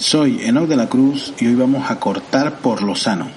Soy 0.00 0.40
Enoch 0.44 0.66
de 0.66 0.76
la 0.76 0.88
Cruz 0.88 1.34
y 1.38 1.46
hoy 1.46 1.54
vamos 1.56 1.90
a 1.90 2.00
cortar 2.00 2.60
por 2.60 2.82
lo 2.82 2.96
sano. 2.96 3.28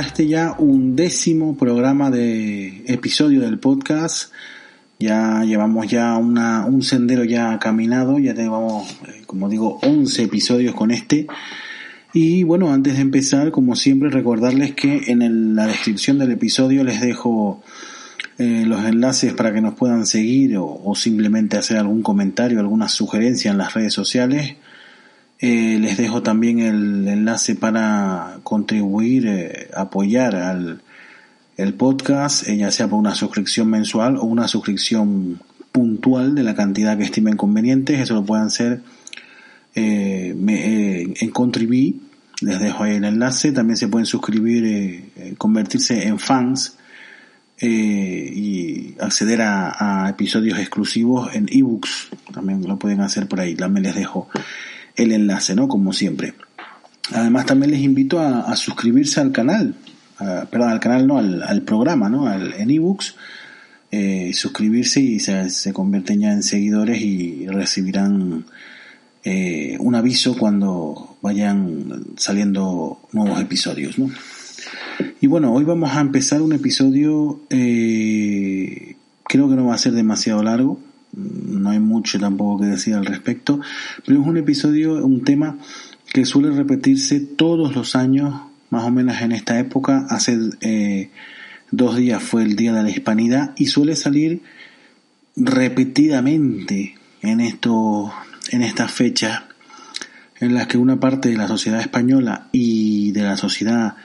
Este 0.00 0.26
ya 0.26 0.54
undécimo 0.58 1.56
programa 1.56 2.10
de 2.10 2.84
episodio 2.86 3.40
del 3.40 3.58
podcast. 3.58 4.32
Ya 4.98 5.44
llevamos 5.44 5.86
ya 5.88 6.16
una, 6.16 6.64
un 6.66 6.82
sendero 6.82 7.24
ya 7.24 7.58
caminado, 7.58 8.18
ya 8.18 8.34
tenemos, 8.34 8.90
eh, 9.08 9.22
como 9.26 9.48
digo, 9.48 9.78
11 9.82 10.22
episodios 10.22 10.74
con 10.74 10.90
este. 10.90 11.26
Y 12.12 12.42
bueno, 12.42 12.72
antes 12.72 12.96
de 12.96 13.02
empezar, 13.02 13.50
como 13.50 13.76
siempre, 13.76 14.10
recordarles 14.10 14.74
que 14.74 15.04
en 15.08 15.54
la 15.54 15.66
descripción 15.66 16.18
del 16.18 16.32
episodio 16.32 16.82
les 16.82 17.00
dejo 17.00 17.62
eh, 18.38 18.64
los 18.66 18.84
enlaces 18.84 19.32
para 19.34 19.52
que 19.52 19.60
nos 19.60 19.74
puedan 19.74 20.06
seguir 20.06 20.56
o 20.58 20.94
simplemente 20.94 21.56
hacer 21.56 21.76
algún 21.76 22.02
comentario, 22.02 22.58
alguna 22.58 22.88
sugerencia 22.88 23.50
en 23.50 23.58
las 23.58 23.74
redes 23.74 23.92
sociales. 23.92 24.56
Eh, 25.42 25.78
les 25.80 25.96
dejo 25.96 26.22
también 26.22 26.58
el 26.58 27.08
enlace 27.08 27.54
para 27.54 28.40
contribuir, 28.42 29.26
eh, 29.26 29.70
apoyar 29.74 30.36
al 30.36 30.82
el 31.56 31.74
podcast, 31.74 32.46
eh, 32.48 32.56
ya 32.56 32.70
sea 32.70 32.88
por 32.88 32.98
una 32.98 33.14
suscripción 33.14 33.68
mensual 33.68 34.16
o 34.16 34.24
una 34.24 34.48
suscripción 34.48 35.40
puntual 35.72 36.34
de 36.34 36.42
la 36.42 36.54
cantidad 36.54 36.96
que 36.96 37.04
estimen 37.04 37.36
convenientes. 37.36 38.00
Eso 38.00 38.14
lo 38.14 38.24
pueden 38.24 38.46
hacer 38.46 38.82
en 39.74 41.30
Contribui. 41.32 42.00
Les 42.40 42.60
dejo 42.60 42.84
ahí 42.84 42.96
el 42.96 43.04
enlace. 43.04 43.52
También 43.52 43.76
se 43.76 43.88
pueden 43.88 44.06
suscribir, 44.06 45.36
convertirse 45.36 46.06
en 46.06 46.18
fans 46.18 46.76
y 47.60 48.94
acceder 48.98 49.42
a, 49.42 50.06
a 50.06 50.10
episodios 50.10 50.58
exclusivos 50.58 51.34
en 51.34 51.46
ebooks. 51.50 52.08
También 52.32 52.66
lo 52.66 52.78
pueden 52.78 53.02
hacer 53.02 53.28
por 53.28 53.40
ahí. 53.40 53.54
También 53.54 53.84
les 53.84 53.94
dejo 53.94 54.28
el 54.96 55.12
enlace, 55.12 55.54
¿no? 55.54 55.68
Como 55.68 55.92
siempre. 55.92 56.34
Además 57.12 57.46
también 57.46 57.72
les 57.72 57.80
invito 57.80 58.20
a, 58.20 58.54
suscribirse 58.56 59.20
al 59.20 59.32
canal, 59.32 59.74
perdón, 60.18 60.70
al 60.70 60.80
canal 60.80 61.06
no, 61.06 61.18
al, 61.18 61.62
programa, 61.62 62.08
¿no? 62.08 62.26
Al, 62.26 62.52
en 62.54 62.70
ebooks, 62.70 63.16
eh, 63.90 64.30
suscribirse 64.34 65.00
y 65.00 65.18
se, 65.18 65.72
convierten 65.72 66.20
ya 66.20 66.32
en 66.32 66.44
seguidores 66.44 67.00
y 67.00 67.46
recibirán 67.48 68.44
eh, 69.24 69.76
un 69.80 69.94
aviso 69.96 70.36
cuando 70.38 71.16
vayan 71.22 72.04
saliendo 72.16 73.00
nuevos 73.12 73.40
episodios, 73.40 73.98
¿no? 73.98 74.10
Y 75.20 75.26
bueno, 75.26 75.52
hoy 75.52 75.64
vamos 75.64 75.90
a 75.94 76.00
empezar 76.00 76.40
un 76.40 76.52
episodio, 76.52 77.40
eh, 77.50 78.96
creo 79.24 79.48
que 79.48 79.56
no 79.56 79.66
va 79.66 79.74
a 79.74 79.78
ser 79.78 79.92
demasiado 79.92 80.42
largo, 80.42 80.78
no 81.12 81.70
hay 81.70 81.80
mucho 81.80 82.18
tampoco 82.18 82.62
que 82.62 82.70
decir 82.70 82.94
al 82.94 83.06
respecto, 83.06 83.60
pero 84.04 84.20
es 84.20 84.26
un 84.26 84.36
episodio, 84.36 85.04
un 85.04 85.24
tema 85.24 85.58
que 86.12 86.24
suele 86.24 86.50
repetirse 86.50 87.20
todos 87.20 87.74
los 87.74 87.96
años, 87.96 88.34
más 88.70 88.84
o 88.84 88.90
menos 88.90 89.20
en 89.20 89.32
esta 89.32 89.58
época, 89.58 90.06
hace 90.08 90.38
eh, 90.60 91.10
dos 91.70 91.96
días 91.96 92.22
fue 92.22 92.42
el 92.42 92.56
Día 92.56 92.72
de 92.72 92.82
la 92.82 92.90
Hispanidad 92.90 93.52
y 93.56 93.66
suele 93.66 93.96
salir 93.96 94.42
repetidamente 95.36 96.94
en, 97.22 97.40
esto, 97.40 98.12
en 98.50 98.62
estas 98.62 98.90
fechas 98.90 99.42
en 100.40 100.54
las 100.54 100.66
que 100.66 100.78
una 100.78 100.98
parte 100.98 101.28
de 101.28 101.36
la 101.36 101.46
sociedad 101.46 101.80
española 101.80 102.48
y 102.50 103.12
de 103.12 103.22
la 103.22 103.36
sociedad 103.36 103.96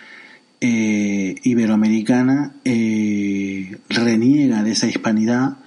eh, 0.60 1.36
iberoamericana 1.44 2.54
eh, 2.66 3.78
reniega 3.90 4.64
de 4.64 4.72
esa 4.72 4.88
hispanidad 4.88 5.58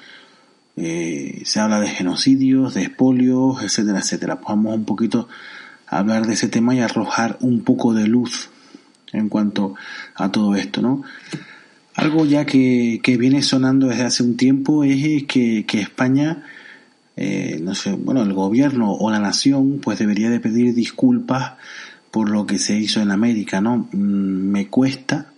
eh, 0.79 1.43
se 1.45 1.61
habla 1.61 1.81
de 1.81 1.89
genocidios, 1.89 2.75
de 2.75 2.83
espolios, 2.83 3.63
etcétera, 3.63 3.99
etcétera. 3.99 4.37
Pues 4.37 4.49
vamos 4.49 4.77
un 4.77 4.85
poquito 4.85 5.29
hablar 5.87 6.27
de 6.27 6.35
ese 6.35 6.49
tema 6.49 6.75
y 6.75 6.81
arrojar 6.81 7.37
un 7.41 7.63
poco 7.63 7.95
de 7.95 8.07
luz 8.07 8.51
en 9.13 9.29
cuanto 9.29 9.75
a 10.15 10.31
todo 10.31 10.55
esto, 10.55 10.83
¿no? 10.83 11.03
Algo 11.95 12.27
ya 12.27 12.47
que, 12.47 13.01
que 13.03 13.17
viene 13.17 13.43
sonando 13.43 13.89
desde 13.89 14.05
hace 14.05 14.23
un 14.23 14.37
tiempo 14.37 14.85
es 14.85 15.25
que, 15.25 15.65
que 15.67 15.81
España, 15.81 16.45
eh, 17.17 17.59
no 17.61 17.75
sé, 17.75 17.93
bueno, 17.93 18.23
el 18.23 18.33
gobierno 18.35 18.93
o 18.93 19.11
la 19.11 19.19
nación, 19.19 19.81
pues 19.83 19.99
debería 19.99 20.31
de 20.31 20.39
pedir 20.39 20.75
disculpas 20.75 21.55
por 22.13 22.31
lo 22.31 22.47
que 22.47 22.59
se 22.59 22.77
hizo 22.79 23.01
en 23.01 23.11
América, 23.11 23.61
¿no? 23.61 23.89
Mm, 23.93 24.51
me 24.51 24.69
cuesta 24.69 25.33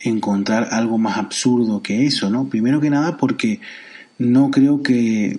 encontrar 0.00 0.68
algo 0.72 0.98
más 0.98 1.16
absurdo 1.16 1.82
que 1.82 2.06
eso, 2.06 2.28
¿no? 2.30 2.48
Primero 2.48 2.80
que 2.80 2.90
nada 2.90 3.16
porque 3.16 3.60
no 4.18 4.50
creo 4.50 4.82
que 4.82 5.38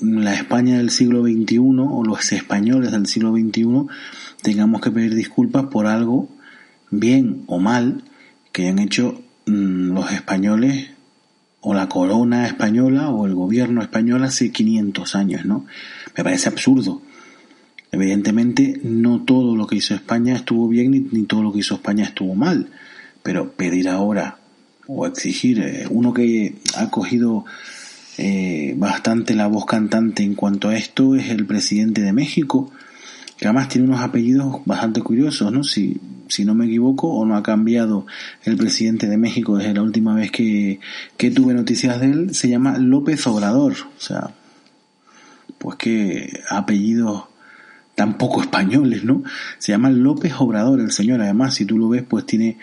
la 0.00 0.34
España 0.34 0.78
del 0.78 0.90
siglo 0.90 1.22
XXI 1.22 1.58
o 1.58 2.04
los 2.04 2.32
españoles 2.32 2.90
del 2.90 3.06
siglo 3.06 3.32
XXI 3.32 3.86
tengamos 4.42 4.80
que 4.80 4.90
pedir 4.90 5.14
disculpas 5.14 5.66
por 5.66 5.86
algo, 5.86 6.28
bien 6.90 7.44
o 7.46 7.58
mal, 7.58 8.02
que 8.52 8.62
hayan 8.62 8.80
hecho 8.80 9.20
mm, 9.46 9.92
los 9.92 10.10
españoles 10.12 10.90
o 11.60 11.74
la 11.74 11.88
corona 11.88 12.46
española 12.46 13.10
o 13.10 13.26
el 13.26 13.34
gobierno 13.34 13.82
español 13.82 14.24
hace 14.24 14.50
500 14.52 15.14
años, 15.14 15.44
¿no? 15.44 15.66
Me 16.16 16.24
parece 16.24 16.48
absurdo. 16.48 17.02
Evidentemente 17.92 18.80
no 18.82 19.22
todo 19.22 19.56
lo 19.56 19.66
que 19.66 19.76
hizo 19.76 19.94
España 19.94 20.34
estuvo 20.36 20.68
bien 20.68 20.90
ni, 20.90 21.00
ni 21.00 21.22
todo 21.24 21.42
lo 21.42 21.52
que 21.52 21.60
hizo 21.60 21.74
España 21.74 22.04
estuvo 22.04 22.34
mal, 22.34 22.70
pero 23.22 23.52
pedir 23.52 23.88
ahora 23.88 24.38
o 24.86 25.06
exigir, 25.06 25.60
eh, 25.60 25.86
uno 25.90 26.12
que 26.12 26.56
ha 26.76 26.90
cogido 26.90 27.44
eh, 28.18 28.74
bastante 28.76 29.34
la 29.34 29.46
voz 29.46 29.66
cantante 29.66 30.22
en 30.22 30.34
cuanto 30.34 30.68
a 30.68 30.76
esto 30.76 31.14
es 31.14 31.28
el 31.30 31.46
presidente 31.46 32.02
de 32.02 32.12
México, 32.12 32.72
además 33.42 33.68
tiene 33.68 33.88
unos 33.88 34.00
apellidos 34.00 34.62
bastante 34.64 35.02
curiosos, 35.02 35.52
¿no? 35.52 35.62
Si, 35.62 36.00
si 36.28 36.44
no 36.44 36.54
me 36.54 36.66
equivoco, 36.66 37.08
o 37.08 37.26
no 37.26 37.36
ha 37.36 37.42
cambiado 37.42 38.06
el 38.44 38.56
presidente 38.56 39.08
de 39.08 39.18
México 39.18 39.58
desde 39.58 39.74
la 39.74 39.82
última 39.82 40.14
vez 40.14 40.30
que, 40.30 40.80
que 41.16 41.30
tuve 41.30 41.52
noticias 41.52 42.00
de 42.00 42.06
él, 42.06 42.34
se 42.34 42.48
llama 42.48 42.78
López 42.78 43.26
Obrador. 43.26 43.74
O 43.96 44.00
sea, 44.00 44.30
pues 45.58 45.76
que 45.76 46.40
apellidos 46.48 47.24
tampoco 47.94 48.40
españoles, 48.40 49.04
¿no? 49.04 49.22
Se 49.58 49.72
llama 49.72 49.90
López 49.90 50.32
Obrador 50.38 50.80
el 50.80 50.92
señor, 50.92 51.20
además, 51.20 51.54
si 51.54 51.64
tú 51.64 51.78
lo 51.78 51.88
ves, 51.88 52.04
pues 52.08 52.24
tiene, 52.26 52.58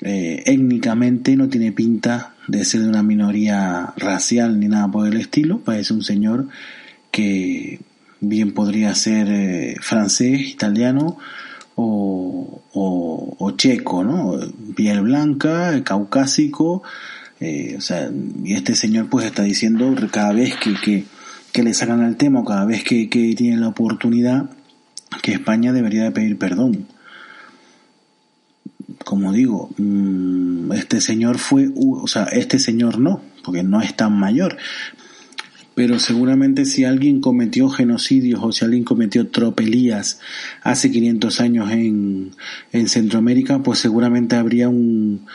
eh, 0.00 0.42
étnicamente 0.46 1.34
no 1.36 1.48
tiene 1.48 1.72
pinta 1.72 2.34
de 2.46 2.64
ser 2.64 2.82
de 2.82 2.88
una 2.88 3.02
minoría 3.02 3.92
racial 3.96 4.60
ni 4.60 4.68
nada 4.68 4.88
por 4.88 5.08
el 5.08 5.16
estilo, 5.16 5.58
parece 5.58 5.92
un 5.92 6.04
señor 6.04 6.48
que 7.10 7.80
bien 8.20 8.52
podría 8.52 8.94
ser 8.94 9.28
eh, 9.28 9.76
francés, 9.80 10.40
italiano 10.40 11.18
o, 11.74 13.54
checo, 13.56 14.04
¿no? 14.04 14.38
Piel 14.76 15.00
blanca, 15.00 15.82
caucásico, 15.82 16.82
eh, 17.40 17.74
o 17.76 17.80
sea, 17.80 18.08
y 18.44 18.52
este 18.52 18.76
señor 18.76 19.08
pues 19.08 19.26
está 19.26 19.42
diciendo 19.42 19.92
cada 20.12 20.32
vez 20.32 20.54
que, 20.56 20.74
que, 20.74 21.04
que 21.50 21.62
le 21.64 21.74
sacan 21.74 22.02
al 22.02 22.16
tema 22.16 22.40
o 22.40 22.44
cada 22.44 22.64
vez 22.64 22.84
que, 22.84 23.08
que 23.08 23.34
tienen 23.34 23.60
la 23.60 23.68
oportunidad 23.68 24.50
que 25.22 25.32
España 25.32 25.72
debería 25.72 26.04
de 26.04 26.12
pedir 26.12 26.38
perdón 26.38 26.86
como 29.04 29.32
digo, 29.32 29.70
mm, 29.76 30.72
este 30.72 31.00
señor 31.00 31.38
fue, 31.38 31.68
o 31.76 32.06
sea, 32.06 32.24
este 32.24 32.58
señor 32.58 32.98
no, 32.98 33.22
porque 33.44 33.62
no 33.62 33.80
es 33.80 33.94
tan 33.96 34.18
mayor. 34.18 34.56
Pero 35.74 36.00
seguramente 36.00 36.64
si 36.64 36.84
alguien 36.84 37.20
cometió 37.20 37.68
genocidios 37.68 38.40
o 38.42 38.50
si 38.50 38.64
alguien 38.64 38.82
cometió 38.82 39.28
tropelías 39.28 40.20
hace 40.62 40.90
500 40.90 41.40
años 41.40 41.70
en, 41.70 42.32
en 42.72 42.88
Centroamérica, 42.88 43.62
pues 43.62 43.78
seguramente 43.78 44.34
habría 44.34 44.68
un, 44.68 45.26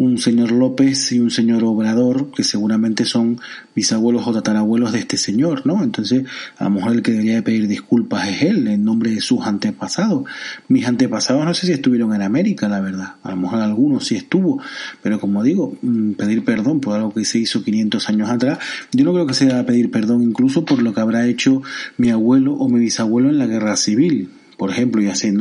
un 0.00 0.16
señor 0.16 0.50
López 0.50 1.12
y 1.12 1.20
un 1.20 1.30
señor 1.30 1.62
Obrador, 1.62 2.30
que 2.30 2.42
seguramente 2.42 3.04
son 3.04 3.38
bisabuelos 3.76 4.26
o 4.26 4.32
tatarabuelos 4.32 4.92
de 4.92 5.00
este 5.00 5.18
señor, 5.18 5.66
¿no? 5.66 5.84
Entonces, 5.84 6.24
a 6.56 6.64
lo 6.64 6.70
mejor 6.70 6.92
el 6.92 7.02
que 7.02 7.12
debería 7.12 7.34
de 7.34 7.42
pedir 7.42 7.68
disculpas 7.68 8.26
es 8.28 8.42
él, 8.42 8.66
en 8.68 8.82
nombre 8.82 9.10
de 9.10 9.20
sus 9.20 9.44
antepasados. 9.44 10.24
Mis 10.68 10.86
antepasados 10.86 11.44
no 11.44 11.52
sé 11.52 11.66
si 11.66 11.72
estuvieron 11.72 12.14
en 12.14 12.22
América, 12.22 12.66
la 12.66 12.80
verdad. 12.80 13.16
A 13.22 13.32
lo 13.32 13.36
mejor 13.36 13.60
algunos 13.60 14.06
sí 14.06 14.16
estuvo, 14.16 14.62
pero 15.02 15.20
como 15.20 15.42
digo, 15.42 15.76
mm, 15.82 16.12
pedir 16.12 16.46
perdón 16.46 16.80
por 16.80 16.96
algo 16.96 17.12
que 17.12 17.26
se 17.26 17.38
hizo 17.38 17.62
500 17.62 18.08
años 18.08 18.30
atrás, 18.30 18.58
yo 18.92 19.04
no 19.04 19.12
creo 19.12 19.26
que 19.26 19.34
sea 19.34 19.66
pedir 19.66 19.90
perdón 19.90 20.22
incluso 20.22 20.64
por 20.64 20.80
lo 20.80 20.94
que 20.94 21.00
habrá 21.02 21.26
hecho 21.26 21.60
mi 21.98 22.08
abuelo 22.08 22.54
o 22.54 22.70
mi 22.70 22.80
bisabuelo 22.80 23.28
en 23.28 23.36
la 23.36 23.46
guerra 23.46 23.76
civil 23.76 24.30
por 24.60 24.70
ejemplo, 24.70 25.00
y 25.00 25.06
hace, 25.06 25.32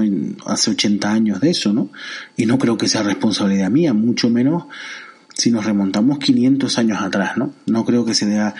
hace 0.46 0.72
80 0.72 1.12
años 1.12 1.42
de 1.42 1.50
eso, 1.50 1.74
¿no? 1.74 1.92
Y 2.38 2.46
no 2.46 2.58
creo 2.58 2.78
que 2.78 2.88
sea 2.88 3.04
responsabilidad 3.04 3.70
mía, 3.70 3.94
mucho 3.94 4.30
menos 4.30 4.64
si 5.34 5.52
nos 5.52 5.66
remontamos 5.66 6.20
500 6.20 6.78
años 6.78 7.02
atrás, 7.02 7.36
¿no? 7.36 7.54
No 7.66 7.84
creo 7.84 8.06
que 8.06 8.14
se 8.14 8.28
deba 8.28 8.56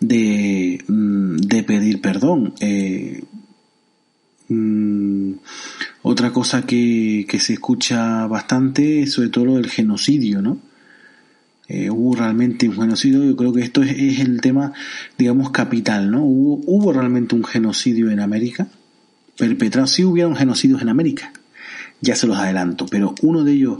de, 0.00 0.82
mm, 0.88 1.36
pedir 1.66 2.00
perdón. 2.00 2.54
Eh, 2.60 3.22
mm, 4.48 5.32
otra 6.00 6.32
cosa 6.32 6.62
que, 6.62 7.26
que, 7.28 7.38
se 7.38 7.52
escucha 7.52 8.26
bastante 8.28 9.02
es 9.02 9.12
sobre 9.12 9.28
todo 9.28 9.44
lo 9.44 9.54
del 9.56 9.68
genocidio, 9.68 10.40
¿no? 10.40 10.58
Eh, 11.68 11.90
hubo 11.90 12.14
realmente 12.16 12.66
un 12.66 12.80
genocidio, 12.80 13.24
yo 13.24 13.36
creo 13.36 13.52
que 13.52 13.60
esto 13.60 13.82
es, 13.82 13.90
es, 13.90 14.20
el 14.20 14.40
tema, 14.40 14.72
digamos, 15.18 15.50
capital, 15.50 16.10
¿no? 16.10 16.24
Hubo, 16.24 16.62
hubo 16.64 16.94
realmente 16.94 17.34
un 17.34 17.44
genocidio 17.44 18.10
en 18.10 18.20
América, 18.20 18.68
perpetrado, 19.38 19.86
sí 19.86 20.04
hubieron 20.04 20.36
genocidios 20.36 20.82
en 20.82 20.90
América, 20.90 21.32
ya 22.00 22.14
se 22.16 22.26
los 22.26 22.36
adelanto, 22.36 22.86
pero 22.86 23.14
uno 23.22 23.44
de 23.44 23.52
ellos 23.52 23.78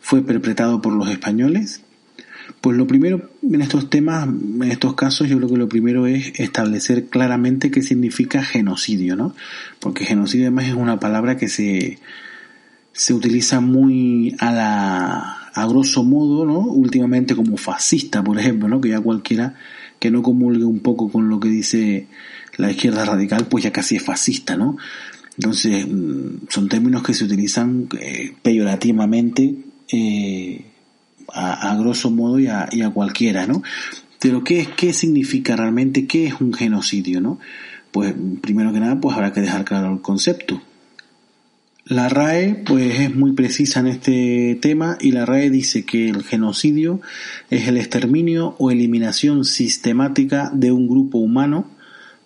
fue 0.00 0.22
perpetrado 0.22 0.82
por 0.82 0.92
los 0.92 1.08
españoles 1.08 1.82
pues 2.60 2.76
lo 2.76 2.86
primero 2.86 3.30
en 3.42 3.60
estos 3.60 3.90
temas, 3.90 4.26
en 4.26 4.62
estos 4.70 4.94
casos, 4.94 5.28
yo 5.28 5.36
creo 5.36 5.48
que 5.48 5.56
lo 5.56 5.68
primero 5.68 6.06
es 6.06 6.32
establecer 6.40 7.06
claramente 7.06 7.70
qué 7.70 7.82
significa 7.82 8.42
genocidio, 8.42 9.16
¿no? 9.16 9.34
Porque 9.80 10.04
genocidio 10.04 10.46
además 10.46 10.68
es 10.68 10.74
una 10.74 10.98
palabra 10.98 11.36
que 11.36 11.48
se, 11.48 11.98
se 12.92 13.14
utiliza 13.14 13.60
muy 13.60 14.34
a 14.38 14.52
la, 14.52 15.50
a 15.52 15.66
grosso 15.66 16.04
modo, 16.04 16.44
¿no? 16.46 16.60
Últimamente 16.60 17.34
como 17.34 17.56
fascista, 17.56 18.24
por 18.24 18.38
ejemplo, 18.38 18.68
¿no? 18.68 18.80
Que 18.80 18.90
ya 18.90 19.00
cualquiera 19.00 19.56
que 19.98 20.10
no 20.10 20.22
comulgue 20.22 20.64
un 20.64 20.80
poco 20.80 21.10
con 21.10 21.28
lo 21.28 21.40
que 21.40 21.48
dice 21.48 22.06
la 22.56 22.70
izquierda 22.70 23.04
radical, 23.04 23.46
pues 23.46 23.64
ya 23.64 23.72
casi 23.72 23.96
es 23.96 24.02
fascista, 24.02 24.56
¿no? 24.56 24.76
Entonces, 25.36 25.86
mm, 25.86 26.48
son 26.48 26.68
términos 26.68 27.02
que 27.02 27.14
se 27.14 27.24
utilizan 27.24 27.88
eh, 28.00 28.34
peyorativamente, 28.42 29.54
eh, 29.90 30.64
a, 31.32 31.74
grosso 31.76 32.10
modo 32.10 32.38
y 32.38 32.46
a, 32.46 32.90
cualquiera, 32.92 33.46
¿no? 33.46 33.62
Pero 34.20 34.44
¿qué, 34.44 34.68
¿qué 34.76 34.92
significa 34.92 35.56
realmente? 35.56 36.06
¿Qué 36.06 36.26
es 36.26 36.40
un 36.40 36.52
genocidio, 36.52 37.20
no? 37.20 37.40
Pues 37.90 38.14
primero 38.40 38.72
que 38.72 38.80
nada, 38.80 39.00
pues 39.00 39.16
habrá 39.16 39.32
que 39.32 39.40
dejar 39.40 39.64
claro 39.64 39.92
el 39.92 40.00
concepto. 40.00 40.62
La 41.86 42.08
RAE 42.08 42.62
pues 42.64 42.98
es 42.98 43.14
muy 43.14 43.32
precisa 43.32 43.80
en 43.80 43.88
este 43.88 44.58
tema 44.62 44.96
y 45.00 45.12
la 45.12 45.26
RAE 45.26 45.50
dice 45.50 45.84
que 45.84 46.08
el 46.08 46.22
genocidio 46.22 47.02
es 47.50 47.68
el 47.68 47.76
exterminio 47.76 48.56
o 48.58 48.70
eliminación 48.70 49.44
sistemática 49.44 50.50
de 50.54 50.72
un 50.72 50.88
grupo 50.88 51.18
humano 51.18 51.68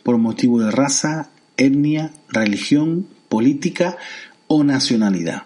por 0.08 0.16
motivo 0.16 0.58
de 0.58 0.70
raza, 0.70 1.28
etnia, 1.58 2.12
religión, 2.30 3.06
política 3.28 3.98
o 4.46 4.64
nacionalidad. 4.64 5.42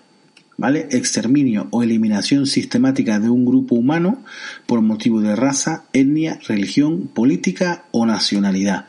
¿vale? 0.57 0.87
Exterminio 0.93 1.67
o 1.73 1.83
eliminación 1.83 2.47
sistemática 2.47 3.19
de 3.19 3.29
un 3.29 3.45
grupo 3.45 3.75
humano 3.75 4.23
por 4.67 4.81
motivo 4.81 5.21
de 5.21 5.35
raza, 5.35 5.87
etnia, 5.93 6.39
religión, 6.47 7.09
política 7.13 7.87
o 7.91 8.07
nacionalidad. 8.07 8.87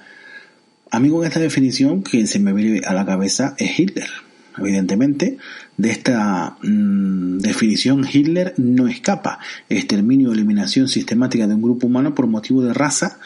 A 0.92 1.00
mí 1.00 1.10
con 1.10 1.26
esta 1.26 1.40
definición, 1.40 2.04
quien 2.04 2.28
se 2.28 2.38
me 2.38 2.54
viene 2.54 2.82
a 2.86 2.94
la 2.94 3.04
cabeza 3.08 3.56
es 3.58 3.80
Hitler. 3.80 4.10
Evidentemente, 4.60 5.40
de 5.78 5.90
esta 5.90 6.56
mm, 6.62 7.40
definición 7.40 8.06
Hitler 8.08 8.54
no 8.58 8.88
escapa. 8.88 9.40
Exterminio 9.70 10.30
o 10.30 10.34
eliminación 10.34 10.88
sistemática 10.88 11.48
de 11.48 11.56
un 11.56 11.64
grupo 11.64 11.88
humano 11.88 12.14
por 12.14 12.28
motivo 12.28 12.62
de 12.62 12.76
raza, 12.76 13.18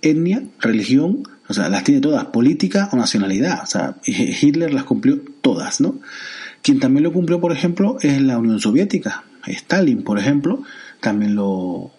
etnia, 0.00 0.44
religión, 0.60 1.24
o 1.48 1.54
sea, 1.54 1.68
las 1.68 1.84
tiene 1.84 2.00
todas, 2.00 2.26
política 2.26 2.88
o 2.92 2.96
nacionalidad. 2.96 3.62
O 3.62 3.66
sea, 3.66 3.96
Hitler 4.06 4.72
las 4.72 4.84
cumplió 4.84 5.20
todas, 5.40 5.80
¿no? 5.80 5.96
Quien 6.62 6.80
también 6.80 7.04
lo 7.04 7.12
cumplió, 7.12 7.40
por 7.40 7.52
ejemplo, 7.52 7.96
es 8.02 8.20
la 8.20 8.38
Unión 8.38 8.60
Soviética. 8.60 9.24
Stalin, 9.46 10.02
por 10.02 10.18
ejemplo, 10.18 10.62
también 11.00 11.34
lo, 11.34 11.90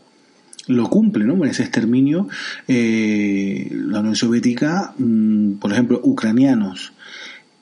lo 0.68 0.90
cumple, 0.90 1.26
¿no? 1.26 1.34
En 1.44 1.50
ese 1.50 1.64
exterminio, 1.64 2.28
eh, 2.68 3.68
la 3.72 4.02
Unión 4.02 4.16
Soviética, 4.16 4.94
mm, 4.98 5.54
por 5.54 5.72
ejemplo, 5.72 6.00
ucranianos, 6.04 6.94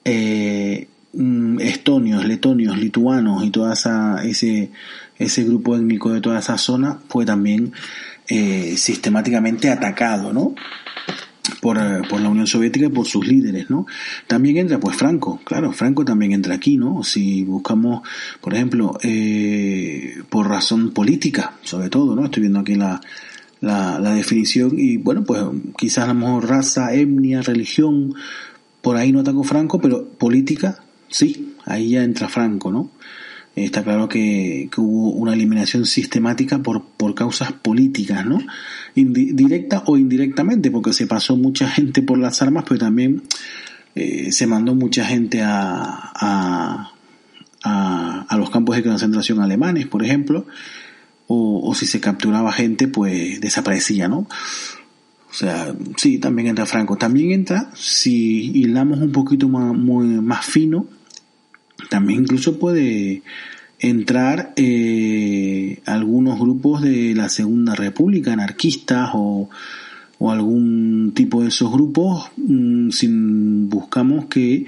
eh, 0.03 0.87
mm, 1.13 1.59
estonios, 1.61 2.25
letonios, 2.25 2.77
lituanos 2.77 3.43
y 3.45 3.51
esa, 3.71 4.23
ese, 4.25 4.71
ese 5.17 5.43
grupo 5.45 5.77
étnico 5.77 6.11
de 6.11 6.21
toda 6.21 6.39
esa 6.39 6.57
zona 6.57 6.99
fue 7.07 7.25
también 7.25 7.71
eh, 8.27 8.75
sistemáticamente 8.75 9.69
atacado, 9.69 10.33
¿no? 10.33 10.53
Por, 11.61 11.77
eh, 11.77 12.01
por, 12.09 12.21
la 12.21 12.29
Unión 12.29 12.47
Soviética 12.47 12.85
y 12.85 12.89
por 12.89 13.05
sus 13.05 13.27
líderes, 13.27 13.69
¿no? 13.69 13.85
También 14.27 14.57
entra, 14.57 14.79
pues 14.79 14.95
Franco, 14.97 15.39
claro, 15.43 15.71
Franco 15.71 16.05
también 16.05 16.31
entra 16.31 16.55
aquí, 16.55 16.77
¿no? 16.77 17.03
Si 17.03 17.43
buscamos, 17.43 18.07
por 18.41 18.53
ejemplo, 18.53 18.97
eh, 19.03 20.21
por 20.29 20.47
razón 20.47 20.91
política, 20.91 21.53
sobre 21.63 21.89
todo, 21.89 22.15
¿no? 22.15 22.25
Estoy 22.25 22.41
viendo 22.41 22.59
aquí 22.59 22.75
la, 22.75 23.01
la, 23.61 23.99
la, 23.99 24.13
definición 24.13 24.73
y, 24.77 24.97
bueno, 24.97 25.23
pues 25.23 25.43
quizás 25.77 26.05
a 26.05 26.07
lo 26.07 26.15
mejor 26.15 26.49
raza, 26.49 26.93
etnia, 26.93 27.41
religión, 27.41 28.13
por 28.81 28.97
ahí 28.97 29.11
no 29.11 29.21
ataco 29.21 29.43
Franco, 29.43 29.79
pero 29.79 30.07
política, 30.07 30.83
sí, 31.09 31.55
ahí 31.65 31.91
ya 31.91 32.03
entra 32.03 32.29
Franco, 32.29 32.71
¿no? 32.71 32.91
Está 33.57 33.83
claro 33.83 34.07
que, 34.07 34.69
hubo 34.77 35.09
una 35.13 35.33
eliminación 35.33 35.87
sistemática 35.87 36.59
por, 36.59 36.83
por 36.83 37.15
causas 37.15 37.51
políticas, 37.53 38.23
¿no? 38.23 38.39
directa 38.93 39.83
o 39.87 39.97
indirectamente, 39.97 40.69
porque 40.69 40.93
se 40.93 41.07
pasó 41.07 41.35
mucha 41.35 41.67
gente 41.67 42.03
por 42.03 42.19
las 42.19 42.39
armas, 42.43 42.65
pero 42.67 42.79
también 42.79 43.23
eh, 43.95 44.31
se 44.31 44.45
mandó 44.45 44.75
mucha 44.75 45.05
gente 45.05 45.41
a, 45.41 46.11
a, 46.13 46.91
a, 48.29 48.37
los 48.37 48.51
campos 48.51 48.75
de 48.75 48.83
concentración 48.83 49.39
alemanes, 49.39 49.87
por 49.87 50.03
ejemplo, 50.03 50.45
o, 51.25 51.67
o 51.67 51.73
si 51.73 51.87
se 51.87 51.99
capturaba 51.99 52.51
gente, 52.53 52.87
pues 52.87 53.41
desaparecía, 53.41 54.07
¿no? 54.07 54.27
O 55.29 55.33
sea, 55.33 55.73
sí, 55.95 56.19
también 56.19 56.49
entra 56.49 56.67
Franco. 56.67 56.95
También 56.95 57.31
entra, 57.31 57.71
si 57.75 58.51
hilamos 58.51 58.99
un 58.99 59.11
poquito 59.11 59.49
más, 59.49 59.75
más 59.75 60.45
fino, 60.45 60.87
también 61.89 62.21
incluso 62.21 62.59
puede 62.59 63.23
entrar 63.79 64.53
eh, 64.55 65.79
algunos 65.85 66.39
grupos 66.39 66.81
de 66.81 67.13
la 67.15 67.29
Segunda 67.29 67.75
República, 67.75 68.33
anarquistas 68.33 69.11
o, 69.13 69.49
o 70.19 70.31
algún 70.31 71.11
tipo 71.13 71.43
de 71.43 71.49
esos 71.49 71.71
grupos, 71.71 72.29
mm, 72.37 72.89
sin 72.89 73.69
buscamos 73.69 74.25
que 74.25 74.65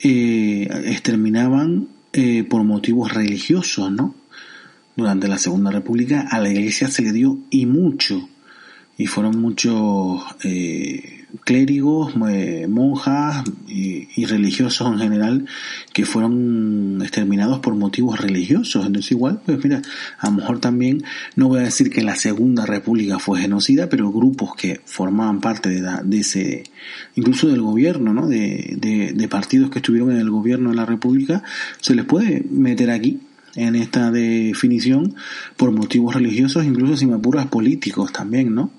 eh, 0.00 0.68
exterminaban 0.86 1.88
eh, 2.12 2.44
por 2.44 2.64
motivos 2.64 3.12
religiosos, 3.12 3.92
¿no? 3.92 4.14
Durante 4.96 5.28
la 5.28 5.38
Segunda 5.38 5.70
República 5.70 6.26
a 6.28 6.40
la 6.40 6.50
Iglesia 6.50 6.88
se 6.88 7.02
le 7.02 7.12
dio 7.12 7.38
y 7.50 7.66
mucho, 7.66 8.28
y 9.00 9.06
fueron 9.06 9.40
muchos 9.40 10.20
eh, 10.44 11.24
clérigos, 11.44 12.12
eh, 12.28 12.66
monjas 12.68 13.44
y, 13.66 14.26
religiosos 14.26 14.92
en 14.92 14.98
general 14.98 15.46
que 15.94 16.04
fueron 16.04 16.98
exterminados 17.00 17.60
por 17.60 17.74
motivos 17.74 18.20
religiosos. 18.20 18.84
Entonces 18.84 19.12
igual, 19.12 19.40
pues 19.46 19.64
mira, 19.64 19.80
a 20.18 20.26
lo 20.28 20.36
mejor 20.36 20.60
también, 20.60 21.02
no 21.34 21.48
voy 21.48 21.60
a 21.60 21.62
decir 21.62 21.88
que 21.88 22.02
la 22.02 22.14
Segunda 22.14 22.66
República 22.66 23.18
fue 23.18 23.40
genocida, 23.40 23.88
pero 23.88 24.12
grupos 24.12 24.54
que 24.54 24.82
formaban 24.84 25.40
parte 25.40 25.70
de, 25.70 26.18
ese, 26.18 26.64
incluso 27.14 27.48
del 27.48 27.62
gobierno, 27.62 28.12
¿no? 28.12 28.28
De, 28.28 28.76
de, 28.76 29.28
partidos 29.28 29.70
que 29.70 29.78
estuvieron 29.78 30.10
en 30.10 30.18
el 30.18 30.28
gobierno 30.28 30.70
de 30.70 30.76
la 30.76 30.84
República, 30.84 31.42
se 31.80 31.94
les 31.94 32.04
puede 32.04 32.44
meter 32.50 32.90
aquí 32.90 33.18
en 33.56 33.74
esta 33.74 34.10
definición 34.10 35.14
por 35.56 35.72
motivos 35.72 36.14
religiosos, 36.14 36.64
incluso 36.64 36.96
si 36.96 37.06
me 37.06 37.16
apuras 37.16 37.46
políticos 37.46 38.12
también, 38.12 38.54
¿no? 38.54 38.70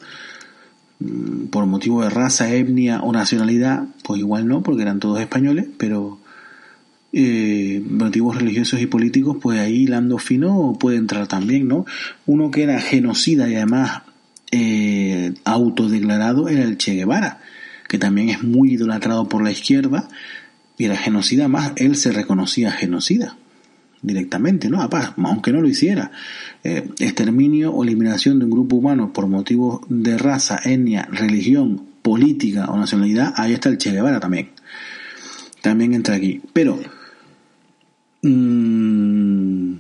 Mm, 1.00 1.48
por 1.48 1.66
motivo 1.66 2.04
de 2.04 2.10
raza, 2.10 2.54
etnia 2.54 3.02
o 3.02 3.12
nacionalidad, 3.12 3.86
pues 4.04 4.20
igual 4.20 4.48
no, 4.48 4.62
porque 4.64 4.84
eran 4.84 5.00
todos 5.00 5.20
españoles, 5.20 5.68
pero 5.78 6.20
eh, 7.14 7.84
motivos 7.90 8.38
religiosos 8.38 8.80
y 8.82 8.86
políticos, 8.86 9.38
pues 9.42 9.60
ahí 9.60 9.88
Lando 9.88 10.18
Fino 10.18 10.78
puede 10.80 10.98
entrar 10.98 11.28
también, 11.28 11.68
¿no? 11.68 11.86
Uno 12.26 12.52
que 12.52 12.64
era 12.64 12.80
genocida 12.80 13.50
y 13.50 13.56
además 13.56 14.04
eh, 14.52 15.34
autodeclarado 15.44 16.48
era 16.50 16.64
el 16.64 16.78
Che 16.78 16.94
Guevara, 16.94 17.42
que 17.90 17.98
también 17.98 18.30
es 18.30 18.44
muy 18.44 18.74
idolatrado 18.74 19.28
por 19.28 19.44
la 19.44 19.52
izquierda, 19.52 20.08
y 20.78 20.86
era 20.86 20.98
genocida 20.98 21.48
más, 21.48 21.74
él 21.76 21.96
se 21.96 22.12
reconocía 22.12 22.72
genocida 22.72 23.38
directamente, 24.02 24.70
¿no? 24.70 24.88
aunque 25.24 25.52
no 25.52 25.62
lo 25.62 25.68
hiciera. 25.68 26.12
Eh, 26.64 26.90
exterminio 27.00 27.72
o 27.72 27.84
eliminación 27.84 28.40
de 28.40 28.46
un 28.46 28.52
grupo 28.52 28.76
humano 28.76 29.14
por 29.14 29.28
motivos 29.28 29.82
de 29.90 30.18
raza, 30.18 30.60
etnia, 30.64 31.08
religión, 31.12 31.86
política 32.02 32.66
o 32.70 32.78
nacionalidad, 32.78 33.34
ahí 33.36 33.54
está 33.54 33.70
el 33.70 33.78
Che 33.78 33.92
Guevara 33.92 34.20
también. 34.20 34.50
También 35.62 35.94
entra 35.94 36.16
aquí. 36.16 36.42
Pero 36.54 36.80
mmm, 38.24 39.74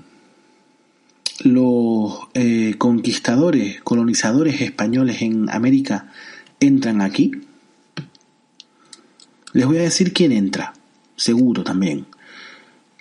los 1.44 2.20
eh, 2.34 2.76
conquistadores, 2.78 3.82
colonizadores 3.82 4.62
españoles 4.62 5.22
en 5.22 5.50
América 5.50 6.12
entran 6.60 7.02
aquí. 7.02 7.32
Les 9.54 9.66
voy 9.66 9.78
a 9.78 9.82
decir 9.82 10.14
quién 10.14 10.32
entra 10.32 10.74
seguro 11.16 11.64
también. 11.64 12.06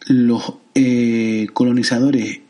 Los 0.06 0.54
eh, 0.74 1.48
colonizadores 1.52 2.40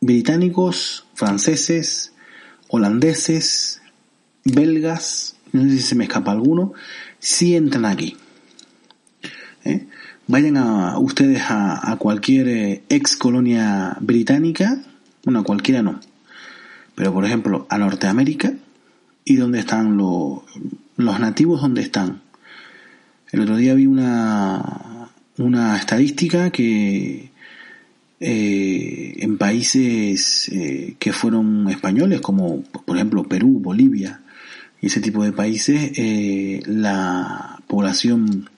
británicos, 0.00 1.06
franceses, 1.14 2.12
holandeses, 2.68 3.82
belgas, 4.44 5.36
no 5.52 5.62
sé 5.64 5.70
si 5.70 5.80
se 5.80 5.94
me 5.94 6.04
escapa 6.04 6.32
alguno, 6.32 6.72
si 7.18 7.54
entran 7.56 7.84
aquí. 7.84 8.16
¿Eh? 9.64 9.86
Vayan 10.26 10.56
a 10.56 10.98
ustedes 10.98 11.42
a, 11.48 11.96
cualquier 11.98 12.48
eh, 12.48 12.82
ex 12.88 13.16
colonia 13.16 13.96
británica, 14.00 14.82
bueno, 15.24 15.44
cualquiera 15.44 15.82
no, 15.82 16.00
pero 16.94 17.12
por 17.12 17.24
ejemplo 17.24 17.66
a 17.68 17.78
Norteamérica, 17.78 18.52
y 19.24 19.36
dónde 19.36 19.58
están 19.58 19.96
los, 19.96 20.40
los 20.96 21.20
nativos, 21.20 21.60
dónde 21.60 21.82
están. 21.82 22.22
El 23.32 23.40
otro 23.42 23.56
día 23.56 23.74
vi 23.74 23.86
una, 23.86 25.10
una 25.36 25.76
estadística 25.76 26.50
que 26.50 27.29
eh, 28.22 29.14
en 29.20 29.38
países 29.38 30.50
eh, 30.52 30.94
que 30.98 31.10
fueron 31.10 31.70
españoles, 31.70 32.20
como 32.20 32.62
por 32.62 32.96
ejemplo 32.96 33.24
Perú, 33.24 33.60
Bolivia 33.60 34.20
y 34.82 34.88
ese 34.88 35.00
tipo 35.00 35.24
de 35.24 35.32
países, 35.32 35.92
eh, 35.96 36.62
la 36.66 37.62
población 37.66 38.50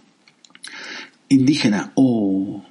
indígena 1.28 1.92
o 1.95 2.64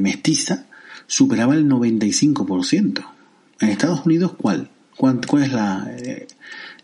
mestiza 0.00 0.66
superaba 1.08 1.54
el 1.54 1.68
95%. 1.68 3.04
En 3.60 3.68
Estados 3.70 4.06
Unidos, 4.06 4.34
¿cuál? 4.38 4.70
¿Cuál, 4.96 5.42
es 5.42 5.52
la, 5.52 5.90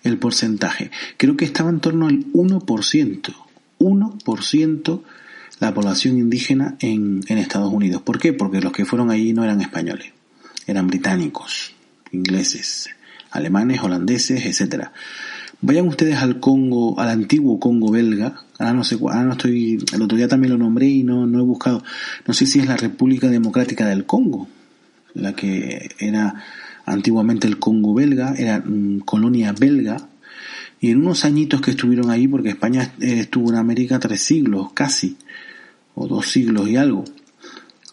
el 0.03 0.19
porcentaje? 0.19 0.91
Creo 1.17 1.37
que 1.37 1.45
estaba 1.45 1.71
en 1.71 1.81
torno 1.81 2.09
al 2.09 2.25
1%. 2.33 3.35
1% 3.79 5.03
la 5.61 5.73
población 5.73 6.19
indígena 6.19 6.77
en, 6.81 7.23
Estados 7.29 7.73
Unidos. 7.73 8.03
¿Por 8.03 8.19
qué? 8.19 8.33
Porque 8.33 8.61
los 8.61 8.73
que 8.73 8.85
fueron 8.85 9.11
ahí 9.11 9.33
no 9.33 9.45
eran 9.45 9.61
españoles, 9.61 10.13
eran 10.67 10.87
británicos, 10.87 11.75
ingleses, 12.13 12.89
alemanes, 13.31 13.81
holandeses, 13.83 14.45
etcétera. 14.47 14.93
Vayan 15.61 15.89
ustedes 15.89 16.17
al 16.17 16.41
Congo, 16.41 17.01
al 17.01 17.09
antiguo 17.09 17.59
Congo 17.59 17.91
belga. 17.91 18.43
Ahora 18.59 18.75
no 18.75 18.85
sé, 18.85 18.97
ahora 19.01 19.25
no 19.25 19.33
estoy, 19.33 19.83
el 19.93 20.03
otro 20.03 20.17
día 20.17 20.29
también 20.29 20.53
lo 20.53 20.59
nombré 20.59 20.89
y 20.89 21.03
no, 21.03 21.27
no 21.27 21.39
he 21.39 21.43
buscado. 21.43 21.83
No 22.27 22.35
sé 22.35 22.47
si 22.47 22.61
es 22.61 22.67
la 22.67 22.77
República 22.77 23.29
Democrática 23.29 23.87
del 23.87 24.05
Congo, 24.05 24.49
la 25.15 25.35
que 25.35 25.91
era 25.99 26.35
antiguamente 26.87 27.47
el 27.47 27.59
Congo 27.59 27.95
belga, 27.95 28.35
era 28.37 28.61
mm, 28.61 29.01
colonia 29.01 29.53
belga, 29.53 29.97
y 30.81 30.91
en 30.91 30.99
unos 30.99 31.25
añitos 31.25 31.63
que 31.63 31.71
estuvieron 31.71 32.11
ahí, 32.11 32.29
porque 32.29 32.51
España 32.51 32.93
estuvo 33.01 33.51
en 33.51 33.57
América 33.57 33.99
tres 33.99 34.21
siglos, 34.21 34.73
casi, 34.75 35.17
o 35.95 36.07
dos 36.07 36.31
siglos 36.31 36.69
y 36.69 36.77
algo. 36.77 37.05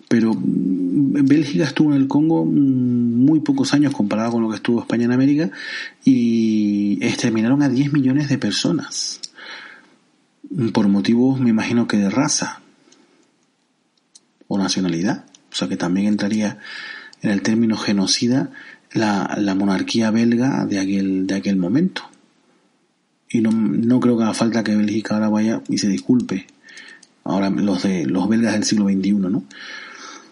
Pero 0.08 0.34
Bélgica 0.38 1.64
estuvo 1.64 1.94
en 1.94 2.02
el 2.02 2.08
Congo 2.08 2.44
muy 2.46 3.40
pocos 3.40 3.74
años 3.74 3.94
comparado 3.94 4.34
con 4.34 4.44
lo 4.44 4.50
que 4.50 4.58
estuvo 4.58 4.82
España 4.82 5.06
en 5.06 5.14
América 5.14 5.52
y 6.04 7.00
exterminaron 7.02 7.62
a 7.62 7.70
10 7.70 7.94
millones 7.94 8.28
de 8.28 8.38
personas 8.38 9.22
por 10.74 10.88
motivos, 10.90 11.40
me 11.40 11.50
imagino 11.50 11.88
que 11.88 11.98
de 11.98 12.10
raza 12.10 12.62
o 14.48 14.58
nacionalidad. 14.58 15.26
O 15.52 15.56
sea 15.56 15.68
que 15.68 15.78
también 15.78 16.08
entraría 16.08 16.60
en 17.22 17.32
el 17.32 17.42
término 17.42 17.78
genocida 17.78 18.52
la, 18.92 19.38
la 19.40 19.56
monarquía 19.56 20.12
belga 20.12 20.66
de 20.66 20.80
aquel, 20.80 21.28
de 21.28 21.36
aquel 21.36 21.56
momento. 21.56 22.04
Y 23.30 23.40
no, 23.40 23.52
no 23.52 24.00
creo 24.02 24.18
que 24.18 24.24
haga 24.24 24.34
falta 24.34 24.64
que 24.64 24.76
Bélgica 24.76 25.16
ahora 25.16 25.30
vaya 25.30 25.62
y 25.70 25.78
se 25.78 25.88
disculpe 25.88 26.48
ahora 27.24 27.50
los 27.50 27.84
de 27.84 28.06
los 28.06 28.28
belgas 28.28 28.54
del 28.54 28.64
siglo 28.64 28.86
XXI, 28.86 29.12
¿no? 29.14 29.44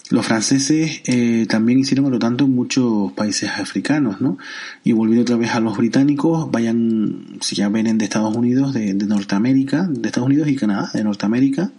Los 0.09 0.25
franceses 0.25 1.01
eh, 1.05 1.45
también 1.47 1.77
hicieron, 1.77 2.05
por 2.05 2.13
lo 2.13 2.19
tanto, 2.19 2.45
en 2.45 2.55
muchos 2.55 3.11
países 3.11 3.51
africanos, 3.51 4.19
¿no? 4.21 4.39
Y 4.83 4.91
volviendo 4.91 5.21
otra 5.21 5.35
vez 5.35 5.51
a 5.51 5.59
los 5.59 5.77
británicos, 5.77 6.49
vayan, 6.49 7.37
si 7.41 7.55
ya 7.55 7.69
vienen 7.69 7.99
de 7.99 8.05
Estados 8.05 8.35
Unidos, 8.35 8.73
de, 8.73 8.95
Norteamérica, 8.95 9.83
de 9.87 10.07
Estados 10.07 10.27
Unidos 10.27 10.47
y 10.47 10.55
Canadá, 10.55 10.89
de 10.95 11.03
Norteamérica. 11.03 11.71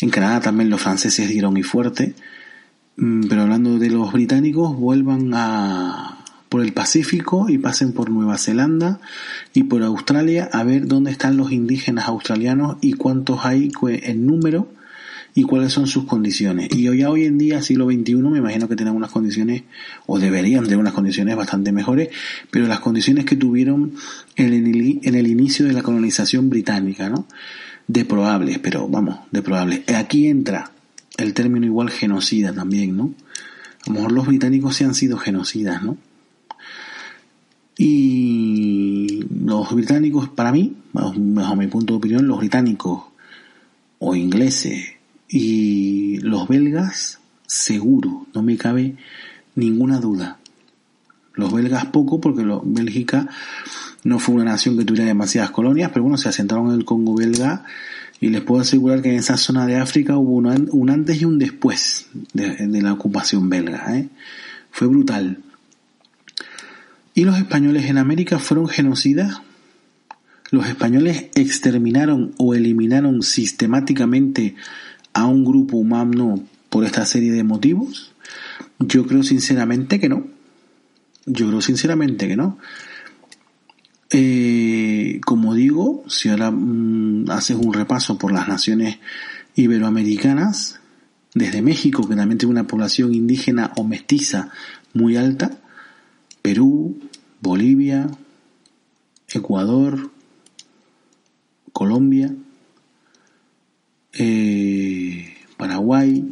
En 0.00 0.10
Canadá 0.10 0.40
también 0.40 0.68
los 0.68 0.82
franceses 0.82 1.30
dieron 1.30 1.56
y 1.56 1.62
fuerte. 1.62 2.14
Mm, 2.96 3.28
pero 3.28 3.42
hablando 3.42 3.78
de 3.78 3.88
los 3.88 4.12
británicos, 4.12 4.76
vuelvan 4.76 5.30
a, 5.32 6.19
por 6.50 6.62
el 6.62 6.72
Pacífico 6.72 7.48
y 7.48 7.58
pasen 7.58 7.92
por 7.92 8.10
Nueva 8.10 8.36
Zelanda 8.36 9.00
y 9.54 9.62
por 9.62 9.82
Australia 9.84 10.50
a 10.52 10.64
ver 10.64 10.86
dónde 10.86 11.12
están 11.12 11.36
los 11.36 11.52
indígenas 11.52 12.08
australianos 12.08 12.76
y 12.82 12.94
cuántos 12.94 13.46
hay 13.46 13.70
en 13.82 14.26
número 14.26 14.68
y 15.32 15.44
cuáles 15.44 15.72
son 15.72 15.86
sus 15.86 16.06
condiciones. 16.06 16.68
Y 16.74 16.88
hoy, 16.88 17.04
hoy 17.04 17.24
en 17.24 17.38
día, 17.38 17.62
siglo 17.62 17.86
XXI, 17.86 18.16
me 18.16 18.38
imagino 18.38 18.68
que 18.68 18.74
tienen 18.74 18.96
unas 18.96 19.12
condiciones, 19.12 19.62
o 20.06 20.18
deberían 20.18 20.64
tener 20.64 20.78
unas 20.78 20.92
condiciones 20.92 21.36
bastante 21.36 21.70
mejores, 21.70 22.08
pero 22.50 22.66
las 22.66 22.80
condiciones 22.80 23.24
que 23.24 23.36
tuvieron 23.36 23.94
en 24.34 24.52
el, 24.52 25.00
en 25.04 25.14
el 25.14 25.26
inicio 25.28 25.66
de 25.66 25.72
la 25.72 25.82
colonización 25.82 26.50
británica, 26.50 27.08
¿no? 27.08 27.26
De 27.86 28.04
probables, 28.04 28.58
pero 28.58 28.88
vamos, 28.88 29.20
de 29.30 29.40
probables. 29.40 29.88
Aquí 29.94 30.26
entra 30.26 30.72
el 31.16 31.32
término 31.32 31.64
igual 31.64 31.90
genocida 31.90 32.52
también, 32.52 32.96
¿no? 32.96 33.14
A 33.86 33.90
lo 33.90 33.94
mejor 33.94 34.12
los 34.12 34.26
británicos 34.26 34.74
se 34.74 34.84
han 34.84 34.94
sido 34.94 35.16
genocidas, 35.16 35.82
¿no? 35.84 35.96
Y 37.82 39.24
los 39.42 39.74
británicos, 39.74 40.28
para 40.28 40.52
mí, 40.52 40.76
bajo, 40.92 41.56
mi 41.56 41.66
punto 41.66 41.94
de 41.94 41.96
opinión, 41.96 42.26
los 42.26 42.36
británicos 42.36 43.04
o 43.98 44.14
ingleses 44.14 44.84
y 45.30 46.18
los 46.18 46.46
belgas, 46.46 47.20
seguro, 47.46 48.26
no 48.34 48.42
me 48.42 48.58
cabe 48.58 48.96
ninguna 49.54 49.98
duda. 49.98 50.40
Los 51.32 51.54
belgas 51.54 51.86
poco, 51.86 52.20
porque 52.20 52.44
Bélgica 52.64 53.30
no 54.04 54.18
fue 54.18 54.34
una 54.34 54.44
nación 54.44 54.76
que 54.76 54.84
tuviera 54.84 55.06
demasiadas 55.06 55.50
colonias, 55.50 55.90
pero 55.90 56.02
bueno, 56.02 56.18
se 56.18 56.28
asentaron 56.28 56.66
en 56.66 56.74
el 56.74 56.84
Congo 56.84 57.14
belga 57.14 57.64
y 58.20 58.28
les 58.28 58.42
puedo 58.42 58.60
asegurar 58.60 59.00
que 59.00 59.08
en 59.08 59.20
esa 59.20 59.38
zona 59.38 59.64
de 59.64 59.76
África 59.76 60.18
hubo 60.18 60.34
un, 60.34 60.90
antes 60.90 61.22
y 61.22 61.24
un 61.24 61.38
después 61.38 62.08
de, 62.34 62.82
la 62.82 62.92
ocupación 62.92 63.48
belga. 63.48 63.96
¿eh? 63.96 64.10
Fue 64.70 64.86
brutal. 64.86 65.38
¿Y 67.14 67.24
los 67.24 67.38
españoles 67.38 67.86
en 67.86 67.98
América 67.98 68.38
fueron 68.38 68.68
genocidas? 68.68 69.40
¿Los 70.50 70.66
españoles 70.66 71.26
exterminaron 71.34 72.34
o 72.38 72.54
eliminaron 72.54 73.22
sistemáticamente 73.22 74.56
a 75.12 75.26
un 75.26 75.44
grupo 75.44 75.76
humano 75.76 76.42
por 76.68 76.84
esta 76.84 77.04
serie 77.04 77.32
de 77.32 77.44
motivos? 77.44 78.12
Yo 78.78 79.06
creo 79.06 79.22
sinceramente 79.22 80.00
que 80.00 80.08
no. 80.08 80.26
Yo 81.26 81.48
creo 81.48 81.60
sinceramente 81.60 82.26
que 82.26 82.36
no. 82.36 82.58
Eh, 84.10 85.20
como 85.24 85.54
digo, 85.54 86.02
si 86.08 86.28
ahora 86.28 86.50
mm, 86.50 87.30
haces 87.30 87.56
un 87.56 87.72
repaso 87.72 88.18
por 88.18 88.32
las 88.32 88.48
naciones 88.48 88.98
iberoamericanas, 89.54 90.80
desde 91.34 91.62
México, 91.62 92.08
que 92.08 92.16
también 92.16 92.38
tiene 92.38 92.52
una 92.52 92.66
población 92.66 93.14
indígena 93.14 93.72
o 93.76 93.84
mestiza 93.84 94.50
muy 94.94 95.16
alta, 95.16 95.59
Perú, 96.42 96.98
Bolivia, 97.40 98.08
Ecuador, 99.28 100.10
Colombia, 101.72 102.34
eh, 104.12 105.34
Paraguay, 105.56 106.24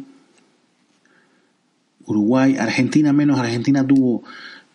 Uruguay, 2.05 2.57
Argentina 2.57 3.13
menos, 3.13 3.39
Argentina 3.39 3.85
tuvo 3.85 4.23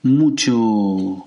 mucho 0.03 1.27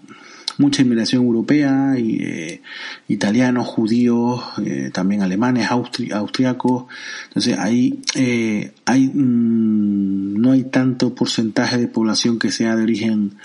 mucha 0.59 0.81
inmigración 0.81 1.23
europea, 1.23 1.99
y, 1.99 2.17
eh, 2.19 2.61
italianos, 3.07 3.67
judíos, 3.67 4.43
eh, 4.65 4.89
también 4.91 5.21
alemanes, 5.21 5.69
austriacos. 5.69 6.85
Entonces 7.27 7.59
ahí 7.59 8.01
hay 8.85 9.11
no 9.13 10.51
hay 10.51 10.63
tanto 10.63 11.13
porcentaje 11.13 11.77
de 11.77 11.87
población 11.87 12.39
que 12.39 12.51
sea 12.51 12.75
de 12.75 12.83
origen 12.83 13.37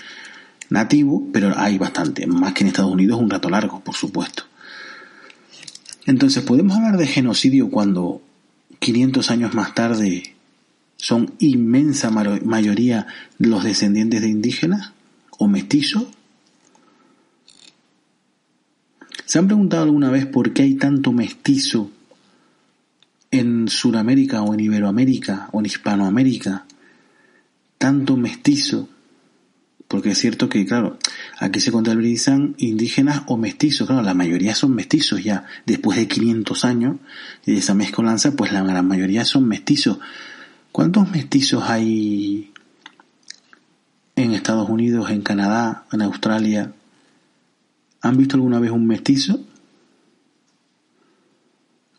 nativo, 0.73 1.29
pero 1.31 1.53
hay 1.55 1.77
bastante, 1.77 2.25
más 2.25 2.53
que 2.53 2.63
en 2.63 2.69
Estados 2.69 2.91
Unidos 2.91 3.21
un 3.21 3.29
rato 3.29 3.47
largo, 3.47 3.79
por 3.81 3.95
supuesto. 3.95 4.43
Entonces, 6.07 6.41
¿podemos 6.41 6.75
hablar 6.75 6.97
de 6.97 7.05
genocidio 7.05 7.69
cuando 7.69 8.23
500 8.79 9.29
años 9.29 9.53
más 9.53 9.75
tarde 9.75 10.35
son 10.97 11.35
inmensa 11.37 12.09
mayoría 12.09 13.05
los 13.37 13.63
descendientes 13.63 14.21
de 14.21 14.29
indígenas 14.29 14.93
o 15.37 15.47
mestizos? 15.47 16.07
¿Se 19.25 19.37
han 19.37 19.45
preguntado 19.45 19.83
alguna 19.83 20.09
vez 20.09 20.25
por 20.25 20.53
qué 20.53 20.63
hay 20.63 20.73
tanto 20.73 21.11
mestizo 21.11 21.91
en 23.29 23.67
Sudamérica 23.67 24.41
o 24.41 24.55
en 24.55 24.59
Iberoamérica 24.59 25.49
o 25.51 25.59
en 25.59 25.67
Hispanoamérica? 25.67 26.65
Tanto 27.77 28.17
mestizo 28.17 28.89
Porque 29.87 30.11
es 30.11 30.17
cierto 30.17 30.49
que, 30.49 30.65
claro, 30.65 30.97
aquí 31.39 31.59
se 31.59 31.71
contabilizan 31.71 32.55
indígenas 32.57 33.23
o 33.27 33.37
mestizos. 33.37 33.87
Claro, 33.87 34.01
la 34.01 34.13
mayoría 34.13 34.55
son 34.55 34.73
mestizos 34.73 35.23
ya. 35.23 35.45
Después 35.65 35.97
de 35.97 36.07
500 36.07 36.65
años 36.65 36.97
de 37.45 37.57
esa 37.57 37.73
mezcolanza, 37.73 38.31
pues 38.35 38.51
la 38.51 38.63
gran 38.63 38.87
mayoría 38.87 39.23
son 39.23 39.47
mestizos. 39.47 39.99
¿Cuántos 40.71 41.11
mestizos 41.11 41.63
hay 41.69 42.51
en 44.15 44.33
Estados 44.33 44.67
Unidos, 44.69 45.11
en 45.11 45.21
Canadá, 45.21 45.85
en 45.91 46.01
Australia? 46.01 46.73
¿Han 48.01 48.17
visto 48.17 48.35
alguna 48.35 48.59
vez 48.59 48.71
un 48.71 48.87
mestizo? 48.87 49.45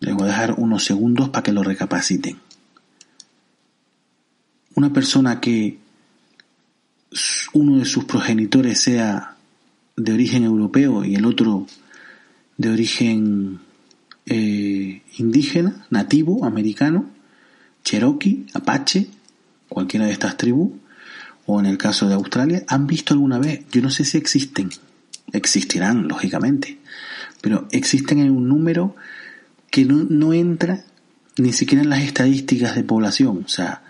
Les 0.01 0.15
voy 0.15 0.25
a 0.25 0.33
dejar 0.33 0.55
unos 0.59 0.85
segundos 0.85 1.29
para 1.29 1.45
que 1.45 1.53
lo 1.53 1.63
recapaciten. 1.63 2.39
Una 4.75 4.93
persona 4.93 5.41
que 5.41 5.79
uno 7.53 7.79
de 7.79 7.85
sus 7.85 8.05
progenitores 8.05 8.81
sea 8.81 9.37
de 9.97 10.13
origen 10.13 10.45
europeo 10.45 11.05
y 11.05 11.15
el 11.15 11.25
otro 11.25 11.67
de 12.57 12.71
origen 12.71 13.61
eh, 14.27 15.03
indígena, 15.19 15.87
nativo, 15.91 16.45
americano, 16.45 17.11
cherokee, 17.85 18.47
apache, 18.55 19.09
cualquiera 19.69 20.07
de 20.07 20.13
estas 20.13 20.37
tribus, 20.37 20.73
o 21.47 21.61
en 21.61 21.67
el 21.67 21.79
caso 21.79 22.09
de 22.09 22.15
Australia, 22.15 22.65
han 22.69 22.87
visto 22.87 23.13
alguna 23.13 23.39
vez, 23.39 23.65
yo 23.71 23.83
no 23.83 23.91
sé 23.91 24.05
si 24.05 24.17
existen, 24.17 24.71
existirán, 25.33 26.09
lógicamente, 26.09 26.79
pero 27.41 27.69
existen 27.71 28.21
en 28.21 28.31
un 28.31 28.49
número 28.49 28.97
que 29.71 29.85
no, 29.85 30.07
no 30.09 30.33
entra 30.33 30.85
ni 31.37 31.53
siquiera 31.53 31.83
en 31.83 31.91
las 31.91 32.03
estadísticas 32.03 32.75
de 32.75 32.85
población, 32.85 33.43
o 33.45 33.49
sea, 33.49 33.83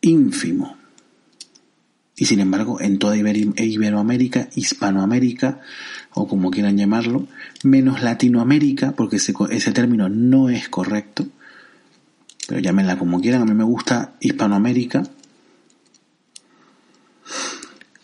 ínfimo. 0.00 0.81
Y 2.22 2.26
sin 2.26 2.38
embargo, 2.38 2.80
en 2.80 3.00
toda 3.00 3.16
Iberoamérica, 3.16 4.48
Hispanoamérica, 4.54 5.58
o 6.14 6.28
como 6.28 6.52
quieran 6.52 6.78
llamarlo, 6.78 7.26
menos 7.64 8.00
Latinoamérica, 8.00 8.92
porque 8.92 9.16
ese, 9.16 9.34
ese 9.50 9.72
término 9.72 10.08
no 10.08 10.48
es 10.48 10.68
correcto, 10.68 11.26
pero 12.46 12.60
llámenla 12.60 12.96
como 12.96 13.20
quieran, 13.20 13.42
a 13.42 13.44
mí 13.44 13.54
me 13.54 13.64
gusta 13.64 14.14
Hispanoamérica. 14.20 15.02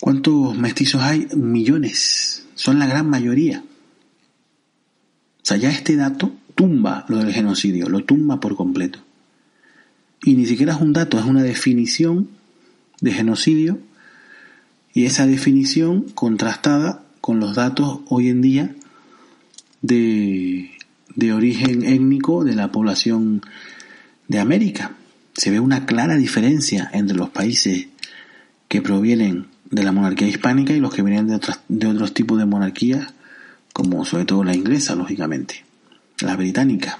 ¿Cuántos 0.00 0.58
mestizos 0.58 1.00
hay? 1.00 1.28
Millones. 1.36 2.44
Son 2.56 2.80
la 2.80 2.88
gran 2.88 3.08
mayoría. 3.08 3.62
O 5.36 5.44
sea, 5.44 5.58
ya 5.58 5.70
este 5.70 5.94
dato 5.94 6.32
tumba 6.56 7.04
lo 7.08 7.18
del 7.18 7.32
genocidio, 7.32 7.88
lo 7.88 8.02
tumba 8.02 8.40
por 8.40 8.56
completo. 8.56 8.98
Y 10.24 10.34
ni 10.34 10.44
siquiera 10.44 10.74
es 10.74 10.80
un 10.80 10.92
dato, 10.92 11.20
es 11.20 11.24
una 11.24 11.44
definición 11.44 12.30
de 13.00 13.12
genocidio 13.12 13.78
y 14.94 15.04
esa 15.04 15.26
definición 15.26 16.02
contrastada 16.14 17.04
con 17.20 17.40
los 17.40 17.54
datos 17.54 18.00
hoy 18.08 18.28
en 18.28 18.40
día 18.42 18.74
de, 19.82 20.70
de 21.14 21.32
origen 21.32 21.84
étnico 21.84 22.44
de 22.44 22.54
la 22.54 22.72
población 22.72 23.42
de 24.28 24.38
América. 24.38 24.92
Se 25.34 25.50
ve 25.50 25.60
una 25.60 25.86
clara 25.86 26.16
diferencia 26.16 26.90
entre 26.92 27.16
los 27.16 27.30
países 27.30 27.88
que 28.68 28.82
provienen 28.82 29.46
de 29.70 29.82
la 29.82 29.92
monarquía 29.92 30.28
hispánica 30.28 30.72
y 30.72 30.80
los 30.80 30.94
que 30.94 31.02
vienen 31.02 31.26
de, 31.26 31.36
otras, 31.36 31.60
de 31.68 31.86
otros 31.86 32.14
tipos 32.14 32.38
de 32.38 32.46
monarquías, 32.46 33.14
como 33.72 34.04
sobre 34.04 34.24
todo 34.24 34.44
la 34.44 34.54
inglesa, 34.54 34.94
lógicamente, 34.94 35.64
la 36.20 36.36
británica. 36.36 36.98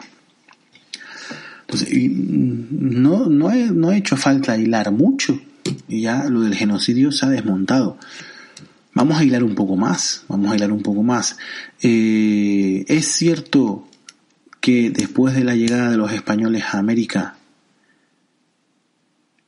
Entonces, 1.62 1.90
no, 2.10 3.26
no, 3.26 3.50
he, 3.50 3.70
no 3.70 3.92
hecho 3.92 4.16
falta 4.16 4.56
hilar 4.56 4.90
mucho, 4.90 5.40
y 5.88 6.02
ya 6.02 6.24
lo 6.28 6.40
del 6.40 6.54
genocidio 6.54 7.12
se 7.12 7.26
ha 7.26 7.28
desmontado. 7.28 7.98
Vamos 8.94 9.18
a 9.18 9.24
hilar 9.24 9.44
un 9.44 9.54
poco 9.54 9.76
más, 9.76 10.24
vamos 10.28 10.50
a 10.50 10.56
hilar 10.56 10.72
un 10.72 10.82
poco 10.82 11.02
más. 11.02 11.36
Eh, 11.82 12.84
es 12.88 13.06
cierto 13.06 13.88
que 14.60 14.90
después 14.90 15.34
de 15.34 15.44
la 15.44 15.54
llegada 15.54 15.90
de 15.90 15.96
los 15.96 16.12
españoles 16.12 16.64
a 16.72 16.78
América, 16.78 17.36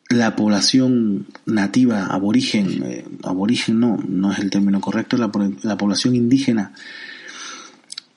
la 0.09 0.35
población 0.37 1.27
nativa, 1.47 2.07
aborigen, 2.07 2.83
eh, 2.85 3.05
aborigen 3.23 3.81
no, 3.81 3.97
no 4.09 4.33
es 4.33 4.39
el 4.39 4.51
término 4.51 4.81
correcto, 4.81 5.17
la, 5.17 5.31
la 5.63 5.77
población 5.77 6.17
indígena, 6.17 6.73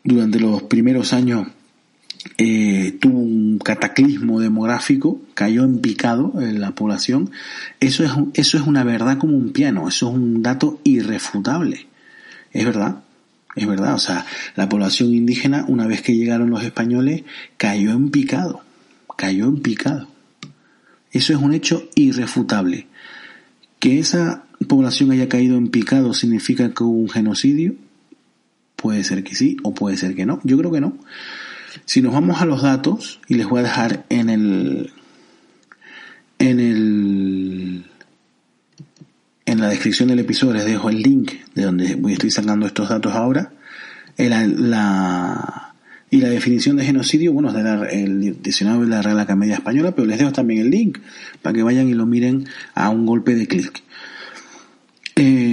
durante 0.03 0.39
los 0.39 0.63
primeros 0.63 1.13
años 1.13 1.47
eh, 2.37 2.97
tuvo 2.99 3.19
un 3.19 3.59
cataclismo 3.59 4.39
demográfico, 4.39 5.21
cayó 5.33 5.63
en 5.63 5.79
picado 5.79 6.33
en 6.41 6.61
la 6.61 6.71
población, 6.71 7.31
eso 7.79 8.03
es, 8.03 8.11
eso 8.33 8.57
es 8.57 8.63
una 8.65 8.83
verdad 8.83 9.17
como 9.17 9.37
un 9.37 9.51
piano, 9.51 9.87
eso 9.87 10.09
es 10.09 10.15
un 10.15 10.41
dato 10.41 10.79
irrefutable. 10.83 11.87
Es 12.51 12.65
verdad, 12.65 13.03
es 13.55 13.67
verdad, 13.67 13.95
o 13.95 13.99
sea, 13.99 14.25
la 14.55 14.69
población 14.69 15.13
indígena, 15.13 15.65
una 15.67 15.85
vez 15.85 16.01
que 16.01 16.15
llegaron 16.15 16.49
los 16.49 16.63
españoles, 16.63 17.23
cayó 17.57 17.91
en 17.91 18.09
picado, 18.09 18.61
cayó 19.15 19.45
en 19.45 19.57
picado. 19.61 20.07
Eso 21.11 21.33
es 21.33 21.39
un 21.39 21.53
hecho 21.53 21.87
irrefutable. 21.95 22.87
Que 23.79 23.99
esa 23.99 24.45
población 24.67 25.11
haya 25.11 25.29
caído 25.29 25.57
en 25.57 25.67
picado 25.67 26.13
significa 26.13 26.73
que 26.73 26.83
hubo 26.83 26.97
un 26.97 27.09
genocidio. 27.09 27.75
Puede 28.75 29.03
ser 29.03 29.23
que 29.23 29.35
sí 29.35 29.57
o 29.61 29.73
puede 29.73 29.97
ser 29.97 30.15
que 30.15 30.25
no. 30.25 30.39
Yo 30.43 30.57
creo 30.57 30.71
que 30.71 30.81
no. 30.81 30.97
Si 31.85 32.01
nos 32.01 32.13
vamos 32.13 32.41
a 32.41 32.45
los 32.45 32.61
datos, 32.61 33.19
y 33.27 33.35
les 33.35 33.47
voy 33.47 33.59
a 33.59 33.63
dejar 33.63 34.05
en 34.09 34.29
el, 34.29 34.91
en 36.39 36.59
el, 36.59 37.85
en 39.45 39.61
la 39.61 39.69
descripción 39.69 40.09
del 40.09 40.19
episodio 40.19 40.53
les 40.53 40.65
dejo 40.65 40.89
el 40.89 41.01
link 41.01 41.31
de 41.55 41.63
donde 41.63 41.97
estoy 42.11 42.31
sacando 42.31 42.65
estos 42.65 42.89
datos 42.89 43.13
ahora, 43.13 43.51
la, 44.17 44.45
la, 44.45 45.73
y 46.09 46.17
la 46.17 46.29
definición 46.29 46.75
de 46.75 46.85
genocidio, 46.85 47.33
bueno, 47.33 47.49
es 47.49 47.55
de 47.55 48.03
el 48.03 48.41
diccionario 48.41 48.81
de 48.81 48.87
la 48.87 49.01
Real 49.01 49.19
Academia 49.19 49.55
Española, 49.55 49.95
pero 49.95 50.05
les 50.05 50.19
dejo 50.19 50.31
también 50.31 50.61
el 50.61 50.69
link 50.69 50.99
para 51.41 51.55
que 51.55 51.63
vayan 51.63 51.89
y 51.89 51.93
lo 51.93 52.05
miren 52.05 52.47
a 52.75 52.89
un 52.89 53.05
golpe 53.05 53.33
de 53.33 53.47
clic. 53.47 53.81
Eh, 55.15 55.52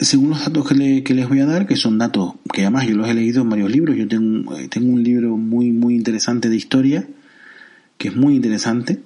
según 0.00 0.30
los 0.30 0.40
datos 0.40 0.68
que, 0.68 1.14
les 1.14 1.28
voy 1.28 1.40
a 1.40 1.46
dar, 1.46 1.66
que 1.66 1.76
son 1.76 1.98
datos 1.98 2.34
que 2.52 2.62
además 2.62 2.86
yo 2.86 2.96
los 2.96 3.08
he 3.08 3.14
leído 3.14 3.42
en 3.42 3.50
varios 3.50 3.70
libros, 3.70 3.96
yo 3.96 4.06
tengo, 4.06 4.56
eh, 4.56 4.68
tengo 4.68 4.92
un 4.92 5.02
libro 5.02 5.36
muy, 5.36 5.72
muy 5.72 5.94
interesante 5.94 6.48
de 6.48 6.56
historia, 6.56 7.06
que 7.96 8.08
es 8.08 8.16
muy 8.16 8.36
interesante, 8.36 9.00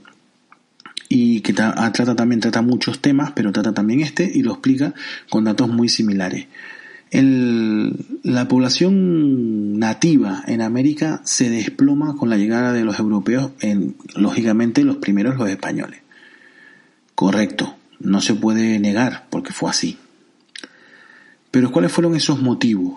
y 1.08 1.40
que 1.40 1.54
ah, 1.58 1.92
trata 1.92 2.14
también, 2.14 2.40
trata 2.40 2.62
muchos 2.62 3.00
temas, 3.00 3.32
pero 3.32 3.52
trata 3.52 3.72
también 3.72 4.00
este 4.00 4.30
y 4.32 4.42
lo 4.42 4.52
explica 4.52 4.94
con 5.28 5.44
datos 5.44 5.68
muy 5.68 5.88
similares. 5.88 6.46
la 7.10 8.48
población 8.48 9.78
nativa 9.78 10.42
en 10.46 10.62
América 10.62 11.20
se 11.24 11.50
desploma 11.50 12.16
con 12.16 12.30
la 12.30 12.38
llegada 12.38 12.72
de 12.72 12.84
los 12.84 12.98
europeos, 12.98 13.52
en, 13.60 13.94
lógicamente 14.14 14.84
los 14.84 14.96
primeros 14.96 15.36
los 15.36 15.50
españoles. 15.50 16.00
Correcto, 17.14 17.76
no 18.00 18.22
se 18.22 18.34
puede 18.34 18.78
negar 18.78 19.26
porque 19.28 19.52
fue 19.52 19.68
así. 19.68 19.98
Pero 21.52 21.70
¿cuáles 21.70 21.92
fueron 21.92 22.16
esos 22.16 22.40
motivos? 22.40 22.94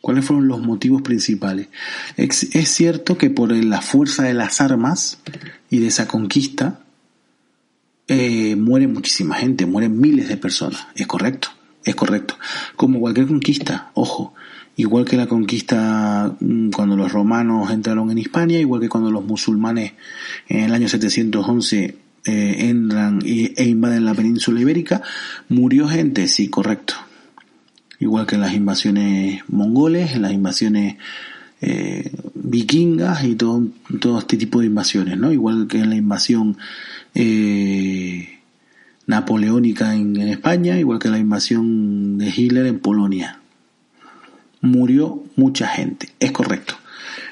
¿Cuáles 0.00 0.24
fueron 0.24 0.48
los 0.48 0.60
motivos 0.60 1.02
principales? 1.02 1.68
Es, 2.16 2.48
cierto 2.68 3.18
que 3.18 3.28
por 3.28 3.52
la 3.52 3.82
fuerza 3.82 4.22
de 4.22 4.34
las 4.34 4.60
armas 4.62 5.18
y 5.68 5.80
de 5.80 5.88
esa 5.88 6.08
conquista 6.08 6.80
eh, 8.08 8.56
muere 8.56 8.88
muchísima 8.88 9.34
gente, 9.34 9.66
mueren 9.66 10.00
miles 10.00 10.28
de 10.28 10.38
personas. 10.38 10.86
Es 10.94 11.06
correcto, 11.06 11.50
es 11.84 11.94
correcto. 11.94 12.38
Como 12.76 12.98
cualquier 12.98 13.26
conquista, 13.26 13.90
ojo, 13.92 14.32
igual 14.76 15.04
que 15.04 15.18
la 15.18 15.26
conquista 15.26 16.34
mm, 16.40 16.70
cuando 16.70 16.96
los 16.96 17.12
romanos 17.12 17.70
entraron 17.70 18.10
en 18.10 18.18
Hispania, 18.18 18.58
igual 18.58 18.80
que 18.80 18.88
cuando 18.88 19.10
los 19.10 19.24
musulmanes 19.24 19.92
en 20.48 20.60
el 20.60 20.72
año 20.72 20.88
711 20.88 21.96
eh, 22.24 22.56
entran 22.60 23.20
e 23.22 23.64
invaden 23.64 24.06
la 24.06 24.14
península 24.14 24.62
ibérica, 24.62 25.02
murió 25.50 25.86
gente, 25.88 26.26
sí, 26.26 26.48
correcto 26.48 27.05
igual 27.98 28.26
que 28.26 28.34
en 28.34 28.40
las 28.42 28.54
invasiones 28.54 29.42
mongoles, 29.48 30.12
en 30.12 30.22
las 30.22 30.32
invasiones 30.32 30.96
eh, 31.60 32.12
vikingas 32.34 33.24
y 33.24 33.34
todo, 33.34 33.62
todo 34.00 34.18
este 34.18 34.36
tipo 34.36 34.60
de 34.60 34.66
invasiones, 34.66 35.18
¿no? 35.18 35.32
Igual 35.32 35.66
que 35.68 35.78
en 35.78 35.90
la 35.90 35.96
invasión 35.96 36.58
eh, 37.14 38.40
napoleónica 39.06 39.94
en, 39.94 40.16
España, 40.16 40.78
igual 40.78 40.98
que 40.98 41.08
la 41.08 41.18
invasión 41.18 42.18
de 42.18 42.28
Hitler 42.28 42.66
en 42.66 42.80
Polonia. 42.80 43.40
Murió 44.60 45.22
mucha 45.36 45.68
gente, 45.68 46.08
es 46.20 46.32
correcto. 46.32 46.74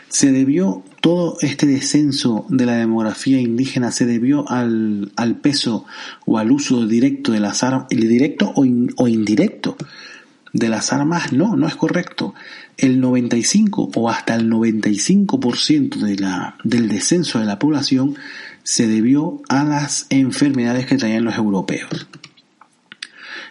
Se 0.09 0.31
debió, 0.31 0.85
todo 1.01 1.37
este 1.41 1.67
descenso 1.67 2.47
de 2.49 2.65
la 2.65 2.77
demografía 2.77 3.41
indígena 3.41 3.91
se 3.91 4.07
debió 4.07 4.49
al, 4.49 5.13
al 5.17 5.37
peso 5.37 5.85
o 6.25 6.39
al 6.39 6.53
uso 6.53 6.87
directo 6.87 7.33
de 7.33 7.41
las 7.41 7.63
armas, 7.65 7.89
directo 7.89 8.53
o, 8.55 8.65
o 8.97 9.09
indirecto 9.09 9.77
de 10.55 10.69
las 10.69 10.93
armas, 10.93 11.33
no, 11.33 11.57
no 11.57 11.67
es 11.67 11.75
correcto. 11.75 12.33
El 12.79 13.01
95 13.01 13.91
o 13.95 14.09
hasta 14.09 14.37
el 14.37 14.49
95% 14.49 15.97
de 15.97 16.17
la, 16.17 16.57
del 16.63 16.89
descenso 16.89 17.41
de 17.41 17.45
la 17.45 17.59
población 17.59 18.17
se 18.63 18.87
debió 18.87 19.43
a 19.49 19.65
las 19.65 20.07
enfermedades 20.11 20.87
que 20.87 20.97
traían 20.97 21.25
los 21.25 21.37
europeos. 21.37 22.07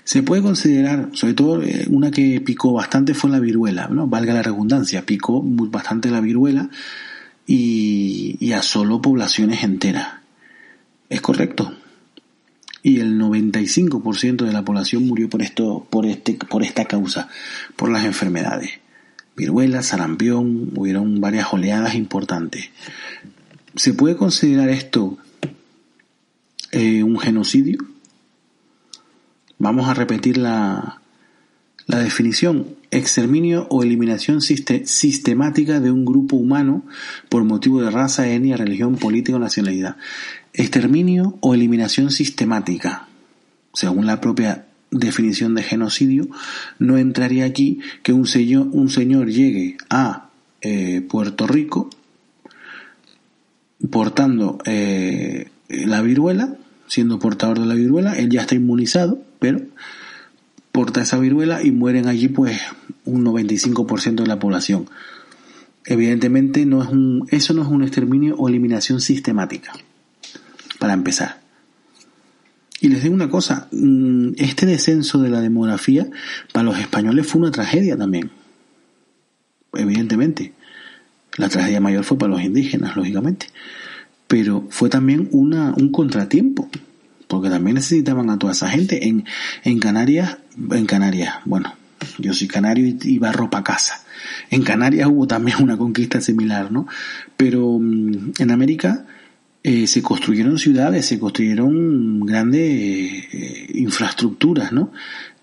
Se 0.05 0.23
puede 0.23 0.41
considerar, 0.41 1.09
sobre 1.13 1.33
todo 1.33 1.61
eh, 1.61 1.85
una 1.89 2.09
que 2.09 2.41
picó 2.41 2.71
bastante 2.71 3.13
fue 3.13 3.29
la 3.29 3.39
viruela, 3.39 3.89
¿no? 3.89 4.07
valga 4.07 4.33
la 4.33 4.41
redundancia, 4.41 5.05
picó 5.05 5.41
bastante 5.43 6.09
la 6.09 6.21
viruela 6.21 6.69
y, 7.45 8.37
y 8.39 8.53
asoló 8.53 9.01
poblaciones 9.01 9.63
enteras. 9.63 10.07
Es 11.09 11.19
correcto. 11.19 11.73
Y 12.83 12.99
el 12.99 13.17
95% 13.17 14.45
de 14.45 14.51
la 14.51 14.65
población 14.65 15.07
murió 15.07 15.29
por 15.29 15.41
esto, 15.41 15.87
por 15.89 16.05
este, 16.05 16.33
por 16.33 16.63
esta 16.63 16.85
causa, 16.85 17.29
por 17.77 17.89
las 17.89 18.05
enfermedades. 18.05 18.71
Viruela, 19.35 19.81
sarampión, 19.81 20.71
hubieron 20.75 21.19
varias 21.21 21.51
oleadas 21.53 21.95
importantes. 21.95 22.69
¿Se 23.75 23.93
puede 23.93 24.15
considerar 24.17 24.69
esto 24.69 25.17
eh, 26.71 27.03
un 27.03 27.17
genocidio? 27.17 27.79
Vamos 29.57 29.87
a 29.87 29.93
repetir 29.93 30.37
la, 30.37 31.01
la 31.87 31.99
definición. 31.99 32.75
Exterminio 32.91 33.65
o 33.69 33.81
eliminación 33.81 34.41
sistemática 34.41 35.79
de 35.79 35.89
un 35.89 36.05
grupo 36.05 36.35
humano 36.35 36.85
por 37.29 37.43
motivo 37.43 37.81
de 37.81 37.89
raza, 37.89 38.29
etnia, 38.29 38.55
religión, 38.55 38.97
política 38.97 39.37
o 39.37 39.39
nacionalidad. 39.39 39.97
Exterminio 40.53 41.37
o 41.41 41.53
eliminación 41.53 42.11
sistemática. 42.11 43.07
Según 43.73 44.05
la 44.05 44.21
propia 44.21 44.65
definición 44.91 45.55
de 45.55 45.63
genocidio, 45.63 46.27
no 46.79 46.97
entraría 46.97 47.45
aquí 47.45 47.79
que 48.03 48.13
un 48.13 48.27
señor, 48.27 48.67
un 48.71 48.89
señor 48.89 49.29
llegue 49.29 49.77
a 49.89 50.29
eh, 50.61 51.01
Puerto 51.01 51.47
Rico 51.47 51.89
portando 53.89 54.59
eh, 54.65 55.49
la 55.67 56.01
viruela, 56.01 56.55
siendo 56.87 57.19
portador 57.19 57.59
de 57.59 57.65
la 57.65 57.75
viruela, 57.75 58.13
él 58.13 58.29
ya 58.29 58.41
está 58.41 58.55
inmunizado, 58.55 59.21
pero 59.39 59.61
porta 60.71 61.01
esa 61.01 61.17
viruela 61.19 61.63
y 61.63 61.71
mueren 61.71 62.07
allí 62.07 62.27
pues 62.29 62.61
un 63.05 63.25
95% 63.25 64.15
de 64.15 64.27
la 64.27 64.39
población. 64.39 64.89
Evidentemente 65.85 66.65
no 66.65 66.81
es 66.81 66.89
un, 66.89 67.27
eso 67.29 67.53
no 67.53 67.61
es 67.61 67.67
un 67.67 67.83
exterminio 67.83 68.35
o 68.37 68.47
eliminación 68.47 69.01
sistemática, 69.01 69.73
para 70.83 70.95
empezar. 70.95 71.39
Y 72.81 72.89
les 72.89 73.03
digo 73.03 73.15
una 73.15 73.29
cosa, 73.29 73.69
mm, 73.71 74.31
este 74.35 74.65
descenso 74.65 75.21
de 75.21 75.29
la 75.29 75.39
demografía 75.39 76.09
para 76.51 76.65
los 76.65 76.77
españoles 76.77 77.25
fue 77.25 77.39
una 77.39 77.51
tragedia 77.51 77.95
también. 77.95 78.31
Evidentemente. 79.71 80.51
La 81.37 81.47
tragedia 81.47 81.79
mayor 81.79 82.03
fue 82.03 82.17
para 82.17 82.33
los 82.33 82.41
indígenas, 82.41 82.97
lógicamente. 82.97 83.47
Pero 84.27 84.67
fue 84.71 84.89
también 84.89 85.29
una, 85.31 85.73
un 85.73 85.89
contratiempo. 85.89 86.67
Porque 87.29 87.49
también 87.49 87.75
necesitaban 87.75 88.29
a 88.29 88.37
toda 88.37 88.51
esa 88.51 88.67
gente. 88.67 89.07
En, 89.07 89.23
en 89.63 89.79
Canarias, 89.79 90.39
en 90.69 90.85
Canarias, 90.85 91.35
bueno, 91.45 91.73
yo 92.17 92.33
soy 92.33 92.49
canario 92.49 92.93
y, 93.01 93.19
barro 93.19 93.49
para 93.49 93.63
casa. 93.63 94.03
En 94.49 94.63
Canarias 94.63 95.07
hubo 95.07 95.27
también 95.27 95.63
una 95.63 95.77
conquista 95.77 96.19
similar, 96.19 96.73
¿no? 96.73 96.87
Pero 97.37 97.79
mm, 97.79 98.33
en 98.39 98.51
América 98.51 99.05
eh, 99.65 99.87
se 99.87 100.01
construyeron 100.01 100.59
ciudades, 100.59 101.05
se 101.05 101.17
construyeron 101.17 102.19
grandes 102.25 102.61
eh, 102.61 103.71
infraestructuras, 103.75 104.73
¿no? 104.73 104.91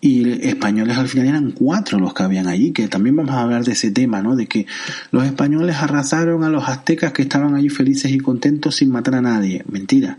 Y 0.02 0.46
españoles 0.46 0.98
al 0.98 1.08
final 1.08 1.28
eran 1.28 1.52
cuatro 1.52 1.98
los 1.98 2.12
que 2.12 2.22
habían 2.22 2.46
allí, 2.46 2.72
que 2.72 2.86
también 2.88 3.16
vamos 3.16 3.34
a 3.34 3.40
hablar 3.40 3.64
de 3.64 3.72
ese 3.72 3.90
tema, 3.90 4.20
¿no? 4.20 4.36
De 4.36 4.46
que 4.46 4.66
los 5.10 5.24
españoles 5.24 5.76
arrasaron 5.76 6.44
a 6.44 6.50
los 6.50 6.68
aztecas 6.68 7.12
que 7.12 7.22
estaban 7.22 7.54
allí 7.54 7.70
felices 7.70 8.12
y 8.12 8.18
contentos 8.18 8.76
sin 8.76 8.90
matar 8.90 9.14
a 9.14 9.22
nadie. 9.22 9.64
Mentira. 9.70 10.18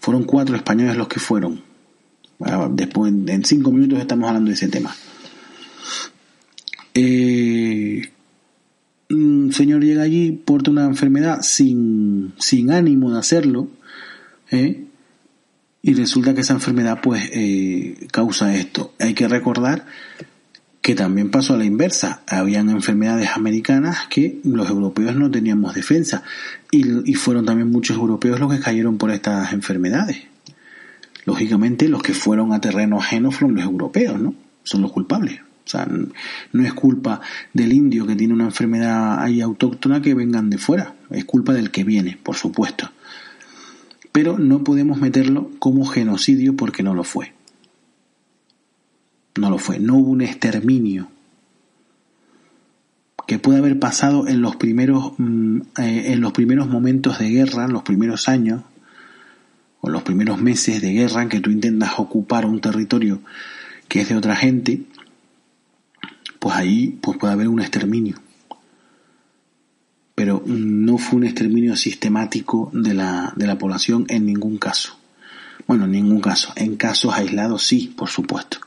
Fueron 0.00 0.24
cuatro 0.24 0.56
españoles 0.56 0.96
los 0.96 1.06
que 1.06 1.20
fueron. 1.20 1.62
Después, 2.70 3.12
en 3.26 3.44
cinco 3.44 3.70
minutos 3.72 4.00
estamos 4.00 4.28
hablando 4.28 4.48
de 4.48 4.54
ese 4.54 4.68
tema. 4.68 4.94
Eh, 6.94 8.02
un 9.10 9.52
señor 9.52 9.82
llega 9.82 10.02
allí, 10.02 10.32
porta 10.32 10.70
una 10.70 10.84
enfermedad 10.84 11.40
sin, 11.42 12.34
sin 12.38 12.70
ánimo 12.70 13.12
de 13.12 13.18
hacerlo, 13.18 13.68
¿eh? 14.50 14.84
y 15.82 15.94
resulta 15.94 16.34
que 16.34 16.42
esa 16.42 16.54
enfermedad 16.54 17.00
pues 17.02 17.30
eh, 17.32 18.08
causa 18.10 18.54
esto. 18.54 18.92
Hay 18.98 19.14
que 19.14 19.28
recordar 19.28 19.86
que 20.82 20.94
también 20.94 21.30
pasó 21.30 21.54
a 21.54 21.58
la 21.58 21.64
inversa. 21.64 22.22
Habían 22.26 22.68
enfermedades 22.68 23.30
americanas 23.30 24.06
que 24.08 24.40
los 24.44 24.68
europeos 24.68 25.16
no 25.16 25.30
teníamos 25.30 25.74
defensa 25.74 26.22
y, 26.70 27.10
y 27.10 27.14
fueron 27.14 27.46
también 27.46 27.70
muchos 27.70 27.96
europeos 27.96 28.40
los 28.40 28.52
que 28.52 28.60
cayeron 28.60 28.98
por 28.98 29.10
estas 29.10 29.52
enfermedades. 29.52 30.18
Lógicamente 31.24 31.88
los 31.88 32.02
que 32.02 32.14
fueron 32.14 32.52
a 32.52 32.60
terreno 32.60 32.98
ajeno 32.98 33.30
fueron 33.30 33.56
los 33.56 33.64
europeos, 33.64 34.20
¿no? 34.20 34.34
Son 34.64 34.82
los 34.82 34.92
culpables. 34.92 35.40
O 35.68 35.70
sea, 35.70 35.86
no 35.86 36.64
es 36.64 36.72
culpa 36.72 37.20
del 37.52 37.74
indio 37.74 38.06
que 38.06 38.16
tiene 38.16 38.32
una 38.32 38.44
enfermedad 38.44 39.22
ahí 39.22 39.42
autóctona 39.42 40.00
que 40.00 40.14
vengan 40.14 40.48
de 40.48 40.56
fuera, 40.56 40.94
es 41.10 41.26
culpa 41.26 41.52
del 41.52 41.70
que 41.70 41.84
viene, 41.84 42.16
por 42.22 42.36
supuesto. 42.36 42.90
Pero 44.10 44.38
no 44.38 44.64
podemos 44.64 44.98
meterlo 44.98 45.50
como 45.58 45.84
genocidio 45.84 46.56
porque 46.56 46.82
no 46.82 46.94
lo 46.94 47.04
fue. 47.04 47.34
No 49.36 49.50
lo 49.50 49.58
fue, 49.58 49.78
no 49.78 49.96
hubo 49.96 50.10
un 50.10 50.22
exterminio 50.22 51.10
que 53.26 53.38
puede 53.38 53.58
haber 53.58 53.78
pasado 53.78 54.26
en 54.26 54.40
los 54.40 54.56
primeros 54.56 55.12
mm, 55.18 55.60
eh, 55.80 56.12
en 56.12 56.22
los 56.22 56.32
primeros 56.32 56.66
momentos 56.66 57.18
de 57.18 57.28
guerra, 57.28 57.66
en 57.66 57.74
los 57.74 57.82
primeros 57.82 58.26
años 58.26 58.62
o 59.82 59.90
los 59.90 60.02
primeros 60.02 60.40
meses 60.40 60.80
de 60.80 60.94
guerra 60.94 61.22
en 61.22 61.28
que 61.28 61.40
tú 61.40 61.50
intentas 61.50 61.98
ocupar 61.98 62.46
un 62.46 62.62
territorio 62.62 63.20
que 63.86 64.00
es 64.00 64.08
de 64.08 64.16
otra 64.16 64.34
gente 64.34 64.84
pues 66.38 66.54
ahí 66.54 66.98
pues 67.00 67.18
puede 67.18 67.32
haber 67.32 67.48
un 67.48 67.60
exterminio. 67.60 68.16
Pero 70.14 70.42
no 70.46 70.98
fue 70.98 71.18
un 71.18 71.26
exterminio 71.26 71.76
sistemático 71.76 72.70
de 72.72 72.94
la, 72.94 73.32
de 73.36 73.46
la 73.46 73.58
población 73.58 74.04
en 74.08 74.26
ningún 74.26 74.58
caso. 74.58 74.98
Bueno, 75.66 75.84
en 75.84 75.92
ningún 75.92 76.20
caso. 76.20 76.52
En 76.56 76.76
casos 76.76 77.14
aislados 77.14 77.62
sí, 77.62 77.94
por 77.96 78.08
supuesto. 78.08 78.58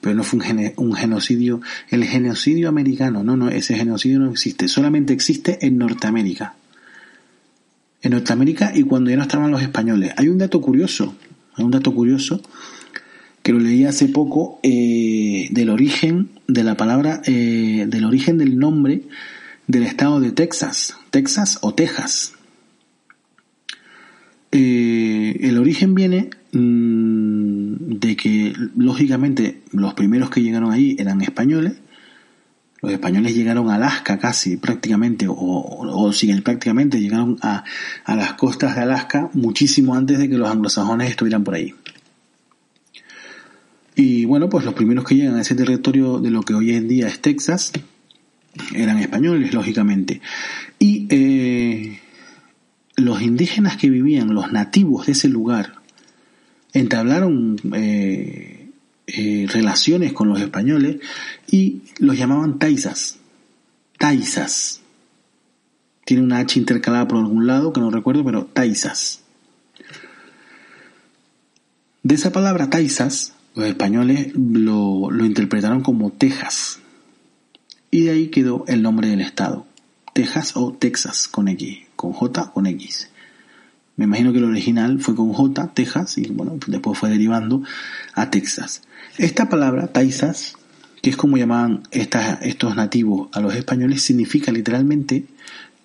Pero 0.00 0.14
no 0.14 0.22
fue 0.22 0.40
un, 0.40 0.72
un 0.76 0.92
genocidio. 0.94 1.60
El 1.88 2.04
genocidio 2.04 2.68
americano, 2.68 3.22
no, 3.22 3.36
no, 3.36 3.48
ese 3.48 3.76
genocidio 3.76 4.18
no 4.18 4.30
existe. 4.30 4.68
Solamente 4.68 5.12
existe 5.12 5.64
en 5.66 5.78
Norteamérica. 5.78 6.54
En 8.02 8.12
Norteamérica 8.12 8.72
y 8.74 8.82
cuando 8.82 9.10
ya 9.10 9.16
no 9.16 9.22
estaban 9.22 9.50
los 9.50 9.62
españoles. 9.62 10.12
Hay 10.16 10.28
un 10.28 10.38
dato 10.38 10.60
curioso. 10.60 11.14
Hay 11.54 11.64
un 11.64 11.70
dato 11.70 11.94
curioso 11.94 12.42
que 13.42 13.52
lo 13.52 13.58
leí 13.58 13.84
hace 13.84 14.08
poco 14.08 14.60
eh, 14.62 15.48
del 15.50 15.70
origen 15.70 16.30
de 16.46 16.64
la 16.64 16.76
palabra, 16.76 17.22
eh, 17.26 17.86
del 17.88 18.04
origen 18.04 18.38
del 18.38 18.58
nombre 18.58 19.02
del 19.66 19.84
estado 19.84 20.20
de 20.20 20.32
Texas, 20.32 20.96
Texas 21.10 21.58
o 21.62 21.74
Texas. 21.74 22.34
Eh, 24.52 25.38
el 25.42 25.58
origen 25.58 25.94
viene 25.94 26.30
mm, 26.52 27.98
de 27.98 28.16
que, 28.16 28.52
lógicamente, 28.76 29.62
los 29.72 29.94
primeros 29.94 30.30
que 30.30 30.42
llegaron 30.42 30.72
ahí 30.72 30.96
eran 30.98 31.20
españoles. 31.20 31.74
Los 32.82 32.92
españoles 32.92 33.34
llegaron 33.36 33.70
a 33.70 33.76
Alaska 33.76 34.18
casi, 34.18 34.56
prácticamente, 34.56 35.28
o, 35.28 35.34
o, 35.34 36.10
prácticamente, 36.42 37.00
llegaron 37.00 37.36
a, 37.42 37.62
a 38.04 38.16
las 38.16 38.32
costas 38.32 38.74
de 38.74 38.82
Alaska 38.82 39.30
muchísimo 39.34 39.94
antes 39.94 40.18
de 40.18 40.28
que 40.28 40.38
los 40.38 40.50
anglosajones 40.50 41.10
estuvieran 41.10 41.44
por 41.44 41.54
ahí. 41.54 41.74
Y 44.00 44.24
bueno, 44.24 44.48
pues 44.48 44.64
los 44.64 44.72
primeros 44.72 45.04
que 45.04 45.14
llegan 45.14 45.36
a 45.36 45.42
ese 45.42 45.54
territorio 45.54 46.20
de 46.20 46.30
lo 46.30 46.40
que 46.40 46.54
hoy 46.54 46.74
en 46.74 46.88
día 46.88 47.06
es 47.06 47.20
Texas 47.20 47.70
eran 48.74 48.96
españoles, 48.96 49.52
lógicamente. 49.52 50.22
Y 50.78 51.06
eh, 51.10 52.00
los 52.96 53.20
indígenas 53.20 53.76
que 53.76 53.90
vivían, 53.90 54.32
los 54.32 54.52
nativos 54.52 55.04
de 55.04 55.12
ese 55.12 55.28
lugar, 55.28 55.74
entablaron 56.72 57.60
eh, 57.74 58.70
eh, 59.06 59.46
relaciones 59.50 60.14
con 60.14 60.30
los 60.30 60.40
españoles 60.40 60.96
y 61.50 61.82
los 61.98 62.16
llamaban 62.16 62.58
taizas. 62.58 63.18
Taizas. 63.98 64.80
Tiene 66.06 66.22
una 66.22 66.38
H 66.38 66.58
intercalada 66.58 67.06
por 67.06 67.18
algún 67.18 67.46
lado 67.46 67.74
que 67.74 67.82
no 67.82 67.90
recuerdo, 67.90 68.24
pero 68.24 68.46
taizas. 68.46 69.20
De 72.02 72.14
esa 72.14 72.32
palabra 72.32 72.70
taizas 72.70 73.34
los 73.54 73.66
españoles 73.66 74.32
lo, 74.34 75.10
interpretaron 75.24 75.82
como 75.82 76.10
Texas. 76.10 76.80
Y 77.90 78.04
de 78.04 78.10
ahí 78.12 78.28
quedó 78.28 78.64
el 78.68 78.82
nombre 78.82 79.08
del 79.08 79.20
estado. 79.20 79.66
Texas 80.14 80.56
o 80.56 80.72
Texas 80.72 81.28
con 81.28 81.48
X, 81.48 81.78
con 81.96 82.12
J 82.12 82.42
o 82.42 82.52
con 82.52 82.66
X. 82.66 83.10
Me 83.96 84.04
imagino 84.04 84.32
que 84.32 84.38
el 84.38 84.44
original 84.44 85.00
fue 85.00 85.14
con 85.14 85.32
J, 85.32 85.72
Texas, 85.74 86.16
y 86.18 86.30
bueno, 86.30 86.58
después 86.66 86.98
fue 86.98 87.10
derivando 87.10 87.62
a 88.14 88.30
Texas. 88.30 88.82
Esta 89.18 89.48
palabra, 89.48 89.88
Texas, 89.88 90.54
que 91.02 91.10
es 91.10 91.16
como 91.16 91.36
llamaban 91.36 91.82
estos 91.90 92.76
nativos 92.76 93.28
a 93.32 93.40
los 93.40 93.54
españoles, 93.54 94.02
significa 94.02 94.52
literalmente 94.52 95.26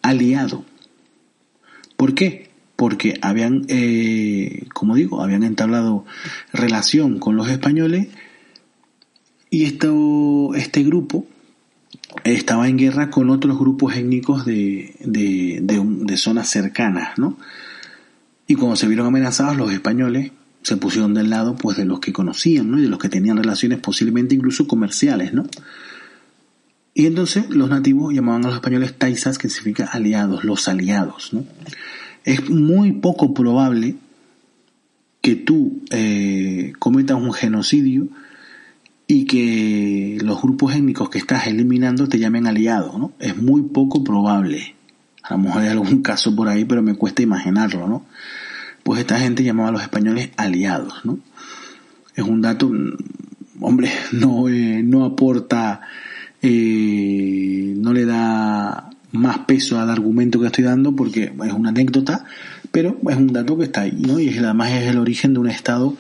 aliado. 0.01 0.63
¿Por 1.97 2.13
qué? 2.13 2.51
Porque 2.75 3.17
habían, 3.21 3.65
eh, 3.69 4.67
como 4.73 4.95
digo, 4.95 5.21
habían 5.21 5.43
entablado 5.43 6.05
relación 6.51 7.19
con 7.19 7.35
los 7.35 7.49
españoles 7.49 8.07
Y 9.49 9.63
esto, 9.63 10.53
este 10.55 10.83
grupo 10.83 11.25
estaba 12.23 12.67
en 12.67 12.77
guerra 12.77 13.09
con 13.09 13.29
otros 13.29 13.57
grupos 13.57 13.95
étnicos 13.95 14.45
de, 14.45 14.95
de, 14.99 15.59
de, 15.61 16.17
zonas 16.17 16.49
cercanas, 16.49 17.17
¿no? 17.17 17.37
Y 18.47 18.55
cuando 18.55 18.75
se 18.75 18.87
vieron 18.87 19.07
amenazados, 19.07 19.57
los 19.57 19.71
españoles 19.71 20.31
se 20.61 20.77
pusieron 20.77 21.13
del 21.13 21.29
lado 21.29 21.55
pues 21.55 21.77
de 21.77 21.85
los 21.85 21.99
que 21.99 22.13
conocían, 22.13 22.71
¿no? 22.71 22.79
Y 22.79 22.83
de 22.83 22.89
los 22.89 22.99
que 22.99 23.09
tenían 23.09 23.37
relaciones 23.37 23.79
posiblemente 23.79 24.35
incluso 24.35 24.67
comerciales, 24.67 25.33
¿no? 25.33 25.45
Y 26.93 27.07
entonces 27.07 27.49
los 27.49 27.69
nativos 27.69 28.13
llamaban 28.13 28.45
a 28.45 28.47
los 28.47 28.55
españoles 28.55 28.97
taisas, 28.97 29.37
que 29.37 29.49
significa 29.49 29.85
aliados, 29.85 30.43
los 30.43 30.67
aliados, 30.67 31.33
¿no? 31.33 31.45
Es 32.25 32.49
muy 32.49 32.91
poco 32.91 33.33
probable 33.33 33.95
que 35.21 35.35
tú 35.35 35.83
eh, 35.91 36.73
cometas 36.79 37.17
un 37.17 37.31
genocidio 37.31 38.07
y 39.07 39.25
que 39.25 40.17
los 40.23 40.41
grupos 40.41 40.75
étnicos 40.75 41.09
que 41.09 41.19
estás 41.19 41.47
eliminando 41.47 42.09
te 42.09 42.17
llamen 42.17 42.47
aliado, 42.47 42.97
¿no? 42.97 43.11
Es 43.19 43.37
muy 43.37 43.61
poco 43.61 44.03
probable. 44.03 44.75
A 45.21 45.35
lo 45.35 45.43
mejor 45.43 45.61
hay 45.61 45.69
algún 45.69 46.01
caso 46.01 46.35
por 46.35 46.47
ahí, 46.47 46.65
pero 46.65 46.81
me 46.81 46.95
cuesta 46.95 47.21
imaginarlo, 47.21 47.87
¿no? 47.87 48.05
Pues 48.83 48.99
esta 48.99 49.19
gente 49.19 49.43
llamaba 49.43 49.69
a 49.69 49.71
los 49.71 49.81
españoles 49.83 50.31
aliados, 50.37 51.05
¿no? 51.05 51.19
Es 52.15 52.23
un 52.23 52.41
dato, 52.41 52.71
hombre, 53.61 53.91
no, 54.11 54.49
eh, 54.49 54.81
no 54.83 55.05
aporta, 55.05 55.81
eh, 56.41 57.73
no 57.77 57.93
le 57.93 58.05
da 58.05 58.89
más 59.17 59.39
peso 59.39 59.79
al 59.79 59.89
argumento 59.89 60.39
que 60.39 60.47
estoy 60.47 60.63
dando 60.63 60.95
porque 60.95 61.23
es 61.23 61.53
una 61.53 61.69
anécdota, 61.69 62.25
pero 62.71 62.97
es 63.09 63.15
un 63.15 63.33
dato 63.33 63.57
que 63.57 63.65
está 63.65 63.81
ahí, 63.81 63.97
¿no? 63.99 64.19
Y 64.19 64.37
además 64.37 64.71
es 64.71 64.89
el 64.89 64.97
origen 64.97 65.33
de 65.33 65.39
un 65.39 65.49
estado 65.49 65.95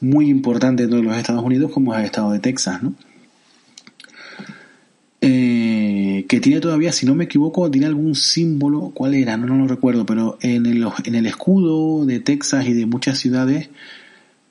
muy 0.00 0.28
importante 0.28 0.84
dentro 0.84 0.98
de 0.98 1.04
los 1.04 1.16
Estados 1.16 1.44
Unidos 1.44 1.70
como 1.72 1.94
es 1.94 2.00
el 2.00 2.06
estado 2.06 2.32
de 2.32 2.38
Texas, 2.38 2.82
¿no? 2.82 2.94
Eh, 5.22 6.24
que 6.28 6.40
tiene 6.40 6.60
todavía, 6.60 6.92
si 6.92 7.04
no 7.04 7.14
me 7.14 7.24
equivoco, 7.24 7.70
tiene 7.70 7.86
algún 7.86 8.14
símbolo, 8.14 8.90
¿cuál 8.94 9.14
era? 9.14 9.36
No, 9.36 9.46
no 9.46 9.56
lo 9.56 9.66
recuerdo, 9.66 10.06
pero 10.06 10.38
en 10.40 10.64
el, 10.64 10.86
en 11.04 11.14
el 11.14 11.26
escudo 11.26 12.06
de 12.06 12.20
Texas 12.20 12.66
y 12.66 12.72
de 12.72 12.86
muchas 12.86 13.18
ciudades 13.18 13.68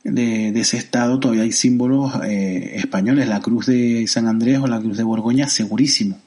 de, 0.04 0.50
ese 0.60 0.78
estado 0.78 1.20
todavía 1.20 1.44
hay 1.44 1.52
símbolos 1.52 2.14
eh, 2.24 2.74
españoles, 2.76 3.28
la 3.28 3.42
cruz 3.42 3.66
de 3.68 4.06
San 4.08 4.28
Andrés 4.28 4.60
o 4.60 4.68
la 4.68 4.80
cruz 4.80 4.98
de 4.98 5.04
Borgoña, 5.04 5.48
segurísimo, 5.48 6.18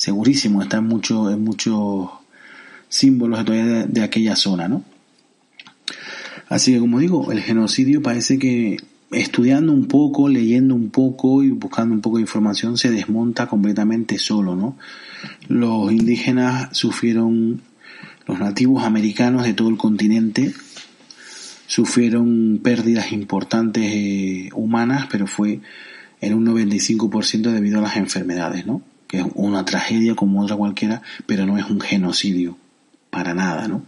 segurísimo, 0.00 0.62
está 0.62 0.78
en, 0.78 0.84
mucho, 0.84 1.30
en 1.30 1.44
muchos 1.44 2.08
símbolos 2.88 3.44
todavía 3.44 3.84
de 3.86 4.02
aquella 4.02 4.34
zona, 4.34 4.66
¿no? 4.66 4.82
Así 6.48 6.72
que 6.72 6.80
como 6.80 7.00
digo, 7.00 7.30
el 7.32 7.42
genocidio 7.42 8.00
parece 8.00 8.38
que 8.38 8.78
estudiando 9.10 9.72
un 9.72 9.88
poco, 9.88 10.30
leyendo 10.30 10.74
un 10.74 10.88
poco 10.88 11.42
y 11.42 11.50
buscando 11.50 11.94
un 11.94 12.00
poco 12.00 12.16
de 12.16 12.22
información 12.22 12.78
se 12.78 12.90
desmonta 12.90 13.46
completamente 13.46 14.18
solo, 14.18 14.56
¿no? 14.56 14.78
Los 15.48 15.92
indígenas 15.92 16.74
sufrieron, 16.74 17.60
los 18.26 18.40
nativos 18.40 18.84
americanos 18.84 19.44
de 19.44 19.52
todo 19.52 19.68
el 19.68 19.76
continente 19.76 20.54
sufrieron 21.66 22.58
pérdidas 22.64 23.12
importantes 23.12 23.84
eh, 23.84 24.48
humanas, 24.54 25.08
pero 25.10 25.26
fue 25.26 25.60
en 26.22 26.32
un 26.32 26.46
95% 26.46 27.52
debido 27.52 27.80
a 27.80 27.82
las 27.82 27.98
enfermedades, 27.98 28.64
¿no? 28.64 28.80
Que 29.10 29.18
es 29.18 29.26
una 29.34 29.64
tragedia 29.64 30.14
como 30.14 30.40
otra 30.42 30.56
cualquiera, 30.56 31.02
pero 31.26 31.44
no 31.44 31.58
es 31.58 31.68
un 31.68 31.80
genocidio, 31.80 32.56
para 33.10 33.34
nada, 33.34 33.68
¿no? 33.68 33.82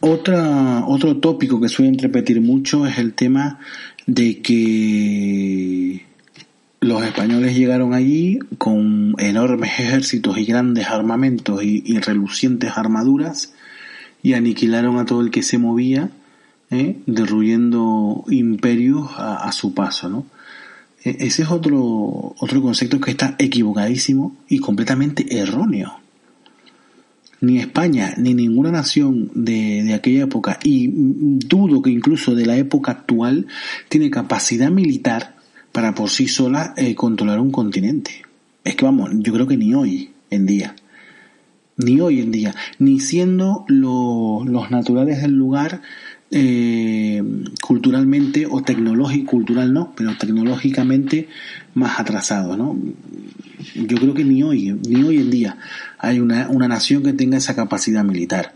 Otra, 0.00 0.84
otro 0.86 1.16
tópico 1.18 1.60
que 1.60 1.68
suelen 1.68 1.98
repetir 1.98 2.40
mucho 2.40 2.86
es 2.86 2.98
el 2.98 3.14
tema 3.14 3.58
de 4.06 4.40
que 4.40 6.06
los 6.80 7.02
españoles 7.02 7.56
llegaron 7.56 7.92
allí 7.92 8.38
con 8.56 9.14
enormes 9.18 9.78
ejércitos 9.80 10.38
y 10.38 10.44
grandes 10.44 10.86
armamentos 10.86 11.62
y, 11.62 11.98
relucientes 11.98 12.72
armaduras 12.76 13.54
y 14.22 14.34
aniquilaron 14.34 14.98
a 14.98 15.04
todo 15.04 15.20
el 15.20 15.30
que 15.30 15.42
se 15.42 15.58
movía, 15.58 16.10
¿eh? 16.70 16.96
derruyendo 17.06 18.24
imperios 18.30 19.10
a, 19.16 19.50
su 19.52 19.74
paso, 19.74 20.08
¿no? 20.08 20.26
E, 21.04 21.16
ese 21.20 21.42
es 21.42 21.50
otro, 21.50 22.34
otro 22.38 22.62
concepto 22.62 23.00
que 23.00 23.10
está 23.10 23.36
equivocadísimo 23.38 24.36
y 24.48 24.58
completamente 24.58 25.38
erróneo. 25.38 26.00
Ni 27.40 27.58
España 27.58 28.14
ni 28.16 28.34
ninguna 28.34 28.72
nación 28.72 29.30
de, 29.34 29.84
de, 29.84 29.94
aquella 29.94 30.24
época, 30.24 30.58
y 30.64 30.90
dudo 30.92 31.82
que 31.82 31.90
incluso 31.90 32.34
de 32.34 32.46
la 32.46 32.56
época 32.56 32.90
actual, 32.92 33.46
tiene 33.88 34.10
capacidad 34.10 34.70
militar 34.70 35.36
para 35.72 35.94
por 35.94 36.10
sí 36.10 36.26
sola 36.26 36.74
eh, 36.76 36.96
controlar 36.96 37.38
un 37.38 37.52
continente. 37.52 38.22
Es 38.64 38.74
que 38.74 38.84
vamos, 38.84 39.10
yo 39.14 39.32
creo 39.32 39.46
que 39.46 39.56
ni 39.56 39.74
hoy 39.74 40.10
en 40.30 40.46
día, 40.46 40.74
ni 41.76 42.00
hoy 42.00 42.20
en 42.20 42.32
día, 42.32 42.54
ni 42.78 42.98
siendo 42.98 43.64
los 43.68 44.70
naturales 44.70 45.22
del 45.22 45.32
lugar 45.32 45.80
eh, 46.30 47.22
culturalmente 47.62 48.46
o 48.48 48.62
tecnológico, 48.62 49.30
cultural 49.30 49.72
no, 49.72 49.94
pero 49.96 50.16
tecnológicamente 50.16 51.28
más 51.74 51.98
atrasados, 51.98 52.58
¿no? 52.58 52.78
Yo 53.74 53.96
creo 53.96 54.14
que 54.14 54.24
ni 54.24 54.42
hoy, 54.42 54.78
ni 54.86 55.02
hoy 55.02 55.16
en 55.16 55.30
día 55.30 55.58
hay 55.98 56.20
una, 56.20 56.48
una 56.48 56.68
nación 56.68 57.02
que 57.02 57.12
tenga 57.12 57.38
esa 57.38 57.56
capacidad 57.56 58.04
militar. 58.04 58.54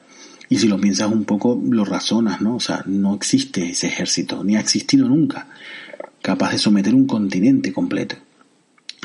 Y 0.49 0.59
si 0.59 0.69
lo 0.69 0.79
piensas 0.79 1.11
un 1.11 1.25
poco, 1.25 1.61
lo 1.65 1.85
razonas, 1.85 2.43
¿no? 2.43 2.57
O 2.57 2.61
sea, 2.61 2.83
no 2.87 3.15
existe 3.15 3.71
ese 3.71 3.87
ejército, 3.87 4.45
ni 4.45 4.57
ha 4.57 4.61
existido 4.61 5.09
nunca, 5.09 5.47
capaz 6.21 6.53
de 6.53 6.59
someter 6.59 6.95
un 6.95 7.07
continente 7.07 7.73
completo. 7.73 8.17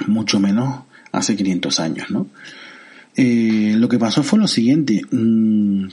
Mucho 0.08 0.41
menos 0.41 0.82
hace 1.13 1.38
500 1.38 1.80
años, 1.80 2.12
¿no? 2.12 2.27
Eh, 3.15 3.75
lo 3.77 3.88
que 3.88 3.97
pasó 3.97 4.23
fue 4.23 4.39
lo 4.39 4.47
siguiente. 4.47 5.01
Mm, 5.10 5.88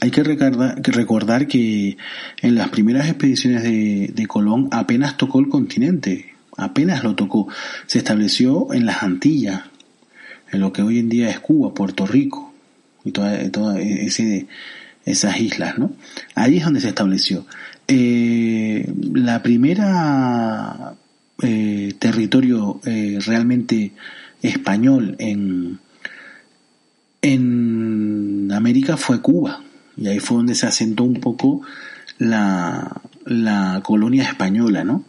hay 0.00 0.10
que 0.10 0.22
recordar, 0.22 1.46
que 1.46 1.96
en 2.42 2.54
las 2.54 2.68
primeras 2.68 3.08
expediciones 3.08 3.62
de, 3.62 4.10
de 4.14 4.26
Colón 4.26 4.68
apenas 4.70 5.16
tocó 5.16 5.40
el 5.40 5.48
continente, 5.48 6.34
apenas 6.56 7.04
lo 7.04 7.14
tocó. 7.14 7.48
Se 7.86 7.98
estableció 7.98 8.72
en 8.72 8.86
las 8.86 9.02
Antillas, 9.02 9.62
en 10.52 10.60
lo 10.60 10.72
que 10.72 10.82
hoy 10.82 10.98
en 10.98 11.08
día 11.08 11.30
es 11.30 11.40
Cuba, 11.40 11.74
Puerto 11.74 12.06
Rico 12.06 12.54
y 13.04 13.12
todas 13.12 13.50
toda 13.52 13.78
esas 13.80 15.40
islas, 15.40 15.78
¿no? 15.78 15.92
Ahí 16.34 16.58
es 16.58 16.64
donde 16.64 16.80
se 16.80 16.88
estableció. 16.88 17.46
Eh, 17.88 18.92
la 19.14 19.42
primera 19.42 20.94
eh, 21.42 21.94
territorio 21.98 22.80
eh, 22.84 23.18
realmente 23.24 23.92
español 24.42 25.14
en, 25.18 25.78
en 27.22 28.50
América 28.52 28.96
fue 28.96 29.20
Cuba. 29.20 29.62
Y 29.96 30.08
ahí 30.08 30.18
fue 30.18 30.38
donde 30.38 30.54
se 30.54 30.66
asentó 30.66 31.04
un 31.04 31.20
poco 31.20 31.62
la, 32.18 33.00
la 33.24 33.82
colonia 33.84 34.24
española, 34.24 34.84
¿no? 34.84 35.04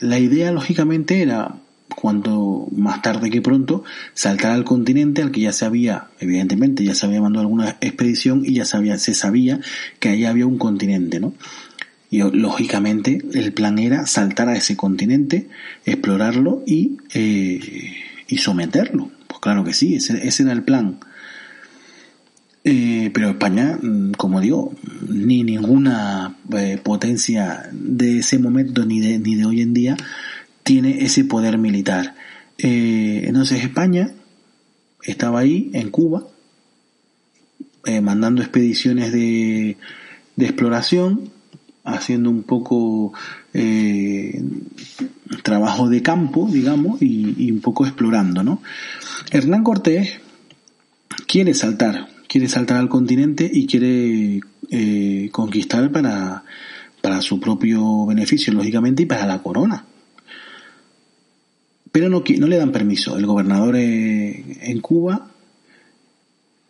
la 0.00 0.18
idea, 0.18 0.50
lógicamente, 0.50 1.20
era 1.20 1.56
cuando 1.94 2.68
más 2.74 3.02
tarde 3.02 3.30
que 3.30 3.42
pronto 3.42 3.84
saltar 4.14 4.52
al 4.52 4.64
continente 4.64 5.22
al 5.22 5.30
que 5.30 5.42
ya 5.42 5.52
se 5.52 5.64
había, 5.64 6.08
evidentemente 6.18 6.84
ya 6.84 6.94
se 6.94 7.06
había 7.06 7.20
mandado 7.20 7.42
alguna 7.42 7.76
expedición 7.80 8.42
y 8.44 8.54
ya 8.54 8.64
sabía, 8.64 8.96
se 8.98 9.14
sabía 9.14 9.60
que 9.98 10.08
ahí 10.08 10.24
había 10.24 10.46
un 10.46 10.56
continente, 10.58 11.20
¿no? 11.20 11.34
Y 12.10 12.22
lógicamente 12.22 13.22
el 13.34 13.52
plan 13.52 13.78
era 13.78 14.06
saltar 14.06 14.48
a 14.48 14.56
ese 14.56 14.76
continente, 14.76 15.48
explorarlo 15.84 16.62
y, 16.66 16.96
eh, 17.14 17.92
y 18.26 18.38
someterlo. 18.38 19.10
Pues 19.28 19.40
claro 19.40 19.62
que 19.62 19.72
sí, 19.72 19.94
ese, 19.94 20.26
ese 20.26 20.42
era 20.42 20.52
el 20.52 20.64
plan. 20.64 20.98
Eh, 22.62 23.10
pero 23.14 23.30
España, 23.30 23.78
mm, 23.80 24.12
como 24.12 24.40
digo, 24.40 24.74
ni 25.08 25.42
ninguna 25.42 26.36
eh, 26.52 26.78
potencia 26.82 27.68
de 27.72 28.18
ese 28.18 28.38
momento 28.38 28.84
ni 28.84 29.00
de, 29.00 29.18
ni 29.18 29.34
de 29.36 29.46
hoy 29.46 29.62
en 29.62 29.72
día 29.72 29.96
tiene 30.62 31.04
ese 31.04 31.24
poder 31.24 31.56
militar. 31.58 32.14
Eh, 32.58 33.22
entonces 33.24 33.64
España 33.64 34.12
estaba 35.02 35.40
ahí 35.40 35.70
en 35.72 35.90
Cuba, 35.90 36.26
mandando 38.02 38.42
expediciones 38.42 39.10
de, 39.10 39.76
de, 40.36 40.44
exploración, 40.44 41.30
haciendo 41.82 42.30
un 42.30 42.42
poco 42.42 43.12
trabajo 45.42 45.88
de 45.88 46.02
campo, 46.02 46.48
digamos, 46.52 47.00
y, 47.00 47.50
un 47.50 47.60
poco 47.60 47.86
explorando, 47.86 48.42
¿no? 48.42 48.62
Hernán 49.32 49.64
Cortés 49.64 50.20
quiere 51.26 51.54
saltar, 51.54 52.08
quiere 52.30 52.48
saltar 52.48 52.78
al 52.78 52.88
continente 52.88 53.50
y 53.52 53.66
quiere 53.66 54.40
conquistar 55.32 55.90
para, 55.90 56.44
para 57.02 57.20
su 57.20 57.40
propio 57.40 58.06
beneficio, 58.06 58.52
lógicamente, 58.52 59.02
y 59.02 59.06
para 59.06 59.26
la 59.26 59.42
corona 59.42 59.84
pero 61.92 62.08
no, 62.08 62.22
no 62.38 62.46
le 62.46 62.56
dan 62.56 62.72
permiso. 62.72 63.16
El 63.16 63.26
gobernador 63.26 63.76
en 63.76 64.80
Cuba 64.80 65.30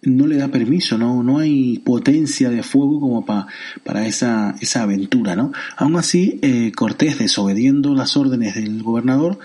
no 0.02 0.26
le 0.26 0.36
da 0.36 0.48
permiso, 0.48 0.96
no, 0.96 1.22
no 1.22 1.38
hay 1.38 1.78
potencia 1.78 2.48
de 2.48 2.62
fuego 2.62 3.00
como 3.00 3.26
para 3.26 4.06
esa, 4.06 4.54
esa 4.60 4.82
aventura, 4.82 5.36
¿no? 5.36 5.52
Aún 5.76 5.96
así, 5.96 6.38
eh, 6.42 6.72
Cortés, 6.74 7.18
desobediendo 7.18 7.94
las 7.94 8.16
órdenes 8.16 8.54
del 8.54 8.82
gobernador, 8.82 9.38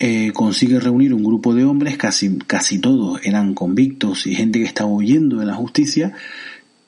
eh, 0.00 0.32
consigue 0.32 0.80
reunir 0.80 1.12
un 1.12 1.22
grupo 1.22 1.54
de 1.54 1.64
hombres, 1.64 1.98
casi, 1.98 2.38
casi 2.38 2.78
todos 2.78 3.20
eran 3.22 3.54
convictos 3.54 4.26
y 4.26 4.34
gente 4.34 4.58
que 4.58 4.64
estaba 4.64 4.90
huyendo 4.90 5.36
de 5.36 5.46
la 5.46 5.54
justicia, 5.54 6.14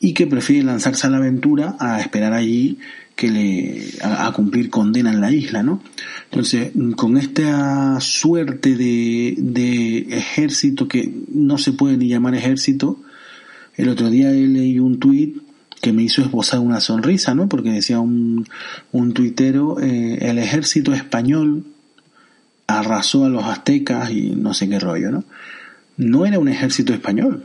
y 0.01 0.14
que 0.14 0.27
prefiere 0.27 0.64
lanzarse 0.64 1.07
a 1.07 1.11
la 1.11 1.18
aventura 1.18 1.77
a 1.79 2.01
esperar 2.01 2.33
allí 2.33 2.79
que 3.14 3.31
le 3.31 3.85
a, 4.03 4.33
cumplir 4.33 4.70
condena 4.70 5.12
en 5.12 5.20
la 5.20 5.31
isla, 5.31 5.62
¿no? 5.62 5.81
Entonces, 6.25 6.72
con 6.96 7.18
esta 7.18 8.01
suerte 8.01 8.75
de, 8.75 9.35
de 9.37 9.98
ejército 10.11 10.88
que 10.88 11.12
no 11.29 11.59
se 11.59 11.72
puede 11.72 11.98
ni 11.98 12.09
llamar 12.09 12.35
ejército, 12.35 12.98
el 13.77 13.90
otro 13.90 14.11
día 14.11 14.31
leí 14.31 14.79
un 14.81 14.98
tuit 14.98 15.37
que 15.83 15.92
me 15.92 16.03
hizo 16.03 16.22
esbozar 16.22 16.61
una 16.61 16.81
sonrisa, 16.81 17.35
¿no? 17.35 17.48
Porque 17.48 17.70
decía 17.70 18.01
un, 18.01 18.46
un 18.90 19.12
tuitero, 19.12 19.79
eh, 19.81 20.18
el 20.22 20.38
ejército 20.38 20.94
español 20.94 21.64
arrasó 22.78 23.24
a 23.24 23.28
los 23.28 23.44
aztecas 23.44 24.11
y 24.11 24.30
no 24.30 24.54
sé 24.54 24.68
qué 24.68 24.78
rollo, 24.78 25.11
¿no? 25.11 25.24
No 25.96 26.26
era 26.26 26.38
un 26.38 26.48
ejército 26.48 26.92
español, 26.92 27.44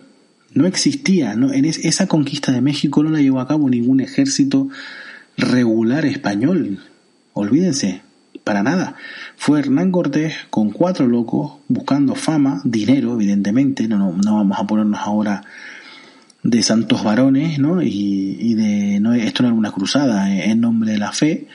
no 0.54 0.66
existía, 0.66 1.36
¿no? 1.36 1.54
En 1.54 1.66
esa 1.66 2.08
conquista 2.08 2.52
de 2.52 2.62
México 2.62 3.04
no 3.04 3.10
la 3.10 3.22
llevó 3.22 3.40
a 3.40 3.48
cabo 3.48 3.70
ningún 3.70 4.00
ejército 4.00 4.70
regular 5.38 6.06
español. 6.06 6.80
Olvídense, 7.34 8.02
para 8.44 8.64
nada. 8.64 8.96
Fue 9.36 9.60
Hernán 9.60 9.92
Cortés 9.92 10.34
con 10.50 10.72
cuatro 10.72 11.06
locos 11.06 11.58
buscando 11.68 12.16
fama, 12.16 12.62
dinero, 12.64 13.14
evidentemente. 13.14 13.88
No, 13.88 14.14
no, 14.14 14.36
vamos 14.36 14.58
a 14.58 14.66
ponernos 14.66 15.00
ahora 15.02 15.44
de 16.44 16.64
santos 16.64 17.04
varones, 17.04 17.60
¿no? 17.60 17.82
Y, 17.82 18.54
de 18.56 19.00
no 19.02 19.14
esto 19.14 19.44
no 19.44 19.50
era 19.50 19.58
una 19.58 19.72
cruzada 19.72 20.34
en 20.34 20.62
nombre 20.62 20.94
de 20.94 20.98
la 20.98 21.12
fe, 21.12 21.48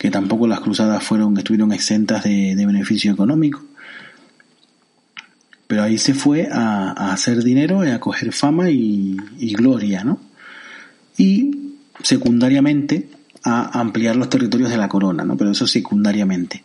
que 0.00 0.10
tampoco 0.10 0.48
las 0.48 0.60
cruzadas 0.60 1.04
fueron 1.04 1.36
estuvieron 1.36 1.72
exentas 1.72 2.24
de, 2.24 2.54
beneficio 2.56 3.12
económico. 3.12 3.62
Pero 5.66 5.82
ahí 5.82 5.98
se 5.98 6.14
fue 6.14 6.48
a, 6.50 7.12
hacer 7.12 7.44
dinero 7.44 7.82
a 7.82 8.00
coger 8.00 8.32
fama 8.32 8.70
y, 8.70 9.18
gloria, 9.58 10.02
¿no? 10.02 10.18
Y 11.18 11.74
secundariamente 12.02 13.10
a 13.44 13.78
ampliar 13.78 14.16
los 14.16 14.30
territorios 14.30 14.70
de 14.70 14.78
la 14.78 14.88
corona, 14.88 15.22
¿no? 15.22 15.36
Pero 15.36 15.50
eso 15.50 15.66
secundariamente. 15.66 16.64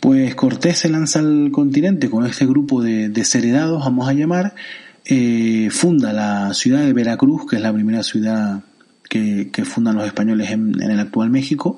Pues 0.00 0.34
Cortés 0.34 0.78
se 0.78 0.88
lanza 0.88 1.18
al 1.18 1.50
continente 1.52 2.08
con 2.08 2.24
este 2.24 2.46
grupo 2.46 2.82
de 2.82 3.10
desheredados, 3.10 3.84
vamos 3.84 4.08
a 4.08 4.14
llamar, 4.14 4.54
eh, 5.04 5.68
funda 5.70 6.14
la 6.14 6.54
ciudad 6.54 6.80
de 6.80 6.94
Veracruz, 6.94 7.46
que 7.46 7.56
es 7.56 7.62
la 7.62 7.74
primera 7.74 8.02
ciudad 8.02 8.62
que, 9.06 9.64
fundan 9.66 9.96
los 9.96 10.06
españoles 10.06 10.50
en, 10.50 10.80
el 10.80 10.98
actual 10.98 11.28
México, 11.28 11.76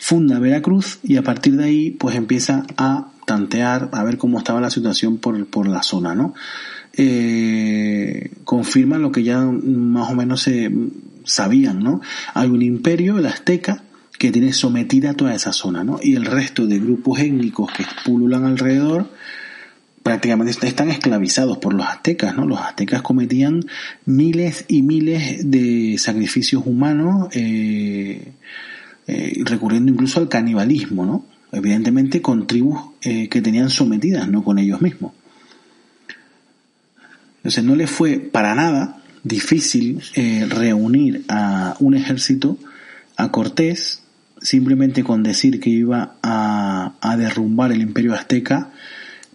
funda 0.00 0.38
Veracruz 0.38 0.98
y 1.04 1.16
a 1.16 1.22
partir 1.22 1.56
de 1.56 1.64
ahí 1.64 1.90
pues 1.90 2.16
empieza 2.16 2.64
a 2.76 3.12
tantear, 3.26 3.90
a 3.92 4.02
ver 4.02 4.18
cómo 4.18 4.38
estaba 4.38 4.60
la 4.60 4.70
situación 4.70 5.18
por, 5.18 5.46
por 5.46 5.68
la 5.68 5.82
zona, 5.82 6.14
¿no? 6.14 6.34
Eh, 6.94 8.32
confirma 8.44 8.98
lo 8.98 9.12
que 9.12 9.22
ya 9.22 9.38
más 9.40 10.10
o 10.10 10.14
menos 10.14 10.42
se 10.42 10.70
sabían, 11.24 11.80
¿no? 11.80 12.00
Hay 12.34 12.48
un 12.48 12.62
imperio, 12.62 13.18
el 13.18 13.26
azteca, 13.26 13.84
que 14.18 14.32
tiene 14.32 14.52
sometida 14.52 15.14
toda 15.14 15.34
esa 15.34 15.52
zona, 15.52 15.84
¿no? 15.84 16.00
Y 16.02 16.16
el 16.16 16.24
resto 16.24 16.66
de 16.66 16.78
grupos 16.78 17.20
étnicos 17.20 17.70
que 17.72 17.84
pululan 18.04 18.44
alrededor 18.44 19.06
prácticamente 20.02 20.66
están 20.66 20.90
esclavizados 20.90 21.58
por 21.58 21.74
los 21.74 21.86
aztecas, 21.86 22.34
¿no? 22.34 22.46
Los 22.46 22.58
aztecas 22.58 23.02
cometían 23.02 23.64
miles 24.06 24.64
y 24.66 24.82
miles 24.82 25.50
de 25.50 25.96
sacrificios 25.98 26.62
humanos, 26.66 27.28
eh, 27.32 28.32
eh, 29.12 29.42
recurriendo 29.44 29.90
incluso 29.90 30.20
al 30.20 30.28
canibalismo, 30.28 31.04
¿no? 31.04 31.26
Evidentemente 31.50 32.22
con 32.22 32.46
tribus 32.46 32.80
eh, 33.02 33.28
que 33.28 33.42
tenían 33.42 33.68
sometidas, 33.68 34.28
no 34.28 34.44
con 34.44 34.60
ellos 34.60 34.80
mismos. 34.80 35.12
Entonces 37.38 37.64
no 37.64 37.74
les 37.74 37.90
fue 37.90 38.20
para 38.20 38.54
nada 38.54 39.02
difícil 39.24 40.00
eh, 40.14 40.46
reunir 40.48 41.24
a 41.28 41.74
un 41.80 41.94
ejército 41.96 42.56
a 43.16 43.32
Cortés 43.32 44.04
simplemente 44.40 45.02
con 45.02 45.24
decir 45.24 45.58
que 45.58 45.70
iba 45.70 46.14
a, 46.22 47.16
derrumbar 47.18 47.72
el 47.72 47.82
imperio 47.82 48.14
azteca 48.14 48.70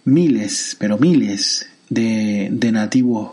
miles 0.04 0.74
pero 0.80 0.96
miles 0.96 1.68
de, 1.90 2.48
nativos 2.72 3.32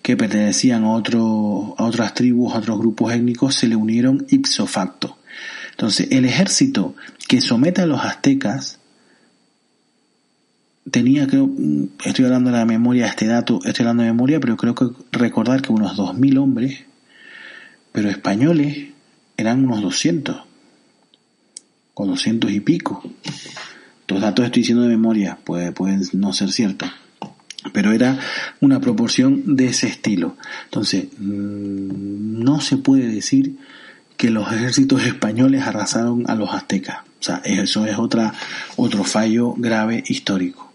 que 0.00 0.16
pertenecían 0.16 0.84
a, 0.84 0.86
a 0.86 0.92
otras 0.94 2.14
tribus, 2.14 2.54
a 2.54 2.58
otros 2.58 2.78
grupos 2.78 3.12
étnicos, 3.12 3.54
se 3.54 3.68
le 3.68 3.76
unieron 3.76 4.24
ipso 4.30 4.66
facto. 4.66 5.18
Entonces, 5.74 6.06
el 6.12 6.24
ejército 6.24 6.94
que 7.26 7.40
somete 7.40 7.82
a 7.82 7.86
los 7.86 8.00
aztecas 8.00 8.78
tenía, 10.88 11.26
creo, 11.26 11.50
estoy 12.04 12.26
hablando 12.26 12.50
de 12.50 12.58
la 12.58 12.64
memoria, 12.64 13.08
este 13.08 13.26
dato, 13.26 13.58
estoy 13.64 13.82
hablando 13.82 14.04
de 14.04 14.10
memoria, 14.10 14.38
pero 14.38 14.56
creo 14.56 14.76
que 14.76 14.86
recordar 15.10 15.62
que 15.62 15.72
unos 15.72 15.96
2.000 15.96 16.38
hombres, 16.38 16.84
pero 17.90 18.08
españoles 18.08 18.90
eran 19.36 19.64
unos 19.64 19.82
200, 19.82 20.36
o 21.94 22.06
200 22.06 22.52
y 22.52 22.60
pico. 22.60 23.02
Los 24.06 24.20
datos 24.20 24.44
estoy 24.44 24.62
diciendo 24.62 24.84
de 24.84 24.90
memoria, 24.90 25.38
puede, 25.42 25.72
pueden 25.72 26.02
no 26.12 26.32
ser 26.32 26.52
ciertos, 26.52 26.88
pero 27.72 27.92
era 27.92 28.16
una 28.60 28.80
proporción 28.80 29.56
de 29.56 29.66
ese 29.66 29.88
estilo. 29.88 30.36
Entonces, 30.66 31.06
mm, 31.18 32.44
no 32.44 32.60
se 32.60 32.76
puede 32.76 33.08
decir 33.08 33.56
que 34.16 34.30
los 34.30 34.52
ejércitos 34.52 35.04
españoles 35.04 35.62
arrasaron 35.62 36.24
a 36.28 36.34
los 36.34 36.52
aztecas. 36.52 36.98
O 37.20 37.22
sea, 37.24 37.40
eso 37.44 37.86
es 37.86 37.98
otra, 37.98 38.34
otro 38.76 39.04
fallo 39.04 39.54
grave 39.56 40.04
histórico 40.06 40.74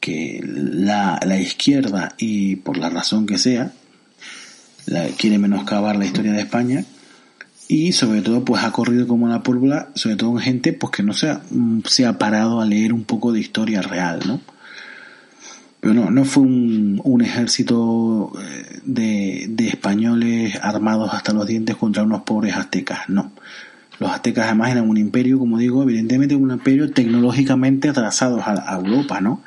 que 0.00 0.40
la, 0.42 1.20
la 1.24 1.38
izquierda 1.38 2.14
y 2.18 2.56
por 2.56 2.78
la 2.78 2.88
razón 2.88 3.26
que 3.26 3.38
sea 3.38 3.72
la, 4.86 5.06
quiere 5.08 5.38
menoscabar 5.38 5.96
la 5.96 6.06
historia 6.06 6.32
de 6.32 6.40
España 6.40 6.84
y 7.68 7.92
sobre 7.92 8.22
todo 8.22 8.44
pues 8.44 8.64
ha 8.64 8.72
corrido 8.72 9.06
como 9.06 9.28
la 9.28 9.42
pólvora 9.42 9.90
sobre 9.94 10.16
todo 10.16 10.30
en 10.32 10.38
gente 10.38 10.72
pues 10.72 10.90
que 10.90 11.02
no 11.02 11.12
se 11.12 11.28
ha, 11.28 11.42
se 11.84 12.06
ha 12.06 12.18
parado 12.18 12.60
a 12.60 12.64
leer 12.64 12.92
un 12.92 13.04
poco 13.04 13.30
de 13.30 13.40
historia 13.40 13.82
real 13.82 14.20
no 14.26 14.40
pero 15.80 15.94
no, 15.94 16.10
no 16.10 16.24
fue 16.24 16.42
un, 16.42 17.00
un 17.02 17.22
ejército 17.22 18.32
eh, 18.38 18.80
de, 18.84 19.46
de 19.48 19.68
españoles 19.68 20.58
armados 20.62 21.10
hasta 21.12 21.32
los 21.32 21.46
dientes 21.46 21.76
contra 21.76 22.02
unos 22.02 22.22
pobres 22.22 22.54
aztecas, 22.54 23.08
no. 23.08 23.32
Los 24.00 24.10
aztecas 24.10 24.46
además 24.46 24.70
eran 24.70 24.88
un 24.88 24.96
imperio, 24.96 25.38
como 25.38 25.58
digo, 25.58 25.82
evidentemente 25.82 26.34
un 26.34 26.50
imperio 26.50 26.90
tecnológicamente 26.90 27.90
atrasados 27.90 28.42
a, 28.46 28.74
Europa, 28.76 29.20
¿no? 29.20 29.42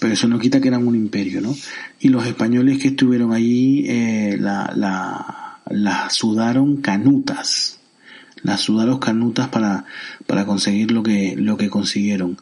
Pero 0.00 0.12
eso 0.12 0.26
no 0.26 0.40
quita 0.40 0.60
que 0.60 0.68
eran 0.68 0.86
un 0.86 0.96
imperio, 0.96 1.40
¿no? 1.40 1.54
Y 2.00 2.08
los 2.08 2.26
españoles 2.26 2.82
que 2.82 2.88
estuvieron 2.88 3.32
allí 3.32 3.84
eh, 3.88 4.36
la, 4.40 4.72
la, 5.70 6.10
sudaron 6.10 6.78
canutas, 6.78 7.78
las 8.42 8.60
sudaron 8.60 8.98
canutas 8.98 9.46
para, 9.48 9.84
para 10.26 10.44
conseguir 10.46 10.90
lo 10.90 11.04
que, 11.04 11.36
lo 11.36 11.56
que 11.56 11.70
consiguieron. 11.70 12.36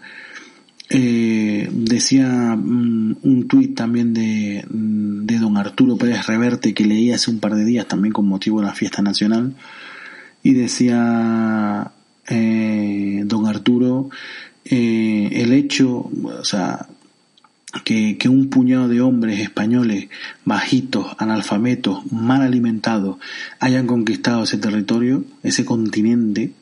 Eh, 0.95 1.71
decía 1.73 2.55
mm, 2.55 3.17
un 3.23 3.49
tuit 3.49 3.75
también 3.75 4.13
de, 4.13 4.63
de 4.69 5.39
don 5.39 5.57
Arturo 5.57 5.97
Pérez 5.97 6.27
Reverte 6.27 6.75
que 6.75 6.85
leí 6.85 7.13
hace 7.13 7.31
un 7.31 7.41
par 7.41 7.55
de 7.55 7.65
días 7.65 7.89
también 7.89 8.13
con 8.13 8.29
motivo 8.29 8.61
de 8.61 8.67
la 8.67 8.75
fiesta 8.75 9.01
nacional 9.01 9.55
y 10.43 10.53
decía 10.53 11.93
eh, 12.29 13.23
don 13.25 13.47
Arturo 13.47 14.11
eh, 14.67 15.31
el 15.33 15.53
hecho, 15.53 16.11
o 16.25 16.45
sea, 16.45 16.87
que, 17.85 18.19
que, 18.19 18.29
un 18.29 18.51
puñado 18.51 18.87
de 18.89 19.01
hombres 19.01 19.41
españoles 19.41 20.09
bajitos, 20.45 21.17
analfabetos, 21.17 22.13
mal 22.13 22.43
alimentados, 22.43 23.17
hayan 23.61 23.87
conquistado 23.87 24.45
ese 24.45 24.59
territorio, 24.59 25.25
ese 25.43 25.65
continente, 25.65 26.53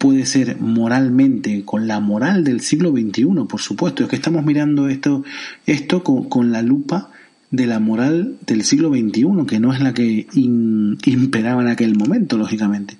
puede 0.00 0.24
ser 0.24 0.58
moralmente, 0.58 1.62
con 1.66 1.86
la 1.86 2.00
moral 2.00 2.42
del 2.42 2.62
siglo 2.62 2.90
XXI, 2.90 3.26
por 3.46 3.60
supuesto, 3.60 4.02
es 4.02 4.08
que 4.08 4.16
estamos 4.16 4.46
mirando 4.46 4.88
esto, 4.88 5.24
esto 5.66 6.02
con, 6.02 6.52
la 6.52 6.62
lupa 6.62 7.10
de 7.50 7.66
la 7.66 7.80
moral 7.80 8.38
del 8.46 8.64
siglo 8.64 8.88
XXI, 8.88 9.44
que 9.46 9.60
no 9.60 9.74
es 9.74 9.80
la 9.80 9.92
que 9.92 10.26
imperaba 10.32 11.60
en 11.60 11.68
aquel 11.68 11.96
momento, 11.96 12.38
lógicamente. 12.38 12.96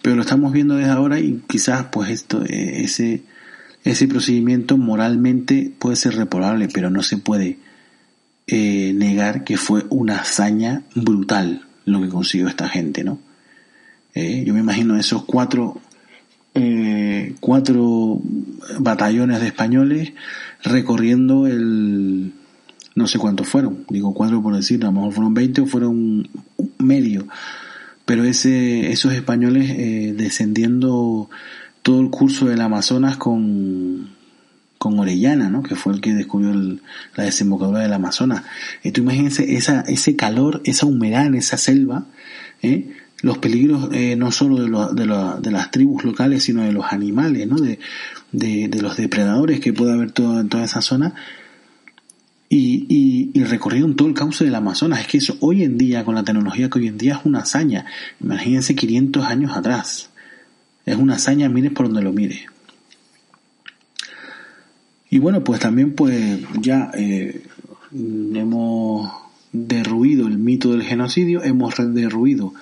Pero 0.00 0.16
lo 0.16 0.22
estamos 0.22 0.50
viendo 0.54 0.76
desde 0.76 0.90
ahora 0.90 1.20
y 1.20 1.42
quizás 1.46 1.88
pues 1.92 2.08
esto, 2.08 2.42
eh, 2.46 2.82
ese, 2.82 3.24
ese 3.84 4.08
procedimiento 4.08 4.78
moralmente 4.78 5.70
puede 5.78 5.96
ser 5.96 6.16
reprobable, 6.16 6.70
pero 6.72 6.88
no 6.88 7.02
se 7.02 7.18
puede 7.18 7.58
eh, 8.46 8.94
negar 8.94 9.44
que 9.44 9.58
fue 9.58 9.84
una 9.90 10.20
hazaña 10.20 10.84
brutal 10.94 11.66
lo 11.84 12.00
que 12.00 12.08
consiguió 12.08 12.48
esta 12.48 12.70
gente, 12.70 13.04
¿no? 13.04 13.18
Eh, 14.14 14.44
yo 14.46 14.54
me 14.54 14.60
imagino 14.60 14.98
esos 14.98 15.24
cuatro, 15.24 15.80
cuatro 17.40 18.20
batallones 18.78 19.40
de 19.40 19.46
españoles 19.46 20.12
recorriendo 20.62 21.46
el, 21.46 22.32
no 22.94 23.06
sé 23.06 23.18
cuántos 23.18 23.48
fueron, 23.48 23.84
digo 23.88 24.12
cuatro 24.14 24.42
por 24.42 24.56
decir, 24.56 24.82
a 24.82 24.86
lo 24.86 24.92
mejor 24.92 25.12
fueron 25.12 25.34
20 25.34 25.60
o 25.62 25.66
fueron 25.66 26.28
medio, 26.78 27.26
pero 28.04 28.24
ese, 28.24 28.90
esos 28.90 29.12
españoles 29.12 29.70
eh, 29.70 30.14
descendiendo 30.16 31.30
todo 31.82 32.00
el 32.00 32.10
curso 32.10 32.46
del 32.46 32.60
Amazonas 32.60 33.16
con, 33.16 34.10
con 34.78 34.98
Orellana, 34.98 35.50
¿no? 35.50 35.62
que 35.62 35.74
fue 35.74 35.92
el 35.92 36.00
que 36.00 36.14
descubrió 36.14 36.54
la 37.16 37.24
desembocadura 37.24 37.80
del 37.80 37.92
Amazonas. 37.92 38.44
Y 38.82 38.92
tú 38.92 39.02
imagínense 39.02 39.56
esa, 39.56 39.82
ese 39.82 40.16
calor, 40.16 40.62
esa 40.64 40.86
humedad 40.86 41.26
en 41.26 41.34
esa 41.34 41.58
selva, 41.58 42.06
¿eh? 42.62 42.90
Los 43.22 43.38
peligros 43.38 43.88
eh, 43.92 44.16
no 44.16 44.30
solo 44.30 44.56
de, 44.58 45.40
de, 45.40 45.50
las 45.50 45.70
tribus 45.70 46.04
locales, 46.04 46.44
sino 46.44 46.62
de 46.62 46.72
los 46.72 46.92
animales, 46.92 47.48
¿no? 47.48 47.56
de, 47.56 47.78
de, 48.32 48.82
los 48.82 48.96
depredadores 48.96 49.60
que 49.60 49.72
puede 49.72 49.92
haber 49.92 50.12
todo, 50.12 50.40
en 50.40 50.48
toda 50.48 50.64
esa 50.64 50.80
zona. 50.82 51.14
Y, 52.50 53.30
y, 53.34 53.44
recorrieron 53.44 53.94
todo 53.94 54.08
el 54.08 54.14
cauce 54.14 54.44
del 54.44 54.54
Amazonas. 54.54 55.00
Es 55.00 55.06
que 55.06 55.18
eso 55.18 55.36
hoy 55.40 55.64
en 55.64 55.76
día, 55.76 56.04
con 56.04 56.14
la 56.14 56.22
tecnología 56.22 56.70
que 56.70 56.78
hoy 56.78 56.86
en 56.86 56.96
día 56.96 57.16
es 57.16 57.26
una 57.26 57.40
hazaña. 57.40 57.84
Imagínense 58.20 58.74
500 58.74 59.24
años 59.26 59.56
atrás. 59.56 60.10
Es 60.86 60.96
una 60.96 61.16
hazaña, 61.16 61.48
mires 61.50 61.72
por 61.72 61.86
donde 61.86 62.02
lo 62.02 62.12
mire. 62.12 62.46
Y 65.10 65.18
bueno, 65.18 65.44
pues 65.44 65.60
también 65.60 65.94
pues 65.94 66.40
ya 66.60 66.90
eh, 66.94 67.42
hemos 67.92 69.10
derruido 69.52 70.26
el 70.26 70.38
mito 70.38 70.70
del 70.70 70.82
genocidio, 70.82 71.42
hemos 71.42 71.74
derruido 71.78 72.54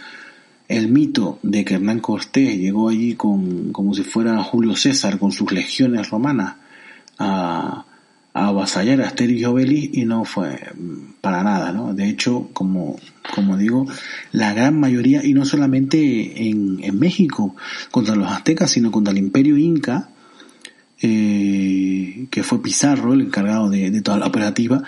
el 0.68 0.88
mito 0.88 1.38
de 1.42 1.64
que 1.64 1.74
Hernán 1.74 2.00
Cortés 2.00 2.58
llegó 2.58 2.88
allí 2.88 3.14
con, 3.14 3.72
como 3.72 3.94
si 3.94 4.02
fuera 4.02 4.42
Julio 4.42 4.74
César 4.76 5.18
con 5.18 5.32
sus 5.32 5.52
legiones 5.52 6.10
romanas 6.10 6.56
a, 7.18 7.84
a 8.36 8.48
avasallar 8.48 9.00
a 9.00 9.06
Asterix 9.06 9.40
y 9.40 9.44
Obelix 9.44 9.96
y 9.96 10.04
no 10.04 10.24
fue 10.24 10.60
para 11.20 11.42
nada, 11.42 11.72
¿no? 11.72 11.94
De 11.94 12.08
hecho, 12.08 12.50
como, 12.52 12.98
como 13.34 13.56
digo, 13.56 13.86
la 14.32 14.52
gran 14.52 14.78
mayoría, 14.78 15.24
y 15.24 15.32
no 15.32 15.44
solamente 15.44 16.48
en, 16.48 16.80
en 16.82 16.98
México 16.98 17.56
contra 17.90 18.14
los 18.14 18.30
aztecas, 18.30 18.70
sino 18.70 18.90
contra 18.90 19.12
el 19.12 19.18
imperio 19.18 19.56
inca, 19.56 20.10
eh, 21.00 22.26
que 22.30 22.42
fue 22.42 22.62
Pizarro 22.62 23.14
el 23.14 23.22
encargado 23.22 23.70
de, 23.70 23.90
de 23.90 24.02
toda 24.02 24.18
la 24.18 24.26
operativa, 24.26 24.82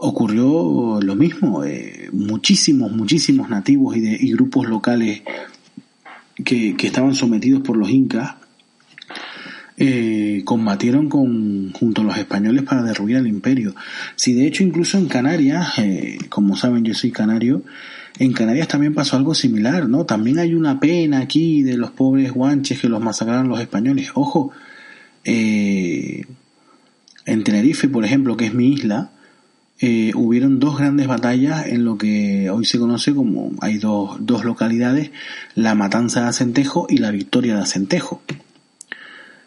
ocurrió 0.00 1.00
lo 1.00 1.14
mismo. 1.14 1.64
Eh, 1.64 2.08
muchísimos, 2.12 2.90
muchísimos 2.92 3.48
nativos 3.48 3.96
y, 3.96 4.00
de, 4.00 4.18
y 4.20 4.32
grupos 4.32 4.68
locales 4.68 5.22
que, 6.44 6.76
que, 6.76 6.86
estaban 6.86 7.14
sometidos 7.14 7.62
por 7.62 7.76
los 7.76 7.90
incas 7.90 8.34
eh, 9.76 10.42
combatieron 10.44 11.08
con, 11.08 11.72
junto 11.72 12.02
a 12.02 12.04
los 12.04 12.16
españoles 12.18 12.64
para 12.64 12.82
derruir 12.82 13.16
el 13.16 13.26
imperio. 13.26 13.74
Si 14.16 14.34
de 14.34 14.46
hecho 14.46 14.62
incluso 14.62 14.98
en 14.98 15.06
Canarias, 15.06 15.78
eh, 15.78 16.18
como 16.28 16.56
saben 16.56 16.84
yo 16.84 16.94
soy 16.94 17.10
canario, 17.10 17.62
en 18.18 18.32
Canarias 18.32 18.68
también 18.68 18.94
pasó 18.94 19.16
algo 19.16 19.34
similar, 19.34 19.88
¿no? 19.88 20.04
También 20.04 20.38
hay 20.38 20.54
una 20.54 20.80
pena 20.80 21.20
aquí 21.20 21.62
de 21.62 21.76
los 21.76 21.90
pobres 21.92 22.32
guanches 22.32 22.80
que 22.80 22.88
los 22.88 23.02
masacraron 23.02 23.48
los 23.48 23.60
españoles. 23.60 24.10
Ojo, 24.14 24.52
en 25.24 26.26
Tenerife, 27.44 27.88
por 27.88 28.04
ejemplo, 28.04 28.36
que 28.36 28.46
es 28.46 28.54
mi 28.54 28.72
isla, 28.72 29.12
eh, 29.82 30.12
hubieron 30.14 30.60
dos 30.60 30.76
grandes 30.78 31.06
batallas 31.06 31.66
en 31.66 31.86
lo 31.86 31.96
que 31.96 32.50
hoy 32.50 32.66
se 32.66 32.78
conoce 32.78 33.14
como 33.14 33.52
hay 33.62 33.78
dos, 33.78 34.18
dos 34.20 34.44
localidades, 34.44 35.10
la 35.54 35.74
Matanza 35.74 36.22
de 36.22 36.28
Acentejo 36.28 36.86
y 36.90 36.98
la 36.98 37.10
Victoria 37.10 37.54
de 37.54 37.62
Acentejo. 37.62 38.20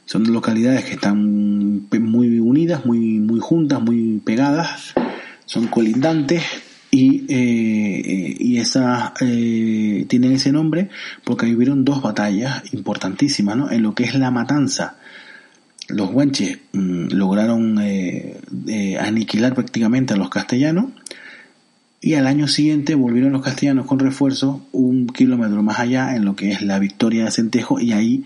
Son 0.05 0.23
localidades 0.33 0.85
que 0.85 0.93
están 0.93 1.87
muy 1.89 2.39
unidas, 2.39 2.83
muy, 2.83 3.19
muy 3.19 3.39
juntas, 3.39 3.81
muy 3.81 4.21
pegadas, 4.25 4.93
son 5.45 5.67
colindantes 5.67 6.43
y, 6.89 7.25
eh, 7.29 8.35
y 8.39 8.57
esas 8.57 9.11
eh, 9.21 10.05
tienen 10.09 10.31
ese 10.31 10.51
nombre 10.51 10.89
porque 11.23 11.45
hubieron 11.55 11.85
dos 11.85 12.01
batallas 12.01 12.73
importantísimas, 12.73 13.55
¿no? 13.55 13.71
En 13.71 13.83
lo 13.83 13.93
que 13.93 14.03
es 14.03 14.15
la 14.15 14.31
Matanza 14.31 14.97
los 15.89 16.11
guanches 16.11 16.59
mm, 16.71 17.07
lograron 17.09 17.79
eh, 17.81 18.37
eh, 18.67 18.97
aniquilar 18.97 19.53
prácticamente 19.53 20.13
a 20.13 20.17
los 20.17 20.29
castellanos 20.29 20.85
y 22.01 22.15
al 22.15 22.27
año 22.27 22.47
siguiente 22.47 22.95
volvieron 22.95 23.31
los 23.31 23.41
castellanos 23.41 23.85
con 23.85 23.99
refuerzos 23.99 24.61
un 24.71 25.07
kilómetro 25.07 25.63
más 25.63 25.79
allá 25.79 26.15
en 26.15 26.25
lo 26.25 26.35
que 26.35 26.51
es 26.51 26.61
la 26.61 26.79
victoria 26.79 27.25
de 27.25 27.31
Centejo 27.31 27.79
y 27.79 27.93
ahí 27.93 28.25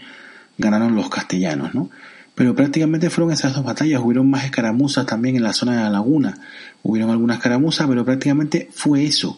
ganaron 0.57 0.95
los 0.95 1.09
castellanos, 1.09 1.75
¿no? 1.75 1.89
Pero 2.33 2.55
prácticamente 2.55 3.09
fueron 3.09 3.33
esas 3.33 3.55
dos 3.55 3.63
batallas, 3.63 4.01
hubieron 4.03 4.29
más 4.29 4.45
escaramuzas 4.45 5.05
también 5.05 5.35
en 5.35 5.43
la 5.43 5.53
zona 5.53 5.75
de 5.75 5.81
la 5.83 5.89
laguna, 5.89 6.39
hubieron 6.83 7.09
algunas 7.09 7.37
escaramuzas, 7.37 7.87
pero 7.87 8.05
prácticamente 8.05 8.69
fue 8.71 9.05
eso. 9.05 9.37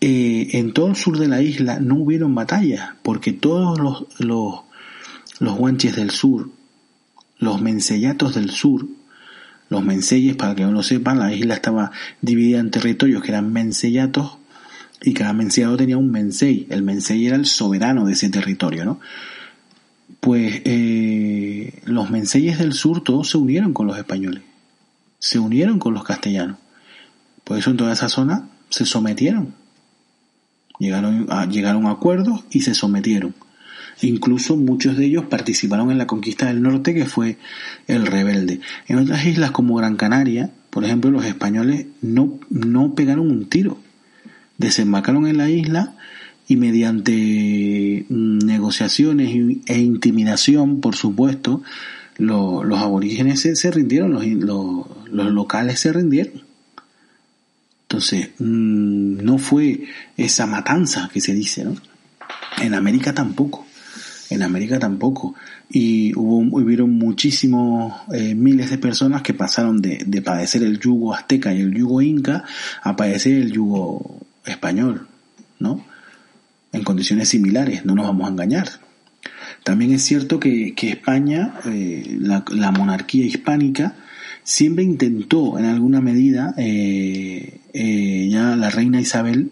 Eh, 0.00 0.48
en 0.52 0.72
todo 0.72 0.88
el 0.88 0.96
sur 0.96 1.18
de 1.18 1.28
la 1.28 1.42
isla 1.42 1.78
no 1.80 1.96
hubieron 1.96 2.34
batallas, 2.34 2.90
porque 3.02 3.32
todos 3.32 3.78
los, 3.78 4.06
los, 4.18 4.60
los 5.40 5.56
guanches 5.56 5.96
del 5.96 6.10
sur 6.10 6.50
los 7.38 7.60
mensellatos 7.60 8.34
del 8.34 8.50
sur, 8.50 8.86
los 9.68 9.84
menseyes, 9.84 10.36
para 10.36 10.54
que 10.54 10.62
no 10.62 10.72
lo 10.72 10.82
sepan, 10.82 11.18
la 11.18 11.32
isla 11.32 11.54
estaba 11.54 11.92
dividida 12.22 12.58
en 12.58 12.70
territorios 12.70 13.22
que 13.22 13.30
eran 13.30 13.52
mensellatos 13.52 14.38
y 15.02 15.14
cada 15.14 15.32
mensellado 15.32 15.76
tenía 15.76 15.98
un 15.98 16.10
mensei. 16.10 16.66
El 16.70 16.82
mensei 16.82 17.26
era 17.26 17.36
el 17.36 17.46
soberano 17.46 18.06
de 18.06 18.14
ese 18.14 18.30
territorio, 18.30 18.84
¿no? 18.84 19.00
Pues 20.20 20.62
eh, 20.64 21.80
los 21.84 22.10
menseyes 22.10 22.58
del 22.58 22.72
sur 22.72 23.04
todos 23.04 23.30
se 23.30 23.38
unieron 23.38 23.72
con 23.72 23.86
los 23.86 23.98
españoles, 23.98 24.42
se 25.18 25.38
unieron 25.38 25.78
con 25.78 25.94
los 25.94 26.02
castellanos. 26.02 26.58
Por 27.44 27.58
eso 27.58 27.70
en 27.70 27.76
toda 27.76 27.92
esa 27.92 28.08
zona 28.08 28.48
se 28.70 28.84
sometieron. 28.84 29.54
Llegaron 30.78 31.26
a, 31.30 31.46
llegaron 31.46 31.86
a 31.86 31.90
acuerdos 31.90 32.44
y 32.50 32.62
se 32.62 32.74
sometieron. 32.74 33.34
Incluso 34.00 34.56
muchos 34.56 34.96
de 34.96 35.06
ellos 35.06 35.24
participaron 35.24 35.90
en 35.90 35.98
la 35.98 36.06
conquista 36.06 36.46
del 36.46 36.62
norte 36.62 36.94
que 36.94 37.04
fue 37.04 37.36
el 37.86 38.06
rebelde. 38.06 38.60
En 38.86 38.98
otras 38.98 39.24
islas 39.26 39.50
como 39.50 39.74
Gran 39.74 39.96
Canaria, 39.96 40.50
por 40.70 40.84
ejemplo, 40.84 41.10
los 41.10 41.24
españoles 41.24 41.86
no, 42.00 42.38
no 42.50 42.94
pegaron 42.94 43.30
un 43.30 43.48
tiro. 43.48 43.78
Desembarcaron 44.56 45.26
en 45.26 45.38
la 45.38 45.50
isla 45.50 45.96
y 46.46 46.56
mediante 46.56 48.06
mm, 48.08 48.38
negociaciones 48.38 49.62
e 49.66 49.78
intimidación, 49.78 50.80
por 50.80 50.94
supuesto, 50.94 51.62
los 52.18 52.78
aborígenes 52.80 53.40
se, 53.40 53.70
rindieron, 53.70 54.12
los, 54.12 54.24
los, 55.10 55.32
locales 55.32 55.80
se 55.80 55.92
rindieron. 55.92 56.42
Entonces, 57.82 58.30
mm, 58.38 59.24
no 59.24 59.38
fue 59.38 59.84
esa 60.16 60.46
matanza 60.46 61.10
que 61.12 61.20
se 61.20 61.32
dice, 61.32 61.64
¿no? 61.64 61.76
En 62.60 62.74
América 62.74 63.14
tampoco 63.14 63.67
en 64.30 64.42
América 64.42 64.78
tampoco. 64.78 65.34
Y 65.70 66.14
hubo, 66.14 66.38
hubieron 66.58 66.90
muchísimos, 66.92 67.94
eh, 68.12 68.34
miles 68.34 68.70
de 68.70 68.78
personas 68.78 69.22
que 69.22 69.34
pasaron 69.34 69.80
de, 69.80 70.02
de 70.06 70.22
padecer 70.22 70.62
el 70.62 70.78
yugo 70.78 71.14
azteca 71.14 71.54
y 71.54 71.60
el 71.60 71.74
yugo 71.74 72.02
inca 72.02 72.44
a 72.82 72.96
padecer 72.96 73.34
el 73.34 73.52
yugo 73.52 74.20
español, 74.44 75.06
¿no? 75.58 75.84
En 76.72 76.84
condiciones 76.84 77.28
similares, 77.28 77.84
no 77.84 77.94
nos 77.94 78.06
vamos 78.06 78.26
a 78.26 78.32
engañar. 78.32 78.68
También 79.64 79.92
es 79.92 80.02
cierto 80.02 80.38
que, 80.38 80.74
que 80.74 80.90
España, 80.90 81.54
eh, 81.66 82.16
la, 82.20 82.44
la, 82.50 82.70
monarquía 82.70 83.26
hispánica, 83.26 83.94
siempre 84.42 84.84
intentó 84.84 85.58
en 85.58 85.66
alguna 85.66 86.00
medida, 86.00 86.54
eh, 86.56 87.60
eh, 87.72 88.28
ya 88.30 88.56
la 88.56 88.70
reina 88.70 89.00
Isabel 89.00 89.50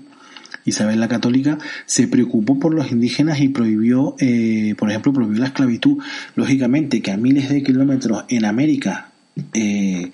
Isabel 0.66 1.00
la 1.00 1.08
Católica 1.08 1.58
se 1.86 2.08
preocupó 2.08 2.58
por 2.58 2.74
los 2.74 2.92
indígenas 2.92 3.40
y 3.40 3.48
prohibió, 3.48 4.16
eh, 4.18 4.74
por 4.76 4.90
ejemplo, 4.90 5.12
prohibió 5.12 5.38
la 5.38 5.46
esclavitud. 5.46 6.02
Lógicamente 6.34 7.00
que 7.00 7.12
a 7.12 7.16
miles 7.16 7.48
de 7.48 7.62
kilómetros 7.62 8.24
en 8.28 8.44
América 8.44 9.08
eh, 9.54 10.12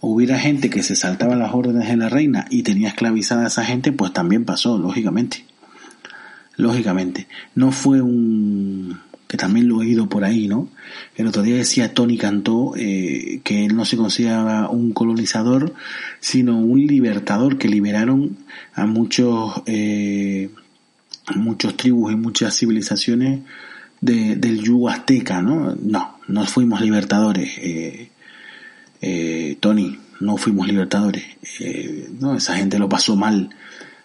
hubiera 0.00 0.38
gente 0.38 0.68
que 0.68 0.82
se 0.82 0.96
saltaba 0.96 1.36
las 1.36 1.54
órdenes 1.54 1.88
de 1.88 1.96
la 1.96 2.08
reina 2.08 2.46
y 2.50 2.62
tenía 2.62 2.88
esclavizada 2.88 3.44
a 3.44 3.48
esa 3.48 3.64
gente, 3.64 3.92
pues 3.92 4.12
también 4.12 4.44
pasó, 4.44 4.76
lógicamente. 4.76 5.44
Lógicamente. 6.56 7.26
No 7.54 7.72
fue 7.72 8.02
un 8.02 8.98
que 9.28 9.36
también 9.36 9.68
lo 9.68 9.76
he 9.76 9.86
oído 9.86 10.08
por 10.08 10.24
ahí, 10.24 10.48
¿no? 10.48 10.68
El 11.16 11.26
otro 11.26 11.42
día 11.42 11.56
decía 11.56 11.94
Tony 11.94 12.18
Cantó 12.18 12.74
eh, 12.76 13.40
que 13.42 13.64
él 13.64 13.74
no 13.76 13.84
se 13.84 13.96
consideraba 13.96 14.68
un 14.68 14.92
colonizador, 14.92 15.74
sino 16.20 16.58
un 16.58 16.86
libertador, 16.86 17.58
que 17.58 17.68
liberaron 17.68 18.36
a 18.74 18.86
muchos, 18.86 19.62
eh, 19.66 20.50
muchos 21.34 21.76
tribus 21.76 22.12
y 22.12 22.16
muchas 22.16 22.56
civilizaciones 22.56 23.40
de, 24.00 24.36
del 24.36 24.60
yugo 24.62 24.88
azteca, 24.88 25.40
¿no? 25.42 25.74
No, 25.74 26.18
no 26.28 26.44
fuimos 26.46 26.80
libertadores, 26.80 27.52
eh, 27.58 28.10
eh 29.00 29.56
Tony, 29.60 29.98
no 30.20 30.36
fuimos 30.36 30.66
libertadores. 30.66 31.24
Eh, 31.60 32.08
no, 32.20 32.36
esa 32.36 32.56
gente 32.56 32.78
lo 32.78 32.88
pasó 32.88 33.16
mal 33.16 33.50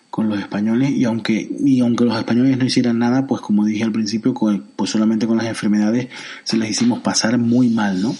con 0.09 0.29
los 0.29 0.39
españoles 0.39 0.91
y 0.91 1.05
aunque 1.05 1.49
y 1.63 1.79
aunque 1.81 2.05
los 2.05 2.17
españoles 2.17 2.57
no 2.57 2.65
hicieran 2.65 2.99
nada 2.99 3.27
pues 3.27 3.41
como 3.41 3.65
dije 3.65 3.83
al 3.83 3.91
principio 3.91 4.33
pues 4.75 4.89
solamente 4.89 5.27
con 5.27 5.37
las 5.37 5.45
enfermedades 5.45 6.07
se 6.43 6.57
les 6.57 6.71
hicimos 6.71 6.99
pasar 6.99 7.37
muy 7.37 7.69
mal 7.69 8.01
no 8.01 8.15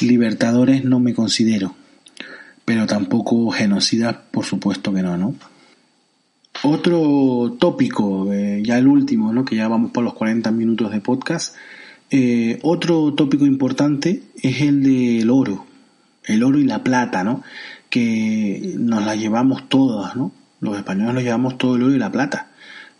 libertadores 0.00 0.84
no 0.84 1.00
me 1.00 1.14
considero 1.14 1.74
pero 2.64 2.86
tampoco 2.86 3.50
genocidas, 3.50 4.16
por 4.30 4.44
supuesto 4.44 4.92
que 4.92 5.02
no, 5.02 5.16
¿no? 5.16 5.34
Otro 6.62 7.56
tópico, 7.58 8.32
eh, 8.32 8.62
ya 8.64 8.78
el 8.78 8.86
último, 8.86 9.32
¿no? 9.32 9.44
que 9.44 9.56
ya 9.56 9.68
vamos 9.68 9.90
por 9.90 10.04
los 10.04 10.14
40 10.14 10.50
minutos 10.52 10.92
de 10.92 11.00
podcast, 11.00 11.56
eh, 12.10 12.58
otro 12.62 13.14
tópico 13.14 13.46
importante 13.46 14.22
es 14.42 14.60
el 14.60 14.82
del 14.82 15.30
oro, 15.30 15.66
el 16.24 16.44
oro 16.44 16.58
y 16.58 16.64
la 16.64 16.84
plata, 16.84 17.24
¿no? 17.24 17.42
que 17.88 18.74
nos 18.78 19.04
la 19.04 19.16
llevamos 19.16 19.68
todas, 19.68 20.14
¿no? 20.14 20.32
Los 20.62 20.76
españoles 20.76 21.14
nos 21.14 21.24
llevamos 21.24 21.58
todo 21.58 21.74
el 21.74 21.82
oro 21.82 21.94
y 21.94 21.98
la 21.98 22.12
plata. 22.12 22.52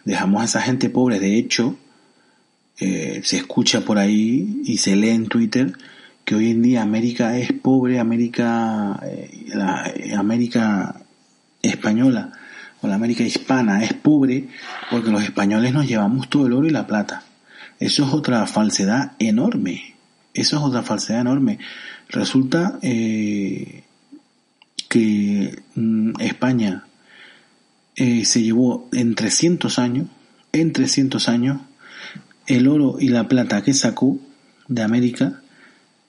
Dejamos 0.05 0.43
a 0.43 0.47
esa 0.47 0.63
gente 0.63 0.91
pobre. 0.91 1.21
De 1.21 1.39
hecho, 1.39 1.77
eh, 2.81 3.21
se 3.23 3.37
escucha 3.37 3.83
por 3.83 3.99
ahí 3.99 4.63
y 4.65 4.79
se 4.79 4.97
lee 4.97 5.11
en 5.11 5.29
Twitter 5.29 5.73
que 6.25 6.35
hoy 6.35 6.51
en 6.51 6.61
día 6.61 6.83
América 6.83 7.39
es 7.39 7.53
pobre, 7.53 8.01
América, 8.01 9.01
la 9.47 9.93
América 10.19 10.97
española 11.63 12.33
o 12.81 12.89
la 12.89 12.97
América 12.97 13.23
hispana 13.23 13.85
es 13.85 13.95
pobre 13.95 14.49
porque 14.91 15.13
los 15.13 15.23
españoles 15.23 15.73
nos 15.73 15.87
llevamos 15.87 16.29
todo 16.29 16.49
el 16.49 16.55
oro 16.55 16.67
y 16.67 16.71
la 16.71 16.89
plata. 16.89 17.23
Eso 17.79 18.05
es 18.05 18.13
otra 18.13 18.45
falsedad 18.49 19.13
enorme. 19.21 19.95
Eso 20.35 20.57
es 20.57 20.63
otra 20.65 20.83
falsedad 20.83 21.21
enorme. 21.21 21.61
Resulta 22.09 22.81
eh, 22.83 23.85
que 24.89 25.63
mm, 25.77 26.21
España 26.21 26.87
eh, 27.97 28.24
se 28.24 28.43
llevó 28.43 28.88
en 28.93 29.14
300 29.14 29.78
años, 29.78 30.09
en 30.53 30.72
300 30.72 31.28
años, 31.28 31.61
el 32.47 32.68
oro 32.68 32.97
y 32.99 33.09
la 33.09 33.28
plata 33.28 33.62
que 33.62 33.74
sacó 33.74 34.18
de 34.68 34.82
América 34.82 35.40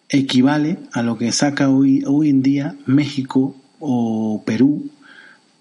equivale 0.09 0.79
a 0.91 1.01
lo 1.01 1.17
que 1.17 1.31
saca 1.31 1.69
hoy, 1.69 2.03
hoy 2.05 2.29
en 2.29 2.43
día 2.43 2.75
México 2.85 3.55
o 3.79 4.43
Perú 4.45 4.89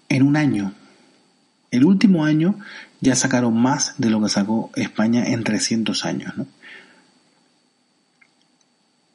en 0.09 0.23
un 0.23 0.37
año. 0.37 0.73
El 1.71 1.85
último 1.85 2.23
año 2.23 2.59
ya 3.01 3.15
sacaron 3.15 3.59
más 3.59 3.95
de 3.97 4.09
lo 4.09 4.21
que 4.21 4.29
sacó 4.29 4.71
España 4.75 5.25
en 5.27 5.43
300 5.43 6.05
años. 6.05 6.37
¿no? 6.37 6.45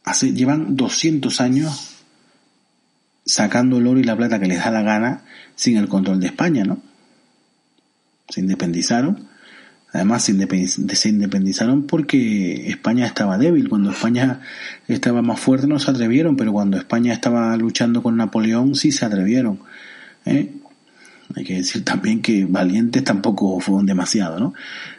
Hace, 0.04 0.32
llevan 0.32 0.76
200 0.76 1.40
años 1.40 1.94
sacando 3.24 3.78
el 3.78 3.86
oro 3.86 4.00
y 4.00 4.04
la 4.04 4.16
plata 4.16 4.40
que 4.40 4.46
les 4.46 4.58
da 4.58 4.70
la 4.70 4.82
gana 4.82 5.24
sin 5.54 5.76
el 5.76 5.88
control 5.88 6.18
de 6.20 6.26
España, 6.26 6.64
¿no? 6.64 6.87
Se 8.28 8.40
independizaron. 8.40 9.28
Además, 9.92 10.24
se 10.24 11.08
independizaron 11.08 11.86
porque 11.86 12.68
España 12.68 13.06
estaba 13.06 13.38
débil. 13.38 13.68
Cuando 13.68 13.90
España 13.90 14.42
estaba 14.86 15.22
más 15.22 15.40
fuerte 15.40 15.66
no 15.66 15.78
se 15.78 15.90
atrevieron, 15.90 16.36
pero 16.36 16.52
cuando 16.52 16.76
España 16.76 17.12
estaba 17.12 17.56
luchando 17.56 18.02
con 18.02 18.16
Napoleón 18.16 18.74
sí 18.74 18.92
se 18.92 19.06
atrevieron. 19.06 19.60
¿eh? 20.26 20.52
Hay 21.34 21.44
que 21.44 21.54
decir 21.54 21.84
también 21.84 22.20
que 22.20 22.44
valientes 22.44 23.02
tampoco 23.02 23.60
fueron 23.60 23.86
demasiado. 23.86 24.52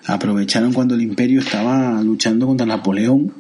Aprovecharon 0.08 0.74
cuando 0.74 0.96
el 0.96 1.02
imperio 1.02 1.42
estaba 1.42 2.02
luchando 2.02 2.48
contra 2.48 2.66
Napoleón 2.66 3.32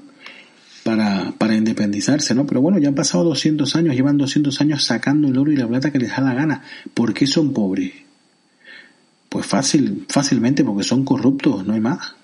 para, 0.83 1.33
para 1.37 1.55
independizarse, 1.55 2.33
¿no? 2.35 2.45
Pero 2.45 2.61
bueno, 2.61 2.77
ya 2.77 2.89
han 2.89 2.95
pasado 2.95 3.23
200 3.23 3.75
años, 3.75 3.95
llevan 3.95 4.17
200 4.17 4.61
años 4.61 4.83
sacando 4.83 5.27
el 5.27 5.37
oro 5.37 5.51
y 5.51 5.55
la 5.55 5.67
plata 5.67 5.91
que 5.91 5.99
les 5.99 6.09
da 6.11 6.21
la 6.21 6.33
gana. 6.33 6.63
¿Por 6.93 7.13
qué 7.13 7.27
son 7.27 7.53
pobres? 7.53 7.91
Pues 9.29 9.45
fácil, 9.45 10.05
fácilmente 10.09 10.63
porque 10.63 10.83
son 10.83 11.05
corruptos, 11.05 11.65
no 11.65 11.73
hay 11.73 11.79
más. 11.79 12.15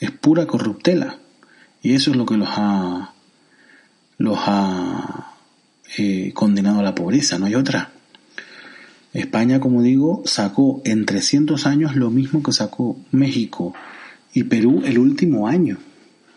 Es 0.00 0.10
pura 0.10 0.46
corruptela. 0.46 1.18
Y 1.82 1.94
eso 1.94 2.10
es 2.10 2.16
lo 2.16 2.26
que 2.26 2.36
los 2.36 2.48
ha, 2.50 3.14
los 4.18 4.38
ha 4.46 5.34
eh, 5.98 6.32
condenado 6.34 6.80
a 6.80 6.82
la 6.82 6.94
pobreza, 6.94 7.38
no 7.38 7.46
hay 7.46 7.54
otra. 7.54 7.92
España, 9.12 9.60
como 9.60 9.82
digo, 9.82 10.22
sacó 10.24 10.82
en 10.84 11.06
300 11.06 11.66
años 11.66 11.96
lo 11.96 12.10
mismo 12.10 12.42
que 12.42 12.52
sacó 12.52 12.98
México 13.12 13.74
y 14.34 14.44
Perú 14.44 14.82
el 14.84 14.98
último 14.98 15.48
año. 15.48 15.78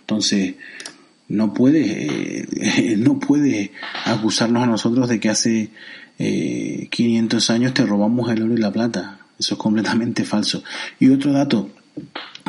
Entonces, 0.01 0.55
no 1.27 1.53
puede, 1.53 2.47
no 2.97 3.19
puede 3.19 3.71
acusarnos 4.05 4.63
a 4.63 4.67
nosotros 4.67 5.09
de 5.09 5.19
que 5.19 5.29
hace 5.29 5.71
500 6.19 7.49
eh, 7.49 7.53
años 7.53 7.73
te 7.73 7.85
robamos 7.85 8.29
el 8.31 8.43
oro 8.43 8.53
y 8.53 8.57
la 8.57 8.71
plata. 8.71 9.19
Eso 9.39 9.55
es 9.55 9.59
completamente 9.59 10.25
falso. 10.25 10.63
Y 10.99 11.09
otro 11.09 11.31
dato, 11.31 11.69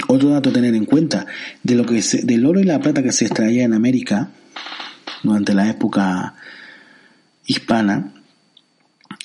otro 0.08 0.30
dato 0.30 0.50
a 0.50 0.52
tener 0.52 0.74
en 0.74 0.84
cuenta, 0.84 1.26
de 1.62 1.76
lo 1.76 1.86
que 1.86 2.02
del 2.24 2.46
oro 2.46 2.60
y 2.60 2.64
la 2.64 2.80
plata 2.80 3.02
que 3.02 3.12
se 3.12 3.26
extraía 3.26 3.64
en 3.64 3.74
América 3.74 4.30
durante 5.22 5.54
la 5.54 5.70
época 5.70 6.34
hispana, 7.46 8.12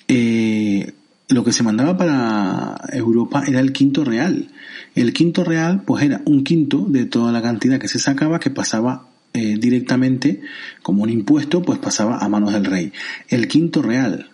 eh, 0.07 0.93
lo 1.27 1.43
que 1.43 1.51
se 1.51 1.63
mandaba 1.63 1.97
para 1.97 2.75
Europa 2.93 3.43
era 3.47 3.59
el 3.59 3.73
quinto 3.73 4.03
real. 4.03 4.49
El 4.93 5.11
quinto 5.11 5.43
real, 5.43 5.81
pues 5.83 6.03
era 6.03 6.21
un 6.25 6.43
quinto 6.43 6.85
de 6.87 7.05
toda 7.05 7.31
la 7.31 7.41
cantidad 7.41 7.79
que 7.79 7.87
se 7.87 7.97
sacaba 7.97 8.39
que 8.39 8.51
pasaba 8.51 9.07
eh, 9.33 9.57
directamente 9.59 10.41
como 10.83 11.01
un 11.03 11.09
impuesto, 11.09 11.63
pues 11.63 11.79
pasaba 11.79 12.19
a 12.19 12.29
manos 12.29 12.53
del 12.53 12.65
rey. 12.65 12.93
El 13.27 13.47
quinto 13.47 13.81
real. 13.81 14.29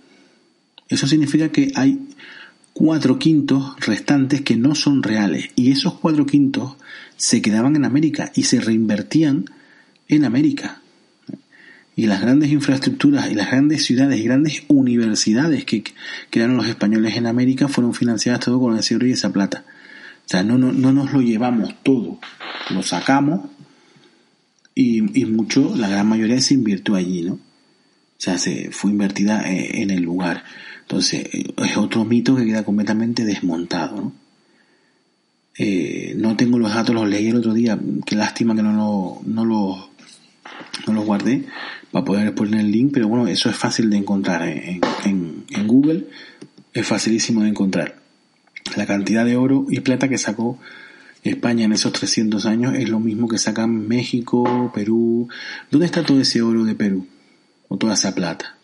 Eso 0.92 1.08
significa 1.08 1.50
que 1.50 1.72
hay 1.76 2.00
cuatro 2.74 3.18
quintos 3.18 3.76
restantes 3.80 4.42
que 4.42 4.56
no 4.56 4.76
son 4.76 5.04
reales. 5.04 5.50
Y 5.56 5.72
esos 5.72 5.96
cuatro 5.96 6.26
quintos 6.26 6.76
se 7.18 7.42
quedaban 7.42 7.76
en 7.76 7.86
América 7.86 8.32
y 8.36 8.44
se 8.44 8.60
reinvertían 8.60 9.46
en 10.08 10.26
América 10.26 10.82
y 11.96 12.08
las 12.08 12.22
grandes 12.22 12.52
infraestructuras 12.52 13.30
y 13.30 13.36
las 13.36 13.52
grandes 13.52 13.84
ciudades 13.86 14.20
y 14.20 14.24
grandes 14.24 14.64
universidades 14.68 15.66
que 15.66 15.84
crearon 16.30 16.58
los 16.58 16.68
españoles 16.68 17.16
en 17.16 17.28
América 17.28 17.68
fueron 17.68 17.94
financiadas 17.94 18.39
todo 18.42 18.60
con 18.60 18.78
ese 18.78 18.96
oro 18.96 19.08
y 19.08 19.12
esa 19.12 19.32
plata. 19.32 19.66
O 20.26 20.30
sea, 20.30 20.44
no, 20.44 20.58
no, 20.58 20.72
no 20.72 20.94
nos 20.94 21.12
lo 21.12 21.22
llevamos 21.22 21.76
todo, 21.84 22.20
lo 22.70 22.84
sacamos 22.84 23.50
y, 24.74 25.20
y, 25.20 25.26
mucho, 25.26 25.76
la 25.76 25.89
gran 25.89 26.08
mayoría 26.08 26.39
se 26.39 26.54
invirtió 26.54 26.96
allí, 26.96 27.24
¿no? 27.24 27.34
O 27.34 28.24
sea, 28.24 28.38
se 28.38 28.72
fue 28.72 28.92
invertida 28.92 29.52
eh, 29.52 29.82
en 29.82 29.89
el 29.89 30.02
lugar. 30.04 30.44
Entonces, 30.82 31.27
eh, 31.34 31.53
es 31.57 31.77
otro 31.77 32.05
mito 32.05 32.36
que 32.36 32.45
queda 32.45 32.63
completamente 32.63 33.25
desmontado, 33.25 33.95
¿no? 33.95 34.21
Eh, 35.57 36.13
no 36.17 36.36
tengo 36.38 36.57
los 36.57 36.73
datos, 36.73 36.95
los 36.95 37.07
leí 37.07 37.27
el 37.27 37.36
otro 37.36 37.53
día, 37.53 37.77
qué 38.05 38.15
lástima 38.15 38.55
que 38.55 38.63
no, 38.63 38.71
lo, 38.73 39.21
no, 39.25 39.45
los, 39.45 39.89
no 40.88 40.93
los 40.93 41.05
guardé, 41.05 41.45
para 41.91 42.05
poder 42.05 42.34
poner 42.34 42.61
el 42.61 42.71
link, 42.71 42.91
pero 42.93 43.07
bueno, 43.07 43.27
eso 43.27 43.49
es 43.49 43.55
fácil 43.55 43.89
de 43.89 43.97
encontrar 43.97 44.47
en, 44.47 44.82
en, 45.05 45.67
Google, 45.67 46.07
es 46.73 46.88
facilísimo 46.88 47.43
de 47.43 47.49
encontrar. 47.49 48.01
La 48.77 48.86
cantidad 48.86 49.25
de 49.25 49.36
oro 49.36 49.65
y 49.69 49.82
plata 49.82 50.07
que 50.07 50.17
sacó 50.17 50.57
España 51.23 51.65
en 51.65 51.73
esos 51.73 51.91
300 51.91 52.45
años 52.45 52.73
es 52.75 52.89
lo 52.89 52.99
mismo 52.99 53.27
que 53.27 53.38
sacan 53.38 53.88
México, 53.88 54.71
Perú. 54.73 55.27
¿Dónde 55.69 55.86
está 55.86 56.03
todo 56.03 56.21
ese 56.21 56.41
oro 56.41 56.63
de 56.63 56.75
Perú? 56.75 57.05
O 57.67 57.77
toda 57.77 57.95
esa 57.95 58.15
plata. 58.15 58.57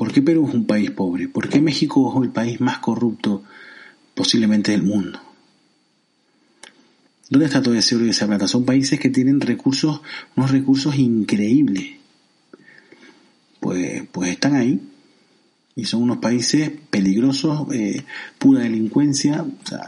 ¿Por 0.00 0.12
qué 0.12 0.22
Perú 0.22 0.48
es 0.48 0.54
un 0.54 0.64
país 0.64 0.90
pobre? 0.90 1.28
¿Por 1.28 1.50
qué 1.50 1.60
México 1.60 2.10
es 2.10 2.24
el 2.24 2.30
país 2.30 2.58
más 2.58 2.78
corrupto 2.78 3.42
posiblemente 4.14 4.72
del 4.72 4.82
mundo? 4.82 5.20
¿Dónde 7.28 7.44
está 7.44 7.60
todo 7.60 7.74
ese 7.74 7.96
oro 7.96 8.06
y 8.06 8.08
esa 8.08 8.26
plata? 8.26 8.48
Son 8.48 8.64
países 8.64 8.98
que 8.98 9.10
tienen 9.10 9.42
recursos, 9.42 10.00
unos 10.36 10.52
recursos 10.52 10.96
increíbles 10.96 11.96
pues, 13.60 14.04
pues 14.10 14.30
están 14.30 14.54
ahí. 14.54 14.80
Y 15.76 15.84
son 15.84 16.00
unos 16.00 16.16
países 16.16 16.72
peligrosos, 16.88 17.66
eh, 17.70 18.02
pura 18.38 18.62
delincuencia. 18.62 19.42
O 19.42 19.66
sea, 19.66 19.86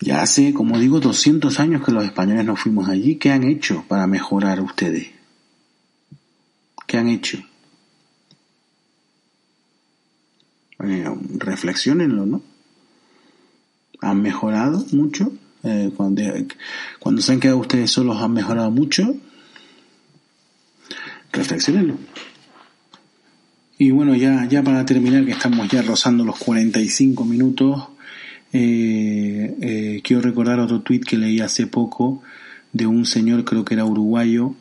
ya 0.00 0.22
hace, 0.22 0.54
como 0.54 0.78
digo, 0.78 1.00
200 1.00 1.60
años 1.60 1.84
que 1.84 1.92
los 1.92 2.02
españoles 2.02 2.46
nos 2.46 2.58
fuimos 2.58 2.88
allí. 2.88 3.16
¿Qué 3.16 3.30
han 3.30 3.44
hecho 3.44 3.84
para 3.88 4.06
mejorar 4.06 4.62
ustedes? 4.62 5.08
¿Qué 6.86 6.96
han 6.96 7.10
hecho? 7.10 7.44
Eh, 10.84 11.04
reflexionenlo, 11.36 12.26
¿no? 12.26 12.42
¿Han 14.00 14.22
mejorado 14.22 14.84
mucho? 14.92 15.32
Eh, 15.62 15.90
cuando, 15.96 16.22
cuando 16.98 17.20
se 17.20 17.32
han 17.32 17.40
quedado 17.40 17.58
ustedes 17.58 17.90
solos, 17.90 18.20
¿han 18.20 18.32
mejorado 18.32 18.70
mucho? 18.70 19.14
Reflexionenlo. 21.32 21.96
Y 23.78 23.92
bueno, 23.92 24.14
ya, 24.14 24.46
ya 24.46 24.62
para 24.62 24.84
terminar, 24.84 25.24
que 25.24 25.32
estamos 25.32 25.68
ya 25.68 25.80
rozando 25.82 26.24
los 26.24 26.38
45 26.38 27.24
minutos, 27.24 27.88
eh, 28.52 29.56
eh, 29.60 30.00
quiero 30.02 30.20
recordar 30.20 30.60
otro 30.60 30.82
tweet 30.82 31.00
que 31.00 31.16
leí 31.16 31.40
hace 31.40 31.66
poco 31.66 32.22
de 32.72 32.86
un 32.86 33.06
señor, 33.06 33.44
creo 33.44 33.64
que 33.64 33.74
era 33.74 33.84
uruguayo, 33.84 34.54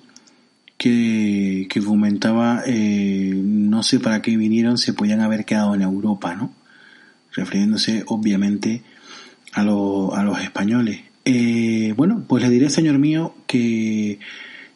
que, 0.80 1.68
que 1.70 1.82
comentaba, 1.82 2.64
eh, 2.66 3.34
no 3.36 3.84
sé 3.84 4.00
para 4.00 4.22
qué 4.22 4.36
vinieron, 4.38 4.78
se 4.78 4.94
podían 4.94 5.20
haber 5.20 5.44
quedado 5.44 5.76
en 5.76 5.82
Europa, 5.82 6.34
¿no? 6.36 6.54
Refiriéndose 7.34 8.04
obviamente 8.08 8.82
a, 9.54 9.62
a 9.62 9.64
los 10.24 10.42
españoles. 10.42 11.02
Eh, 11.26 11.94
bueno, 11.98 12.24
pues 12.28 12.42
le 12.44 12.50
diré, 12.50 12.70
señor 12.70 12.98
mío, 12.98 13.36
que 13.46 14.20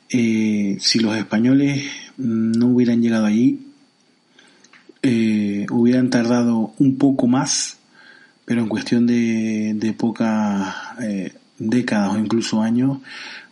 eh, 0.10 0.78
si 0.78 1.00
los 1.00 1.16
españoles 1.16 1.86
no 2.18 2.68
hubieran 2.68 3.02
llegado 3.02 3.26
allí, 3.26 3.62
eh, 5.02 5.66
hubieran 5.72 6.10
tardado 6.10 6.74
un 6.80 6.98
poco 6.98 7.28
más, 7.28 7.78
pero 8.44 8.62
en 8.62 8.68
cuestión 8.68 9.08
de, 9.08 9.74
de 9.74 9.94
pocas 9.94 10.76
eh, 11.02 11.32
décadas 11.60 12.14
o 12.14 12.20
incluso 12.20 12.62
años, 12.62 13.00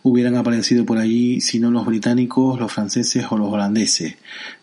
hubieran 0.02 0.36
aparecido 0.36 0.84
por 0.84 0.98
allí, 0.98 1.40
si 1.40 1.60
no 1.60 1.70
los 1.70 1.86
británicos, 1.86 2.58
los 2.58 2.72
franceses 2.72 3.26
o 3.30 3.38
los 3.38 3.52
holandeses. 3.52 4.16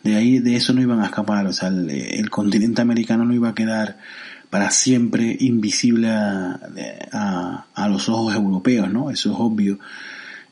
De 0.04 0.16
ahí, 0.16 0.40
de 0.40 0.56
eso 0.56 0.74
no 0.74 0.82
iban 0.82 1.00
a 1.00 1.06
escapar, 1.06 1.48
o 1.48 1.54
sea, 1.54 1.70
el, 1.70 2.30
continente 2.30 2.82
americano 2.82 3.26
no 3.26 3.34
iba 3.34 3.50
a 3.50 3.56
quedar 3.56 3.98
para 4.50 4.72
siempre 4.72 5.38
invisible 5.40 6.10
a, 6.10 6.60
a, 7.74 7.88
los 7.88 8.10
ojos 8.10 8.36
europeos, 8.36 8.92
¿no? 8.92 9.12
Eso 9.12 9.32
es 9.32 9.36
obvio. 9.40 9.80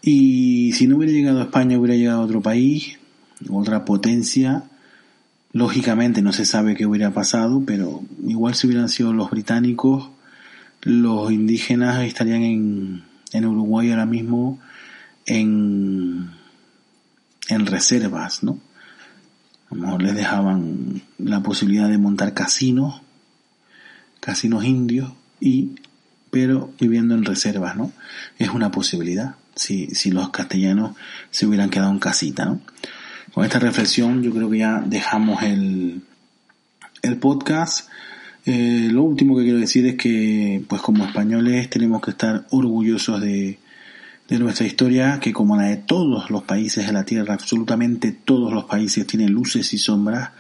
Y 0.02 0.72
si 0.74 0.88
no 0.88 0.98
hubiera 0.98 1.14
llegado 1.14 1.40
a 1.40 1.44
España, 1.44 1.78
hubiera 1.78 1.96
llegado 1.96 2.22
a 2.22 2.26
otro 2.26 2.42
país, 2.42 2.98
otra 3.50 3.84
potencia, 3.84 4.64
lógicamente 5.52 6.22
no 6.22 6.32
se 6.32 6.46
sabe 6.46 6.76
qué 6.76 6.86
hubiera 6.86 7.12
pasado, 7.12 7.64
pero 7.66 8.04
igual 8.26 8.56
si 8.56 8.68
hubieran 8.68 8.88
sido 8.88 9.12
los 9.12 9.32
británicos, 9.32 10.12
los 10.84 11.32
indígenas 11.32 12.04
estarían 12.06 12.44
en, 12.44 13.04
en 13.34 13.46
Uruguay 13.46 13.90
ahora 13.90 14.06
mismo 14.06 14.60
en, 15.28 16.32
en 17.50 17.66
reservas, 17.68 18.44
¿no? 18.44 18.60
A 19.70 19.76
lo 19.76 19.82
mejor 19.82 20.02
les 20.02 20.16
dejaban 20.16 21.02
la 21.20 21.44
posibilidad 21.44 21.90
de 21.90 21.98
montar 21.98 22.34
casinos, 22.34 23.02
casinos 24.22 24.64
indios, 24.64 25.12
y, 25.40 25.76
pero 26.32 26.74
viviendo 26.80 27.14
en 27.14 27.26
reservas, 27.26 27.76
¿no? 27.76 27.92
Es 28.40 28.50
una 28.50 28.72
posibilidad, 28.72 29.36
si, 29.56 29.88
si 29.88 30.10
los 30.10 30.30
castellanos 30.30 30.96
se 31.30 31.46
hubieran 31.46 31.70
quedado 31.70 31.92
en 31.92 32.00
casita, 32.00 32.46
¿no? 32.46 32.62
Con 33.34 33.44
esta 33.44 33.60
reflexión 33.60 34.24
yo 34.24 34.34
creo 34.34 34.50
que 34.50 34.60
ya 34.60 34.82
dejamos 34.84 35.44
el, 35.44 36.02
el 37.04 37.18
podcast. 37.18 37.90
Eh, 38.46 38.88
lo 38.90 39.04
último 39.04 39.36
que 39.38 39.44
quiero 39.44 39.60
decir 39.60 39.86
es 39.86 39.96
que, 39.96 40.64
pues 40.68 40.82
como 40.82 41.06
españoles, 41.06 41.70
tenemos 41.70 42.02
que 42.02 42.12
estar 42.12 42.48
orgullosos 42.50 43.22
de, 43.22 43.60
de 44.28 44.40
nuestra 44.40 44.66
historia, 44.66 45.20
que 45.20 45.32
como 45.32 45.56
la 45.56 45.64
de 45.64 45.78
todos 45.78 46.30
los 46.30 46.44
países 46.44 46.86
de 46.86 46.94
la 46.94 47.06
Tierra, 47.06 47.34
absolutamente 47.34 48.12
todos 48.12 48.54
los 48.54 48.66
países 48.66 49.08
tienen 49.08 49.32
luces 49.32 49.74
y 49.74 49.78
sombras, 49.78 50.32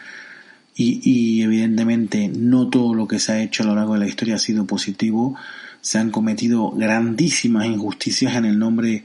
y, 0.79 1.41
evidentemente 1.41 2.29
no 2.29 2.69
todo 2.69 2.93
lo 2.93 3.07
que 3.07 3.17
se 3.17 3.31
ha 3.31 3.41
hecho 3.41 3.63
a 3.63 3.65
lo 3.65 3.75
largo 3.75 3.93
de 3.93 3.99
la 4.01 4.07
historia 4.07 4.35
ha 4.35 4.39
sido 4.39 4.67
positivo, 4.67 5.35
se 5.81 5.97
han 5.97 6.11
cometido 6.11 6.71
grandísimas 6.71 7.65
injusticias 7.65 8.35
en 8.35 8.45
el 8.45 8.59
nombre 8.59 9.03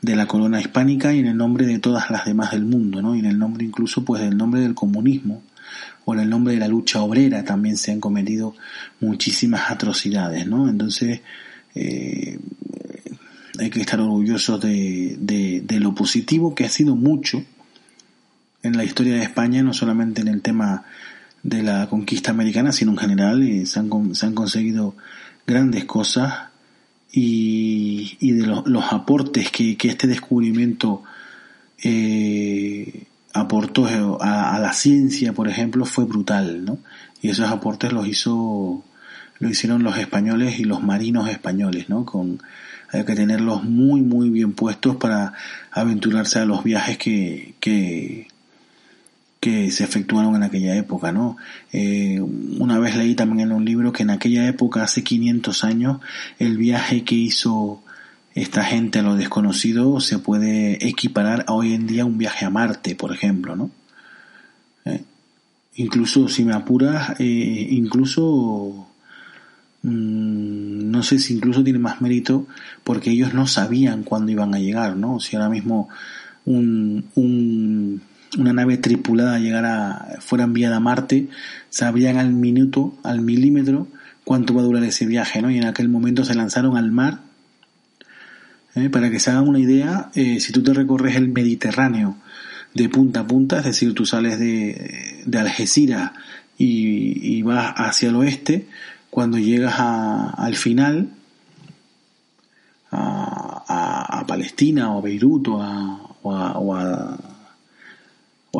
de 0.00 0.16
la 0.16 0.26
corona 0.26 0.60
hispánica 0.60 1.12
y 1.12 1.18
en 1.18 1.26
el 1.26 1.36
nombre 1.36 1.66
de 1.66 1.78
todas 1.78 2.10
las 2.10 2.24
demás 2.24 2.52
del 2.52 2.64
mundo, 2.64 3.02
¿no? 3.02 3.14
Y 3.14 3.18
en 3.18 3.26
el 3.26 3.38
nombre 3.38 3.66
incluso 3.66 4.02
pues 4.02 4.22
del 4.22 4.36
nombre 4.36 4.62
del 4.62 4.74
comunismo 4.74 5.42
o 6.06 6.14
en 6.14 6.20
el 6.20 6.30
nombre 6.30 6.54
de 6.54 6.60
la 6.60 6.68
lucha 6.68 7.02
obrera 7.02 7.44
también 7.44 7.76
se 7.76 7.92
han 7.92 8.00
cometido 8.00 8.54
muchísimas 9.00 9.70
atrocidades, 9.70 10.46
¿no? 10.46 10.70
Entonces, 10.70 11.20
eh, 11.74 12.38
hay 13.60 13.70
que 13.70 13.80
estar 13.80 14.00
orgullosos 14.00 14.60
de, 14.60 15.16
de, 15.20 15.80
lo 15.80 15.94
positivo 15.94 16.54
que 16.54 16.64
ha 16.64 16.68
sido 16.68 16.96
mucho 16.96 17.44
en 18.62 18.76
la 18.76 18.84
historia 18.84 19.14
de 19.14 19.22
España, 19.22 19.62
no 19.62 19.74
solamente 19.74 20.22
en 20.22 20.28
el 20.28 20.40
tema 20.40 20.84
de 21.42 21.62
la 21.62 21.88
conquista 21.88 22.30
americana, 22.30 22.72
sino 22.72 22.92
en 22.92 22.98
general, 22.98 23.42
y 23.42 23.66
se, 23.66 23.78
han, 23.78 24.14
se 24.14 24.26
han 24.26 24.34
conseguido 24.34 24.96
grandes 25.46 25.84
cosas 25.84 26.48
y, 27.12 28.16
y 28.20 28.32
de 28.32 28.46
los 28.46 28.92
aportes 28.92 29.50
que, 29.50 29.76
que, 29.76 29.88
este 29.88 30.06
descubrimiento 30.06 31.02
eh, 31.82 33.04
aportó 33.32 33.86
a, 34.20 34.56
a, 34.56 34.58
la 34.58 34.72
ciencia, 34.72 35.32
por 35.32 35.48
ejemplo, 35.48 35.84
fue 35.84 36.04
brutal, 36.04 36.64
¿no? 36.64 36.78
Y 37.20 37.28
esos 37.28 37.50
aportes 37.50 37.92
los 37.92 38.06
hizo, 38.06 38.82
lo 39.38 39.48
hicieron 39.48 39.82
los 39.82 39.98
españoles 39.98 40.58
y 40.60 40.64
los 40.64 40.82
marinos 40.82 41.28
españoles, 41.28 41.88
¿no? 41.88 42.06
Con 42.06 42.40
hay 42.92 43.04
que 43.04 43.14
tenerlos 43.14 43.64
muy 43.64 44.00
muy 44.00 44.30
bien 44.30 44.52
puestos 44.52 44.96
para 44.96 45.32
aventurarse 45.70 46.38
a 46.38 46.44
los 46.44 46.64
viajes 46.64 46.98
que, 46.98 47.54
que, 47.60 48.28
que 49.40 49.70
se 49.70 49.84
efectuaron 49.84 50.36
en 50.36 50.42
aquella 50.42 50.76
época, 50.76 51.12
¿no? 51.12 51.36
Eh, 51.72 52.20
una 52.20 52.78
vez 52.78 52.94
leí 52.96 53.14
también 53.14 53.48
en 53.48 53.56
un 53.56 53.64
libro 53.64 53.92
que 53.92 54.02
en 54.02 54.10
aquella 54.10 54.46
época, 54.46 54.82
hace 54.82 55.02
500 55.02 55.64
años, 55.64 56.00
el 56.38 56.58
viaje 56.58 57.04
que 57.04 57.14
hizo 57.14 57.82
esta 58.34 58.62
gente 58.62 59.00
a 59.00 59.02
lo 59.02 59.16
desconocido 59.16 59.98
se 60.00 60.18
puede 60.18 60.86
equiparar 60.86 61.44
a 61.48 61.54
hoy 61.54 61.74
en 61.74 61.86
día 61.86 62.04
un 62.04 62.18
viaje 62.18 62.44
a 62.44 62.50
Marte, 62.50 62.94
por 62.94 63.12
ejemplo, 63.12 63.56
¿no? 63.56 63.70
Eh, 64.84 65.02
incluso, 65.76 66.28
si 66.28 66.44
me 66.44 66.52
apuras, 66.52 67.18
eh, 67.18 67.68
incluso 67.70 68.89
Mm, 69.82 70.90
no 70.90 71.02
sé 71.02 71.18
si 71.18 71.34
incluso 71.34 71.64
tiene 71.64 71.78
más 71.78 72.02
mérito 72.02 72.46
porque 72.84 73.10
ellos 73.10 73.32
no 73.32 73.46
sabían 73.46 74.02
cuándo 74.02 74.30
iban 74.30 74.54
a 74.54 74.58
llegar, 74.58 74.96
¿no? 74.96 75.20
Si 75.20 75.36
ahora 75.36 75.48
mismo 75.48 75.88
un, 76.44 77.06
un, 77.14 78.02
una 78.38 78.52
nave 78.52 78.76
tripulada 78.76 79.38
llegara, 79.38 80.18
fuera 80.20 80.44
enviada 80.44 80.76
a 80.76 80.80
Marte, 80.80 81.28
sabrían 81.70 82.18
al 82.18 82.32
minuto, 82.32 82.98
al 83.02 83.22
milímetro, 83.22 83.88
cuánto 84.24 84.54
va 84.54 84.60
a 84.60 84.64
durar 84.64 84.84
ese 84.84 85.06
viaje, 85.06 85.40
¿no? 85.40 85.50
Y 85.50 85.58
en 85.58 85.64
aquel 85.64 85.88
momento 85.88 86.24
se 86.24 86.34
lanzaron 86.34 86.76
al 86.76 86.92
mar. 86.92 87.20
¿eh? 88.74 88.90
Para 88.90 89.10
que 89.10 89.18
se 89.18 89.30
hagan 89.30 89.48
una 89.48 89.60
idea, 89.60 90.10
eh, 90.14 90.40
si 90.40 90.52
tú 90.52 90.62
te 90.62 90.74
recorres 90.74 91.16
el 91.16 91.28
Mediterráneo 91.28 92.16
de 92.74 92.88
punta 92.88 93.20
a 93.20 93.26
punta, 93.26 93.58
es 93.58 93.64
decir, 93.64 93.94
tú 93.94 94.06
sales 94.06 94.38
de, 94.38 95.22
de 95.24 95.38
Algeciras 95.38 96.12
y 96.62 97.40
vas 97.40 97.72
hacia 97.74 98.10
el 98.10 98.16
oeste, 98.16 98.66
cuando 99.10 99.38
llegas 99.38 99.74
a, 99.78 100.30
al 100.30 100.54
final, 100.54 101.10
a, 102.90 104.20
a, 104.20 104.26
Palestina 104.26 104.92
o 104.92 104.98
a 104.98 105.02
Beirut 105.02 105.48
o 105.48 105.60
a, 105.62 107.16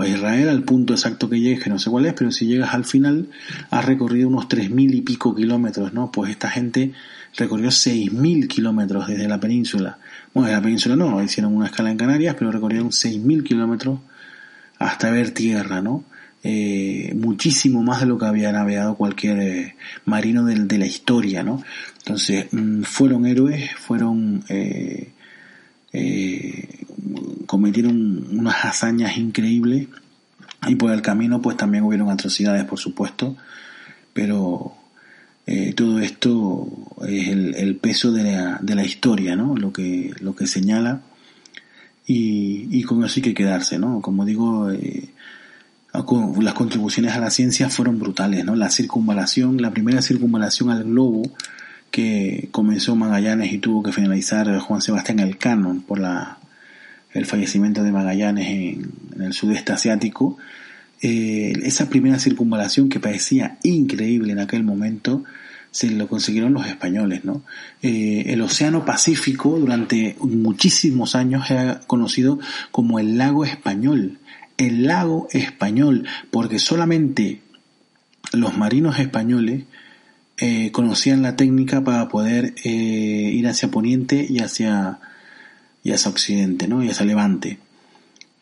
Israel, 0.06 0.48
al 0.48 0.64
punto 0.64 0.94
exacto 0.94 1.28
que 1.30 1.38
llegues, 1.40 1.62
que 1.62 1.70
no 1.70 1.78
sé 1.78 1.88
cuál 1.88 2.06
es, 2.06 2.14
pero 2.14 2.32
si 2.32 2.46
llegas 2.46 2.74
al 2.74 2.84
final, 2.84 3.28
has 3.70 3.84
recorrido 3.84 4.28
unos 4.28 4.48
tres 4.48 4.70
mil 4.70 4.92
y 4.94 5.02
pico 5.02 5.34
kilómetros, 5.36 5.92
¿no? 5.92 6.10
Pues 6.10 6.30
esta 6.30 6.50
gente 6.50 6.92
recorrió 7.36 7.70
seis 7.70 8.12
mil 8.12 8.48
kilómetros 8.48 9.06
desde 9.06 9.28
la 9.28 9.38
península. 9.38 9.98
Bueno, 10.34 10.48
de 10.48 10.54
la 10.54 10.62
península 10.62 10.96
no, 10.96 11.22
hicieron 11.22 11.54
una 11.54 11.66
escala 11.66 11.92
en 11.92 11.96
Canarias, 11.96 12.34
pero 12.36 12.50
recorrieron 12.50 12.92
seis 12.92 13.20
mil 13.20 13.44
kilómetros 13.44 14.00
hasta 14.78 15.10
ver 15.10 15.30
tierra, 15.32 15.80
¿no? 15.80 16.02
Eh, 16.42 17.12
muchísimo 17.14 17.82
más 17.82 18.00
de 18.00 18.06
lo 18.06 18.16
que 18.16 18.24
había 18.24 18.50
navegado 18.50 18.94
cualquier 18.94 19.40
eh, 19.40 19.74
marino 20.06 20.46
de, 20.46 20.54
de, 20.54 20.78
la 20.78 20.86
historia, 20.86 21.42
¿no? 21.42 21.62
Entonces, 21.98 22.46
mm, 22.50 22.82
fueron 22.84 23.26
héroes, 23.26 23.70
fueron, 23.76 24.42
eh, 24.48 25.10
cometieron 27.44 28.38
unas 28.38 28.64
hazañas 28.64 29.18
increíbles 29.18 29.88
y 30.66 30.76
por 30.76 30.92
el 30.92 31.02
camino 31.02 31.42
pues 31.42 31.58
también 31.58 31.84
hubieron 31.84 32.08
atrocidades, 32.08 32.64
por 32.64 32.78
supuesto, 32.78 33.36
pero 34.14 34.76
todo 35.74 35.98
esto 35.98 36.68
es 37.08 37.28
el, 37.28 37.56
el 37.56 37.76
peso 37.76 38.12
de 38.12 38.22
la, 38.22 38.58
de 38.62 38.74
la, 38.76 38.84
historia, 38.84 39.34
¿no? 39.34 39.56
Lo 39.56 39.72
que, 39.72 40.12
lo 40.20 40.36
que 40.36 40.46
señala 40.46 41.02
y, 42.06 42.68
y 42.70 42.84
con 42.84 43.04
eso 43.04 43.14
hay 43.16 43.22
que 43.22 43.34
quedarse, 43.34 43.76
¿no? 43.76 44.00
Como 44.00 44.24
digo, 44.24 44.70
las 45.92 46.54
contribuciones 46.54 47.14
a 47.14 47.20
la 47.20 47.30
ciencia 47.30 47.68
fueron 47.68 47.98
brutales, 47.98 48.44
¿no? 48.44 48.54
La 48.54 48.70
circunvalación, 48.70 49.60
la 49.60 49.72
primera 49.72 50.02
circunvalación 50.02 50.70
al 50.70 50.84
globo 50.84 51.30
que 51.90 52.48
comenzó 52.52 52.94
Magallanes 52.94 53.52
y 53.52 53.58
tuvo 53.58 53.82
que 53.82 53.92
finalizar 53.92 54.58
Juan 54.58 54.80
Sebastián 54.80 55.18
Elcano 55.18 55.82
por 55.86 55.98
la, 55.98 56.38
el 57.12 57.26
fallecimiento 57.26 57.82
de 57.82 57.92
Magallanes 57.92 58.48
en, 58.48 58.92
el 59.20 59.32
sudeste 59.32 59.72
asiático. 59.72 60.38
Eh, 61.02 61.52
esa 61.64 61.88
primera 61.88 62.18
circunvalación 62.18 62.88
que 62.88 63.00
parecía 63.00 63.58
increíble 63.62 64.32
en 64.32 64.38
aquel 64.38 64.62
momento, 64.62 65.24
se 65.72 65.90
lo 65.90 66.08
consiguieron 66.08 66.52
los 66.52 66.66
españoles, 66.66 67.24
¿no? 67.24 67.42
Eh, 67.80 68.24
el 68.26 68.42
Océano 68.42 68.84
Pacífico 68.84 69.58
durante 69.58 70.16
muchísimos 70.20 71.14
años 71.14 71.46
se 71.46 71.58
ha 71.58 71.80
conocido 71.80 72.38
como 72.70 72.98
el 72.98 73.18
lago 73.18 73.44
español 73.44 74.18
el 74.60 74.84
lago 74.84 75.28
español, 75.32 76.06
porque 76.30 76.58
solamente 76.58 77.40
los 78.32 78.56
marinos 78.56 78.98
españoles 78.98 79.64
eh, 80.36 80.70
conocían 80.70 81.22
la 81.22 81.34
técnica 81.34 81.82
para 81.82 82.08
poder 82.08 82.54
eh, 82.64 82.68
ir 82.68 83.48
hacia 83.48 83.70
poniente 83.70 84.26
y 84.28 84.40
hacia, 84.40 85.00
y 85.82 85.92
hacia 85.92 86.10
occidente, 86.10 86.68
¿no? 86.68 86.84
Y 86.84 86.90
hacia 86.90 87.06
levante. 87.06 87.58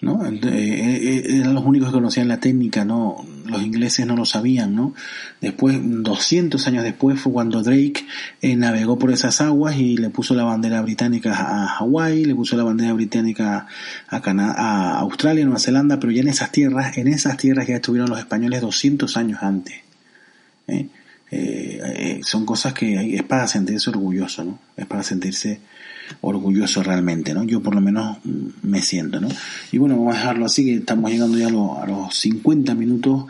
¿No? 0.00 0.24
Eh, 0.24 0.38
eh, 0.42 1.24
eran 1.40 1.54
los 1.54 1.64
únicos 1.64 1.88
que 1.88 1.94
conocían 1.94 2.28
la 2.28 2.38
técnica, 2.38 2.84
¿no? 2.84 3.24
Los 3.46 3.62
ingleses 3.62 4.06
no 4.06 4.14
lo 4.14 4.24
sabían, 4.24 4.74
¿no? 4.74 4.94
Después, 5.40 5.78
200 5.82 6.64
años 6.68 6.84
después 6.84 7.20
fue 7.20 7.32
cuando 7.32 7.62
Drake 7.62 8.06
eh, 8.40 8.54
navegó 8.54 8.98
por 8.98 9.10
esas 9.10 9.40
aguas 9.40 9.76
y 9.76 9.96
le 9.96 10.10
puso 10.10 10.34
la 10.34 10.44
bandera 10.44 10.80
británica 10.82 11.32
a 11.32 11.66
Hawái, 11.66 12.24
le 12.24 12.34
puso 12.34 12.56
la 12.56 12.62
bandera 12.62 12.92
británica 12.92 13.66
a, 14.08 14.20
Canadá, 14.20 14.54
a 14.56 14.98
Australia, 15.00 15.44
Nueva 15.44 15.58
Zelanda, 15.58 15.98
pero 15.98 16.12
ya 16.12 16.20
en 16.20 16.28
esas 16.28 16.52
tierras, 16.52 16.96
en 16.96 17.08
esas 17.08 17.36
tierras 17.36 17.66
ya 17.66 17.76
estuvieron 17.76 18.08
los 18.08 18.18
españoles 18.20 18.60
200 18.60 19.16
años 19.16 19.42
antes. 19.42 19.74
son 22.22 22.46
cosas 22.46 22.72
que 22.72 23.16
es 23.16 23.22
para 23.24 23.48
sentirse 23.48 23.90
orgulloso, 23.90 24.44
¿no? 24.44 24.58
Es 24.76 24.86
para 24.86 25.02
sentirse 25.02 25.60
orgulloso 26.20 26.82
realmente, 26.82 27.34
¿no? 27.34 27.44
Yo 27.44 27.62
por 27.62 27.74
lo 27.74 27.80
menos 27.80 28.18
me 28.62 28.82
siento, 28.82 29.20
¿no? 29.20 29.28
Y 29.72 29.78
bueno, 29.78 29.96
vamos 29.96 30.14
a 30.14 30.18
dejarlo 30.18 30.46
así, 30.46 30.64
que 30.64 30.74
estamos 30.76 31.10
llegando 31.10 31.38
ya 31.38 31.48
a, 31.48 31.86
los 31.86 32.14
50 32.14 32.74
minutos. 32.74 33.26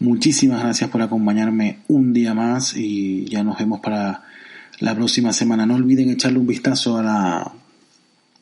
Muchísimas 0.00 0.62
gracias 0.62 0.90
por 0.90 1.02
acompañarme 1.02 1.78
un 1.88 2.12
día 2.12 2.34
más 2.34 2.76
y 2.76 3.24
ya 3.26 3.42
nos 3.42 3.58
vemos 3.58 3.80
para 3.80 4.22
la 4.80 4.94
próxima 4.94 5.32
semana. 5.32 5.66
No 5.66 5.74
olviden 5.74 6.10
echarle 6.10 6.38
un 6.38 6.46
vistazo 6.46 6.98
a 6.98 7.02
la, 7.02 7.52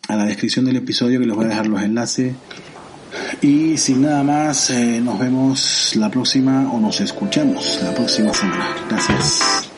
a 0.08 0.16
la 0.16 0.24
descripción 0.24 0.64
del 0.64 0.76
episodio 0.76 1.20
que 1.20 1.26
les 1.26 1.36
voy 1.36 1.46
a 1.46 1.48
dejar 1.48 1.66
los 1.66 1.82
enlaces. 1.82 2.34
Y 3.40 3.76
sin 3.76 4.02
nada 4.02 4.22
más, 4.22 4.70
eh, 4.70 5.00
nos 5.02 5.18
vemos 5.18 5.94
la 5.96 6.10
próxima 6.10 6.72
o 6.72 6.80
nos 6.80 7.00
escuchamos 7.00 7.80
la 7.82 7.94
próxima 7.94 8.32
semana. 8.32 8.74
Gracias. 8.88 9.71